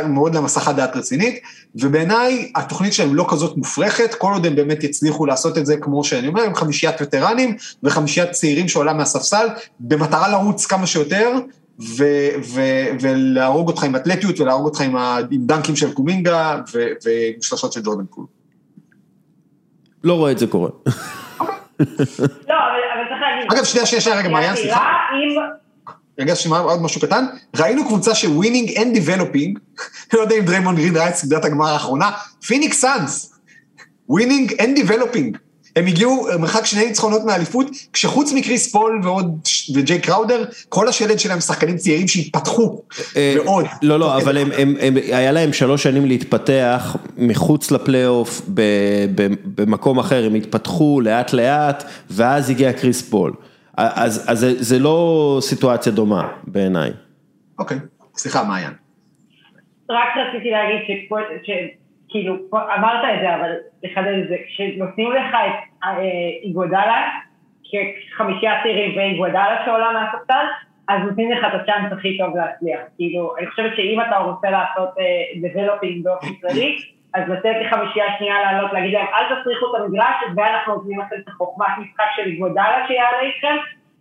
מוריד 0.08 0.36
להם 0.36 0.46
הסחת 0.46 0.76
דעת 0.76 0.96
רצינית, 0.96 1.40
ובעיניי 1.76 2.52
התוכנית 2.56 2.94
שלהם 2.94 3.16
לא 3.16 3.26
כזאת 3.30 3.58
מופרכת, 3.58 4.14
כל 4.14 4.34
עוד 4.34 4.46
הם 4.46 4.56
באמת 4.56 4.84
יצליחו 4.84 5.26
לעשות 5.26 5.58
את 5.58 5.66
זה, 5.66 5.78
כמו 5.78 6.04
שאני 6.04 6.28
אומר, 6.28 6.44
עם 6.44 6.56
חמישיית 6.56 6.96
וטרנים 7.02 7.56
וחמישיית 7.84 8.32
צעירים 8.32 8.68
שעולה 8.68 8.94
מהספסל, 8.94 9.48
במטרה 9.80 10.28
לרוץ 10.30 10.66
כמה 10.66 10.88
שיותר, 10.88 11.32
ו- 11.80 12.30
ו- 12.54 12.88
ולהרוג 13.02 13.68
אותך 13.68 13.84
עם 13.84 13.96
אתלטיות 13.96 14.40
ולהרוג 14.40 14.66
אותך 14.66 14.82
עם, 14.82 14.96
ה- 14.96 15.18
עם 15.32 15.46
דנקים 15.46 15.76
של 15.76 15.94
קומינגה 15.94 16.62
ועם 16.74 17.42
שלושות 17.42 17.74
של 17.74 17.82
ג'ורדן 17.82 18.06
קול. 18.06 18.26
לא 20.04 20.14
רואה 20.14 20.32
את 20.32 20.40
זה 20.40 20.48
קורה. 20.48 20.70
לא, 20.90 20.96
אבל 21.80 21.88
צריך 23.10 23.22
להגיד. 23.22 23.54
אגב, 23.54 23.64
שנייה, 23.64 23.86
שנייה, 23.86 24.02
שנייה, 24.02 24.20
רגע, 24.20 24.30
מעיין, 24.30 24.56
סליחה. 24.56 24.80
רגע, 26.20 26.36
שמע 26.36 26.60
עוד 26.60 26.82
משהו 26.82 27.02
קטן, 27.02 27.26
ראינו 27.56 27.86
קבוצה 27.86 28.16
של 28.16 28.28
winning 28.28 28.78
and 28.78 28.94
developing, 28.94 29.60
לא 30.14 30.20
יודע 30.22 30.36
אם 30.36 30.46
דריימונד 30.46 30.76
גרין 30.76 30.98
ראה 30.98 31.10
את 31.10 31.16
סדרת 31.16 31.46
הגמר 31.46 31.68
האחרונה, 31.68 32.12
פיניקס 32.46 32.82
סאנס, 32.82 33.34
winning 34.10 34.54
and 34.60 34.76
developing. 34.76 35.38
הם 35.76 35.88
הגיעו 35.88 36.28
מרחק 36.40 36.66
שני 36.66 36.86
ניצחונות 36.86 37.26
מאליפות, 37.26 37.68
כשחוץ 37.94 38.32
מכריס 38.34 38.72
פול 38.72 39.02
ועוד, 39.04 39.40
וג'יי 39.76 40.00
קראודר, 40.00 40.44
כל 40.70 40.88
השלד 40.88 41.20
שלהם 41.20 41.40
שחקנים 41.40 41.78
צעירים 41.78 42.08
שהתפתחו 42.08 42.82
אה, 43.16 43.36
מאוד. 43.44 43.66
לא, 43.82 44.00
לא, 44.00 44.18
אבל 44.18 44.38
הם, 44.38 44.52
הם, 44.58 44.76
הם, 44.82 44.96
היה 44.96 45.32
להם 45.32 45.54
שלוש 45.54 45.84
שנים 45.84 46.06
להתפתח 46.06 46.96
מחוץ 47.18 47.72
לפלייאוף 47.72 48.42
במקום 49.56 50.00
אחר, 50.00 50.26
הם 50.26 50.36
התפתחו 50.36 51.02
לאט 51.02 51.34
לאט, 51.34 51.84
ואז 52.10 52.50
הגיע 52.50 52.74
קריס 52.74 53.02
פול. 53.02 53.34
אז 53.78 54.26
אז 54.32 54.40
זה 54.40 54.64
זה 54.64 54.80
לא 54.80 55.38
סיטואציה 55.42 55.92
דומה 55.92 56.28
בעיניי. 56.44 56.92
אוקיי, 57.60 57.78
סליחה, 58.16 58.44
מעיין. 58.44 58.72
רק 59.90 60.10
רציתי 60.18 60.52
להגיד 60.52 60.82
שכאילו, 61.44 62.36
אמרת 62.54 63.04
את 63.14 63.20
זה, 63.22 63.36
אבל 63.36 63.52
לחדד 63.84 64.20
את 64.24 64.28
זה, 64.28 64.36
כשנותנים 64.48 65.12
לך 65.12 65.36
את 65.36 65.84
אה, 65.84 66.00
איגודלה, 66.44 67.10
כחמישייה 67.64 68.54
צעירים 68.64 68.98
ואיגודלה 68.98 69.62
שעולה 69.66 69.92
מהספסל, 69.94 70.46
אז 70.88 71.02
נותנים 71.10 71.32
לך 71.32 71.46
את 71.48 71.62
הצ'אנס 71.62 71.92
הכי 71.92 72.18
טוב 72.18 72.38
להצליח. 72.38 72.80
כאילו, 72.96 73.36
אני 73.38 73.48
חושבת 73.48 73.72
שאם 73.76 74.02
אתה 74.08 74.18
רוצה 74.18 74.50
לעשות 74.50 74.90
developing 75.36 76.08
אה, 76.08 76.14
באופן 76.14 76.34
כללי, 76.42 76.78
אז 77.16 77.30
לתת 77.30 77.56
לחמישייה 77.62 78.06
שנייה 78.18 78.42
לעלות, 78.42 78.74
להגיד 78.74 78.94
להם, 78.94 79.06
אל 79.14 79.36
תסריחו 79.36 79.66
את 79.76 79.82
המגרש, 79.82 80.16
ואנחנו 80.36 80.76
נותנים 80.76 81.00
לכם 81.00 81.16
את 81.24 81.28
החוכמת 81.28 81.68
משחק 81.78 82.06
של 82.16 82.36
איגודלה 82.36 82.86
שיעלה 82.88 83.20
איתכם, 83.20 83.56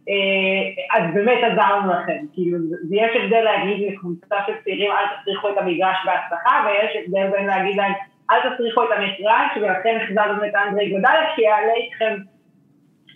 אה, 0.09 0.99
אז 0.99 1.15
באמת 1.15 1.39
עזרנו 1.53 1.93
לכם. 1.93 2.19
כאילו, 2.33 2.59
יש 2.91 3.17
הבדל 3.17 3.41
להגיד 3.41 3.93
לקבוצה 3.93 4.37
של 4.47 4.53
צעירים, 4.65 4.91
אל 4.91 5.05
תסריחו 5.21 5.49
את 5.49 5.59
המגרש 5.59 5.97
בהצלחה, 6.05 6.67
ויש 6.67 6.97
הבדל 6.97 7.31
בין 7.31 7.47
להגיד 7.47 7.77
להם, 7.77 7.93
אל 8.31 8.51
תסריחו 8.51 8.83
את 8.85 8.89
המגרש, 8.97 9.57
ולכן 9.57 9.99
החזרנו 10.03 10.45
את 10.45 10.55
אנדרה 10.55 10.91
איגודלה, 10.91 11.27
שיעלה 11.37 11.73
איתכם 11.73 12.15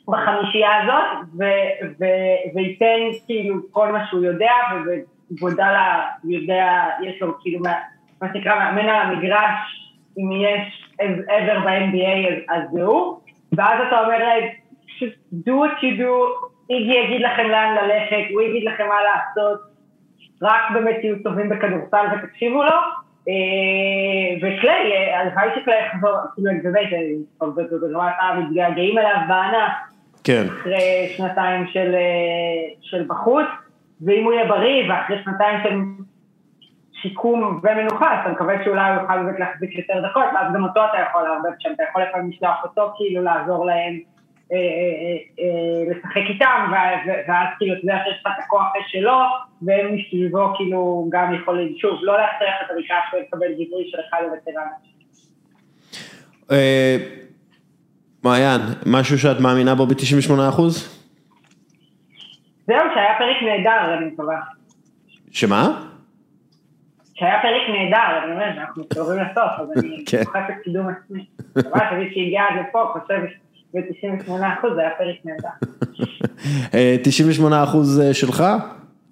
בחמישייה 0.09 0.83
הזאת, 0.83 1.29
וייתן 2.55 3.19
כאילו 3.27 3.55
כל 3.71 3.93
מה 3.93 4.07
שהוא 4.07 4.25
יודע, 4.25 4.53
וגודלה 5.31 6.05
יודע, 6.25 6.85
יש 7.03 7.23
לו 7.23 7.39
כאילו, 7.41 7.61
מה 8.23 8.29
שנקרא 8.33 8.55
מאמן 8.55 8.89
על 8.89 9.07
המגרש, 9.07 9.88
אם 10.19 10.33
יש 10.33 10.91
ever 11.29 11.59
ב-NBA 11.65 12.55
אז 12.55 12.63
זהו, 12.73 13.21
ואז 13.53 13.81
אתה 13.89 14.01
אומר 14.01 14.19
להם, 14.19 14.45
do 15.33 15.51
what 15.51 15.79
you 15.81 16.01
do, 16.01 16.49
איגי 16.71 16.95
יגיד 16.95 17.21
לכם 17.21 17.49
לאן 17.49 17.75
ללכת, 17.75 18.31
הוא 18.33 18.43
יגיד 18.43 18.65
לכם 18.65 18.85
מה 18.89 18.95
לעשות, 19.03 19.61
רק 20.43 20.71
באמת 20.75 20.97
תהיו 21.01 21.23
טובים 21.23 21.49
בכדורסל 21.49 22.07
ותקשיבו 22.13 22.63
לו, 22.63 22.77
אה, 23.29 24.37
וקליי, 24.37 25.13
הלוואי 25.15 25.49
שקליי 25.61 25.87
יחזור, 25.87 26.17
כאילו 26.35 26.51
באמת, 26.63 26.89
ברמת 27.41 28.13
המתגעגעים 28.21 28.99
אליו 28.99 29.17
בענף, 29.29 29.73
כן. 30.25 30.45
אחרי 30.49 31.09
שנתיים 31.17 31.67
של, 31.67 31.95
אה, 31.95 32.75
של 32.81 33.05
בחוץ, 33.07 33.47
ואם 34.07 34.25
הוא 34.25 34.33
יהיה 34.33 34.49
בריא, 34.49 34.91
ואחרי 34.91 35.17
שנתיים 35.25 35.59
של 35.63 35.75
שיקום 37.03 37.61
ומנוחה, 37.63 38.15
אז 38.15 38.19
אתה 38.23 38.31
מקווה 38.31 38.65
שאולי 38.65 38.91
הוא 38.91 39.03
יוכל 39.03 39.23
באמת 39.23 39.41
להחזיק 39.41 39.79
יותר 39.79 40.09
דקות, 40.11 40.25
ואז 40.35 40.55
גם 40.55 40.65
אותו 40.65 40.81
אתה 40.91 40.99
יכול 41.09 41.23
לערבב 41.23 41.57
שם, 41.59 41.71
אתה 41.73 41.83
יכול 41.91 42.03
לפעמים 42.03 42.31
לשלוח 42.31 42.65
אותו 42.65 42.93
כאילו 42.97 43.23
לעזור 43.23 43.67
להם 43.67 43.99
אה, 44.53 44.57
אה, 44.57 45.17
אה, 45.41 45.91
לשחק 45.91 46.23
איתם, 46.29 46.73
ואז 47.27 47.49
כאילו 47.59 47.75
אתה 47.75 47.81
יודע 47.83 47.99
שיש 48.05 48.21
לך 48.21 48.27
את 48.27 48.45
הכוח 48.45 48.67
שלו, 48.87 49.19
והם 49.63 49.95
מסביבו 49.95 50.53
כאילו 50.57 51.09
גם 51.11 51.35
יכולים, 51.35 51.75
שוב, 51.79 51.99
לא 52.03 52.17
להכריח 52.19 52.55
את 52.67 52.71
המקרה 52.71 52.97
ולקבל 53.13 53.55
גיבוי 53.57 53.91
של 53.91 53.99
אחד 54.09 54.19
הווטרנים. 54.25 54.89
מעיין, 58.25 58.61
משהו 58.87 59.19
שאת 59.19 59.41
מאמינה 59.41 59.75
בו 59.75 59.87
ב-98%? 59.87 60.63
זהו, 62.67 62.79
שהיה 62.95 63.15
פרק 63.19 63.37
נהדר, 63.43 63.95
אני 63.99 64.07
מקווה. 64.07 64.41
שמה? 65.31 65.88
שהיה 67.19 67.39
פרק 67.43 67.63
נהדר, 67.77 68.25
אני 68.25 68.33
אומר, 68.33 68.61
אנחנו 68.61 68.89
קרובים 68.89 69.19
לסוף, 69.19 69.53
אז 69.61 69.85
אני 69.85 70.05
דוחפת 70.25 70.55
קידום 70.65 70.87
עצמי. 70.89 71.25
אבל 71.57 71.81
תמיד 71.91 72.09
שהגיע 72.15 72.41
עד 72.43 72.67
לפה, 72.69 72.93
חושב 72.93 73.21
ב-98 73.75 74.31
אחוז, 74.59 74.73
זה 74.75 74.81
היה 74.81 74.91
פרק 74.99 75.17
נהדר. 75.25 75.49
98 77.03 77.57
אה, 77.57 77.65
אחוז 77.65 78.01
אה, 78.01 78.15
שלך? 78.15 78.45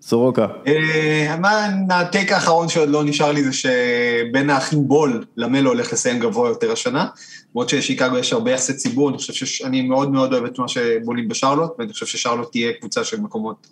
סורוקה. 0.00 0.46
אה, 0.66 1.36
מה, 1.40 1.66
הטייק 1.90 2.32
האחרון 2.32 2.68
שעוד 2.68 2.88
לא 2.88 3.04
נשאר 3.04 3.32
לי 3.32 3.42
זה 3.42 3.52
שבין 3.52 4.50
האחים 4.50 4.88
בול, 4.88 5.24
למלו 5.36 5.70
הולך 5.70 5.92
לסיים 5.92 6.20
גבוה 6.20 6.48
יותר 6.48 6.72
השנה. 6.72 7.06
למרות 7.54 7.68
ששיקגו 7.68 8.18
יש 8.18 8.32
הרבה 8.32 8.50
יחסי 8.50 8.74
ציבור, 8.74 9.08
אני 9.08 9.18
חושב 9.18 9.46
שאני 9.46 9.82
מאוד 9.82 10.12
מאוד 10.12 10.32
אוהב 10.32 10.44
את 10.44 10.58
מה 10.58 10.68
שבולים 10.68 11.28
בשרלוט, 11.28 11.72
ואני 11.78 11.92
חושב 11.92 12.06
ששרלוט 12.06 12.52
תהיה 12.52 12.72
קבוצה 12.72 13.04
של 13.04 13.20
מקומות 13.20 13.66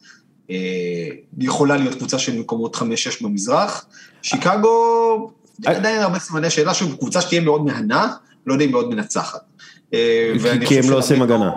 יכולה 1.39 1.77
להיות 1.77 1.95
קבוצה 1.95 2.19
של 2.19 2.41
מקומות 2.41 2.77
5-6 2.77 2.81
במזרח. 3.23 3.87
שיקגו, 4.25 5.31
עדיין 5.67 6.01
הרבה 6.01 6.19
סימני 6.19 6.51
שאלה, 6.51 6.75
שוב, 6.75 6.97
קבוצה 6.97 7.21
שתהיה 7.21 7.41
מאוד 7.41 7.65
מהנה, 7.65 8.13
לא 8.47 8.53
יודע 8.53 8.65
אם 8.65 8.71
מאוד 8.71 8.95
מנצחת. 8.95 9.41
אה, 9.95 10.33
כי 10.67 10.79
הם 10.79 10.91
לא 10.91 10.99
עושים 10.99 11.23
הגנה. 11.23 11.51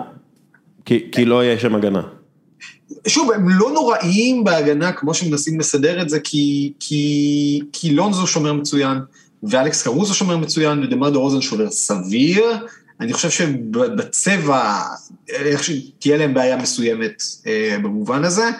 כי 0.84 1.24
לא 1.24 1.44
יהיה 1.44 1.58
שם 1.58 1.74
הגנה. 1.74 2.02
שוב, 3.06 3.32
הם 3.32 3.48
לא 3.48 3.70
נוראים 3.70 4.44
בהגנה 4.44 4.92
כמו 4.92 5.14
שמנסים 5.14 5.60
לסדר 5.60 6.02
את 6.02 6.08
זה, 6.08 6.20
כי, 6.20 6.72
כי, 6.80 7.60
כי 7.72 7.94
לונזו 7.94 8.26
שומר 8.26 8.52
מצוין, 8.52 8.98
ואלכס 9.42 9.82
קרוזו 9.82 10.14
שומר 10.14 10.36
מצוין, 10.36 10.84
ודמר 10.84 11.10
דה 11.10 11.18
רוזן 11.18 11.40
שומר 11.40 11.70
סביר. 11.70 12.44
אני 13.00 13.12
חושב 13.12 13.30
שבצבע, 13.30 14.82
איך 15.28 15.64
שתהיה 15.64 16.16
להם 16.16 16.34
בעיה 16.34 16.56
מסוימת 16.56 17.22
אה, 17.46 17.76
במובן 17.82 18.24
הזה. 18.24 18.50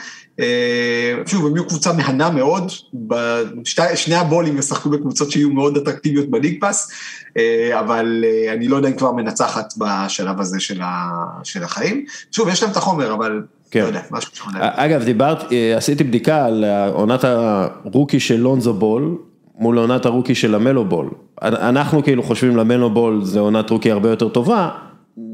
אה, 0.40 1.14
שוב, 1.26 1.46
הם 1.46 1.56
יהיו 1.56 1.66
קבוצה 1.66 1.92
מהנה 1.92 2.30
מאוד, 2.30 2.72
בשתי, 2.94 3.82
שני 3.94 4.14
הבולים 4.14 4.58
ישחקו 4.58 4.90
בקבוצות 4.90 5.30
שיהיו 5.30 5.50
מאוד 5.50 5.76
אטרקטיביות 5.76 6.30
בליג 6.30 6.60
פאס, 6.60 6.90
אה, 7.36 7.80
אבל 7.80 8.24
אה, 8.24 8.52
אני 8.52 8.68
לא 8.68 8.76
יודע 8.76 8.88
אם 8.88 8.96
כבר 8.96 9.12
מנצחת 9.12 9.74
בשלב 9.78 10.40
הזה 10.40 10.60
של, 10.60 10.80
ה, 10.82 11.10
של 11.44 11.64
החיים. 11.64 12.04
שוב, 12.32 12.48
יש 12.48 12.62
להם 12.62 12.72
את 12.72 12.76
החומר, 12.76 13.14
אבל 13.14 13.42
כן. 13.70 13.80
לא 13.80 13.86
יודע, 13.86 14.00
משהו 14.10 14.30
שונה. 14.34 14.58
אגב, 14.60 15.04
דיברת, 15.04 15.38
עשיתי 15.76 16.04
בדיקה 16.04 16.44
על 16.44 16.64
עונת 16.92 17.24
הרוקי 17.24 18.20
של 18.20 18.36
לונזו 18.36 18.74
בול, 18.74 19.16
מול 19.58 19.78
עונת 19.78 20.06
הרוקי 20.06 20.34
של 20.34 20.54
המלו 20.54 20.84
בול. 20.84 21.10
אנחנו 21.42 22.02
כאילו 22.02 22.22
חושבים 22.22 22.56
למלו 22.56 22.90
בול 22.90 23.24
זה 23.24 23.40
עונת 23.40 23.70
רוקי 23.70 23.90
הרבה 23.90 24.10
יותר 24.10 24.28
טובה, 24.28 24.70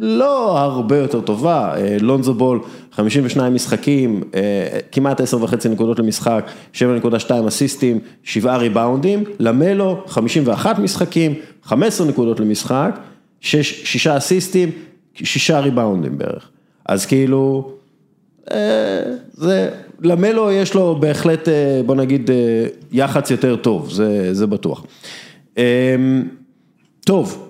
לא 0.00 0.58
הרבה 0.58 0.98
יותר 0.98 1.20
טובה, 1.20 1.74
אה, 1.76 1.96
לונזו 2.00 2.34
בול, 2.34 2.60
52 2.92 3.54
משחקים, 3.54 4.22
אה, 4.34 4.40
כמעט 4.92 5.20
10 5.20 5.42
וחצי 5.42 5.68
נקודות 5.68 5.98
למשחק, 5.98 6.50
7.2 6.72 7.48
אסיסטים, 7.48 7.98
7 8.22 8.56
ריבאונדים, 8.56 9.24
למלו, 9.38 10.02
51 10.06 10.78
משחקים, 10.78 11.34
15 11.62 12.06
נקודות 12.06 12.40
למשחק, 12.40 12.98
6, 13.40 13.82
6 13.84 14.06
אסיסטים, 14.06 14.70
6 15.14 15.50
ריבאונדים 15.50 16.18
בערך. 16.18 16.50
אז 16.86 17.06
כאילו, 17.06 17.70
אה, 18.50 19.02
זה, 19.32 19.70
למלו 20.02 20.52
יש 20.52 20.74
לו 20.74 20.96
בהחלט, 21.00 21.48
בוא 21.86 21.94
נגיד, 21.94 22.30
יח"צ 22.92 23.30
יותר 23.30 23.56
טוב, 23.56 23.90
זה, 23.90 24.34
זה 24.34 24.46
בטוח. 24.46 24.84
טוב. 27.06 27.43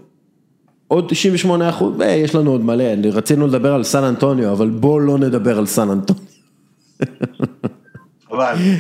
עוד 0.89 1.07
98 1.09 1.68
אחוז, 1.68 2.01
אה, 2.01 2.07
יש 2.07 2.35
לנו 2.35 2.51
עוד 2.51 2.64
מלא, 2.64 2.85
רצינו 3.12 3.47
לדבר 3.47 3.74
על 3.74 3.82
סן 3.82 4.05
אנטוניו, 4.05 4.53
אבל 4.53 4.70
בואו 4.70 5.01
לא 5.01 5.18
נדבר 5.18 5.59
על 5.59 5.66
סן 5.66 5.91
אנטוניו. 5.91 6.24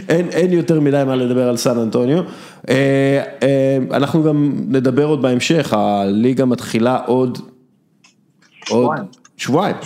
אין, 0.08 0.28
אין 0.28 0.52
יותר 0.52 0.80
מדי 0.80 1.02
מה 1.06 1.16
לדבר 1.16 1.48
על 1.48 1.56
סן 1.56 1.78
אנטוניו. 1.78 2.22
אה, 2.68 3.22
אה, 3.42 3.78
אנחנו 3.90 4.22
גם 4.22 4.52
נדבר 4.68 5.04
עוד 5.04 5.22
בהמשך, 5.22 5.72
הליגה 5.72 6.44
מתחילה 6.44 6.98
עוד... 7.06 7.38
שבועיים. 8.66 9.04
שבועיים. 9.36 9.76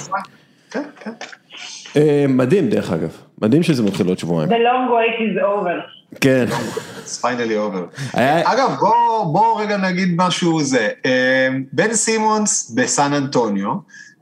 כן, 0.71 0.83
כן. 1.01 1.13
מדהים 2.29 2.69
דרך 2.69 2.93
אגב, 2.93 3.11
מדהים 3.43 3.63
שזה 3.63 3.83
מתחיל 3.83 4.09
עוד 4.09 4.19
שבועיים. 4.19 4.51
The 4.51 4.55
long 4.55 4.91
wait 4.91 5.21
is 5.21 5.43
over. 5.43 6.19
כן. 6.21 6.45
It's 7.05 7.21
finally 7.23 7.55
over. 7.55 8.19
אגב, 8.45 8.77
בוא 9.33 9.63
רגע 9.63 9.77
נגיד 9.77 10.09
משהו 10.17 10.61
זה. 10.63 10.89
בן 11.73 11.95
סימונס 11.95 12.71
בסן 12.71 13.13
אנטוניו, 13.13 13.75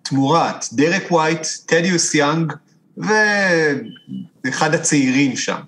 תמורת 0.03 0.64
דרק 0.73 1.12
ווייט, 1.12 1.47
טדיוס 1.67 2.14
יאנג 2.14 2.53
ואחד 4.45 4.75
הצעירים 4.75 5.37
שם. 5.37 5.61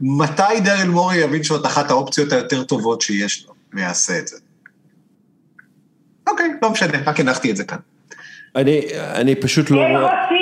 מתי 0.00 0.60
דרל 0.64 0.88
מורי 0.88 1.16
יבין 1.16 1.42
שזאת 1.42 1.66
אחת 1.66 1.90
האופציות 1.90 2.32
היותר 2.32 2.62
טובות 2.62 3.00
שיש 3.00 3.46
לו, 3.46 3.54
ויעשה 3.74 4.18
את 4.18 4.28
זה? 4.28 4.36
אוקיי, 6.28 6.46
לא 6.62 6.70
משנה, 6.70 6.98
רק 7.06 7.20
הנחתי 7.20 7.50
את 7.50 7.56
זה 7.56 7.64
כאן. 7.64 7.78
אני 8.56 9.34
פשוט 9.34 9.70
לא... 9.70 9.82
הם 9.82 9.96
רוצים 9.96 10.41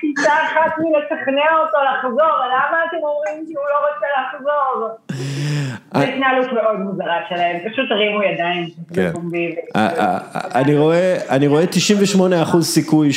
טיסה 0.00 0.32
אחת 0.32 0.72
מלשכנע 0.78 1.48
אותו 1.58 1.78
לחזור, 1.88 2.34
למה 2.46 2.78
אתם 2.88 2.96
אומרים 2.96 3.44
שהוא 3.52 3.64
לא 3.72 3.78
רוצה 3.88 4.06
לחזור? 4.18 4.88
זו 5.94 6.02
התנהלות 6.02 6.52
מאוד 6.52 6.80
מוזרה 6.80 7.20
שלהם, 7.28 7.56
פשוט 7.70 7.90
הרימו 7.90 8.22
ידיים. 8.22 8.68
כן. 8.94 9.12
אני 11.30 11.46
רואה 11.46 11.66
98 11.66 12.42
אחוז 12.42 12.66
סיכוי 12.66 13.10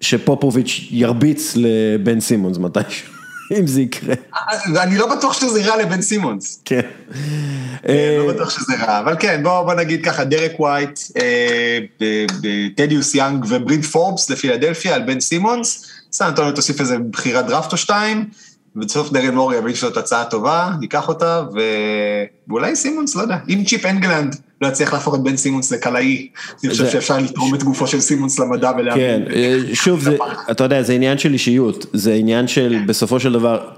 שפופוביץ' 0.00 0.88
ירביץ 0.90 1.56
לבן 1.56 2.20
סימונס 2.20 2.58
מתישהו. 2.58 3.21
אם 3.50 3.66
זה 3.66 3.80
יקרה. 3.80 4.14
אני 4.66 4.98
לא 4.98 5.16
בטוח 5.16 5.32
שזה 5.32 5.64
רע 5.64 5.82
לבן 5.82 6.02
סימונס. 6.02 6.62
כן. 6.64 6.80
לא 8.18 8.32
בטוח 8.32 8.50
שזה 8.50 8.72
רע, 8.86 8.98
אבל 8.98 9.16
כן, 9.18 9.42
בוא 9.42 9.74
נגיד 9.74 10.04
ככה, 10.04 10.24
דרק 10.24 10.60
ווייט, 10.60 11.00
טדיוס 12.76 13.14
יאנג 13.14 13.44
וברין 13.48 13.84
פורבס 13.84 14.30
לפילדלפיה 14.30 14.94
על 14.94 15.02
בן 15.02 15.20
סימונס, 15.20 15.86
סן 16.12 16.24
אנטוניו 16.24 16.52
תוסיף 16.52 16.80
איזה 16.80 16.98
בחירת 16.98 17.46
דראפט 17.46 17.72
או 17.72 17.76
שתיים, 17.76 18.24
ובסוף 18.76 19.12
דרל 19.12 19.34
מורי 19.34 19.56
יבין 19.56 19.74
שזאת 19.74 19.96
הצעה 19.96 20.24
טובה, 20.24 20.70
ייקח 20.80 21.08
אותה, 21.08 21.42
ואולי 22.48 22.76
סימונס, 22.76 23.14
לא 23.16 23.22
יודע, 23.22 23.36
אם 23.48 23.64
צ'יפ 23.66 23.86
אנגלנד 23.86 24.36
לא 24.62 24.66
יצליח 24.66 24.92
להפוך 24.92 25.14
את 25.14 25.20
בן 25.20 25.36
סימונס 25.36 25.72
לקלעי, 25.72 26.28
אני 26.64 26.70
חושב 26.70 26.88
שאפשר 26.88 27.18
לתרום 27.18 27.54
את 27.54 27.62
גופו 27.62 27.86
של 27.86 28.00
סימונס 28.00 28.38
למדע 28.38 28.70
ולהבין. 28.78 29.24
כן, 29.24 29.74
שוב, 29.74 30.08
אתה 30.50 30.64
יודע, 30.64 30.82
זה 30.82 30.92
עניין 30.92 31.18
של 31.18 31.32
אישיות, 31.32 31.86
זה 31.92 32.14
עניין 32.14 32.48
של 32.48 32.78
בסופו 32.86 33.20
של 33.20 33.32
דבר, 33.32 33.68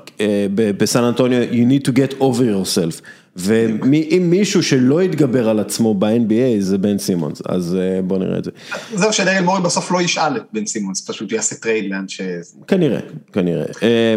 בסן 0.54 1.04
אנטוניו, 1.04 1.42
you 1.42 1.82
need 1.82 1.88
to 1.88 1.92
get 1.92 2.20
over 2.20 2.22
yourself. 2.22 3.02
ואם 3.36 4.30
מישהו 4.30 4.62
שלא 4.62 5.02
יתגבר 5.02 5.48
על 5.48 5.60
עצמו 5.60 5.94
ב-NBA 5.94 6.60
זה 6.60 6.78
בן 6.78 6.98
סימונס, 6.98 7.42
אז 7.48 7.76
בוא 8.04 8.18
נראה 8.18 8.38
את 8.38 8.44
זה. 8.44 8.50
זהו 8.94 9.12
שדרל 9.12 9.40
מורי 9.44 9.62
בסוף 9.62 9.92
לא 9.92 10.02
ישאל 10.02 10.36
את 10.36 10.42
בן 10.52 10.66
סימונס, 10.66 11.10
פשוט 11.10 11.32
יעשה 11.32 11.56
trade 11.56 11.90
לאן 11.90 12.04
ש... 12.08 12.20
כנראה, 12.68 13.00
כנראה. 13.32 13.64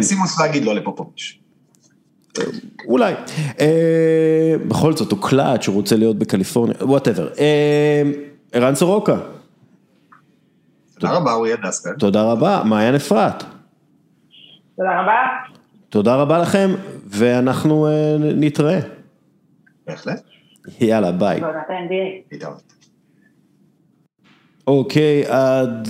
סימונס 0.01 0.39
לא 0.39 0.45
יגיד 0.45 0.65
לא 0.65 0.75
לפופוביץ'. 0.75 1.37
אולי. 2.87 3.13
בכל 4.67 4.93
זאת 4.93 5.11
הוא 5.11 5.19
קלאץ', 5.21 5.67
הוא 5.67 5.75
רוצה 5.75 5.95
להיות 5.95 6.15
בקליפורניה, 6.15 6.75
whatever. 6.81 7.29
ערן 8.51 8.75
סורוקה. 8.75 9.17
תודה 10.99 11.13
רבה, 11.13 11.33
אוריה 11.33 11.55
דסקל. 11.67 11.93
תודה 11.99 12.23
רבה, 12.23 12.61
מעיין 12.65 12.95
אפרת. 12.95 13.43
תודה 14.77 15.01
רבה. 15.01 15.13
תודה 15.89 16.15
רבה 16.15 16.37
לכם, 16.37 16.69
ואנחנו 17.07 17.87
נתראה. 18.19 18.79
בהחלט. 19.87 20.21
יאללה, 20.81 21.11
ביי. 21.11 21.41
אוקיי, 24.67 25.25
עד 25.27 25.87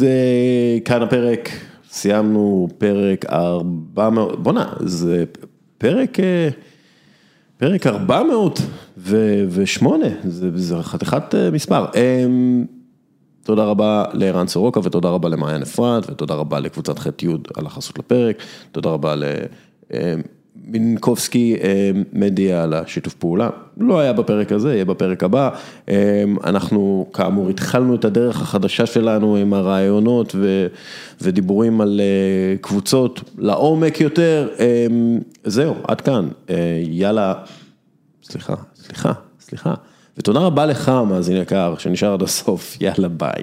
כאן 0.85 1.01
הפרק, 1.01 1.49
סיימנו 1.89 2.67
פרק 2.77 3.25
400, 3.25 4.43
בואנה, 4.43 4.73
זה 4.79 5.25
פרק, 5.77 6.17
פרק 7.57 7.87
408, 7.87 10.05
זה 10.23 10.75
חתיכת 10.81 11.35
מספר. 11.51 11.85
תודה 13.43 13.63
רבה 13.63 14.05
לערן 14.13 14.47
סורוקה 14.47 14.79
ותודה 14.83 15.09
רבה 15.09 15.29
למעיין 15.29 15.61
אפרת 15.61 16.09
ותודה 16.09 16.33
רבה 16.33 16.59
לקבוצת 16.59 16.99
ח' 16.99 17.07
י' 17.23 17.27
על 17.55 17.65
החסות 17.65 17.99
לפרק, 17.99 18.43
תודה 18.71 18.89
רבה 18.89 19.15
למינקובסקי 20.67 21.55
מדיה 22.13 22.63
על 22.63 22.73
השיתוף 22.73 23.13
פעולה, 23.13 23.49
לא 23.77 23.99
היה 23.99 24.13
בפרק 24.13 24.51
הזה, 24.51 24.73
יהיה 24.73 24.85
בפרק 24.85 25.23
הבא, 25.23 25.49
אנחנו 26.43 27.07
כאמור 27.13 27.49
התחלנו 27.49 27.95
את 27.95 28.05
הדרך 28.05 28.41
החדשה 28.41 28.85
שלנו 28.85 29.35
עם 29.35 29.53
הרעיונות 29.53 30.35
ודיבורים 31.21 31.81
על 31.81 32.01
קבוצות 32.61 33.21
לעומק 33.37 34.01
יותר, 34.01 34.49
זהו, 35.43 35.75
עד 35.87 36.01
כאן, 36.01 36.27
יאללה, 36.83 37.33
סליחה, 38.23 38.55
סליחה, 38.75 39.13
סליחה, 39.39 39.73
ותודה 40.17 40.39
רבה 40.39 40.65
לך 40.65 40.91
מאזין 41.09 41.37
יקר 41.37 41.75
שנשאר 41.77 42.13
עד 42.13 42.21
הסוף, 42.21 42.77
יאללה 42.81 43.07
ביי. 43.07 43.41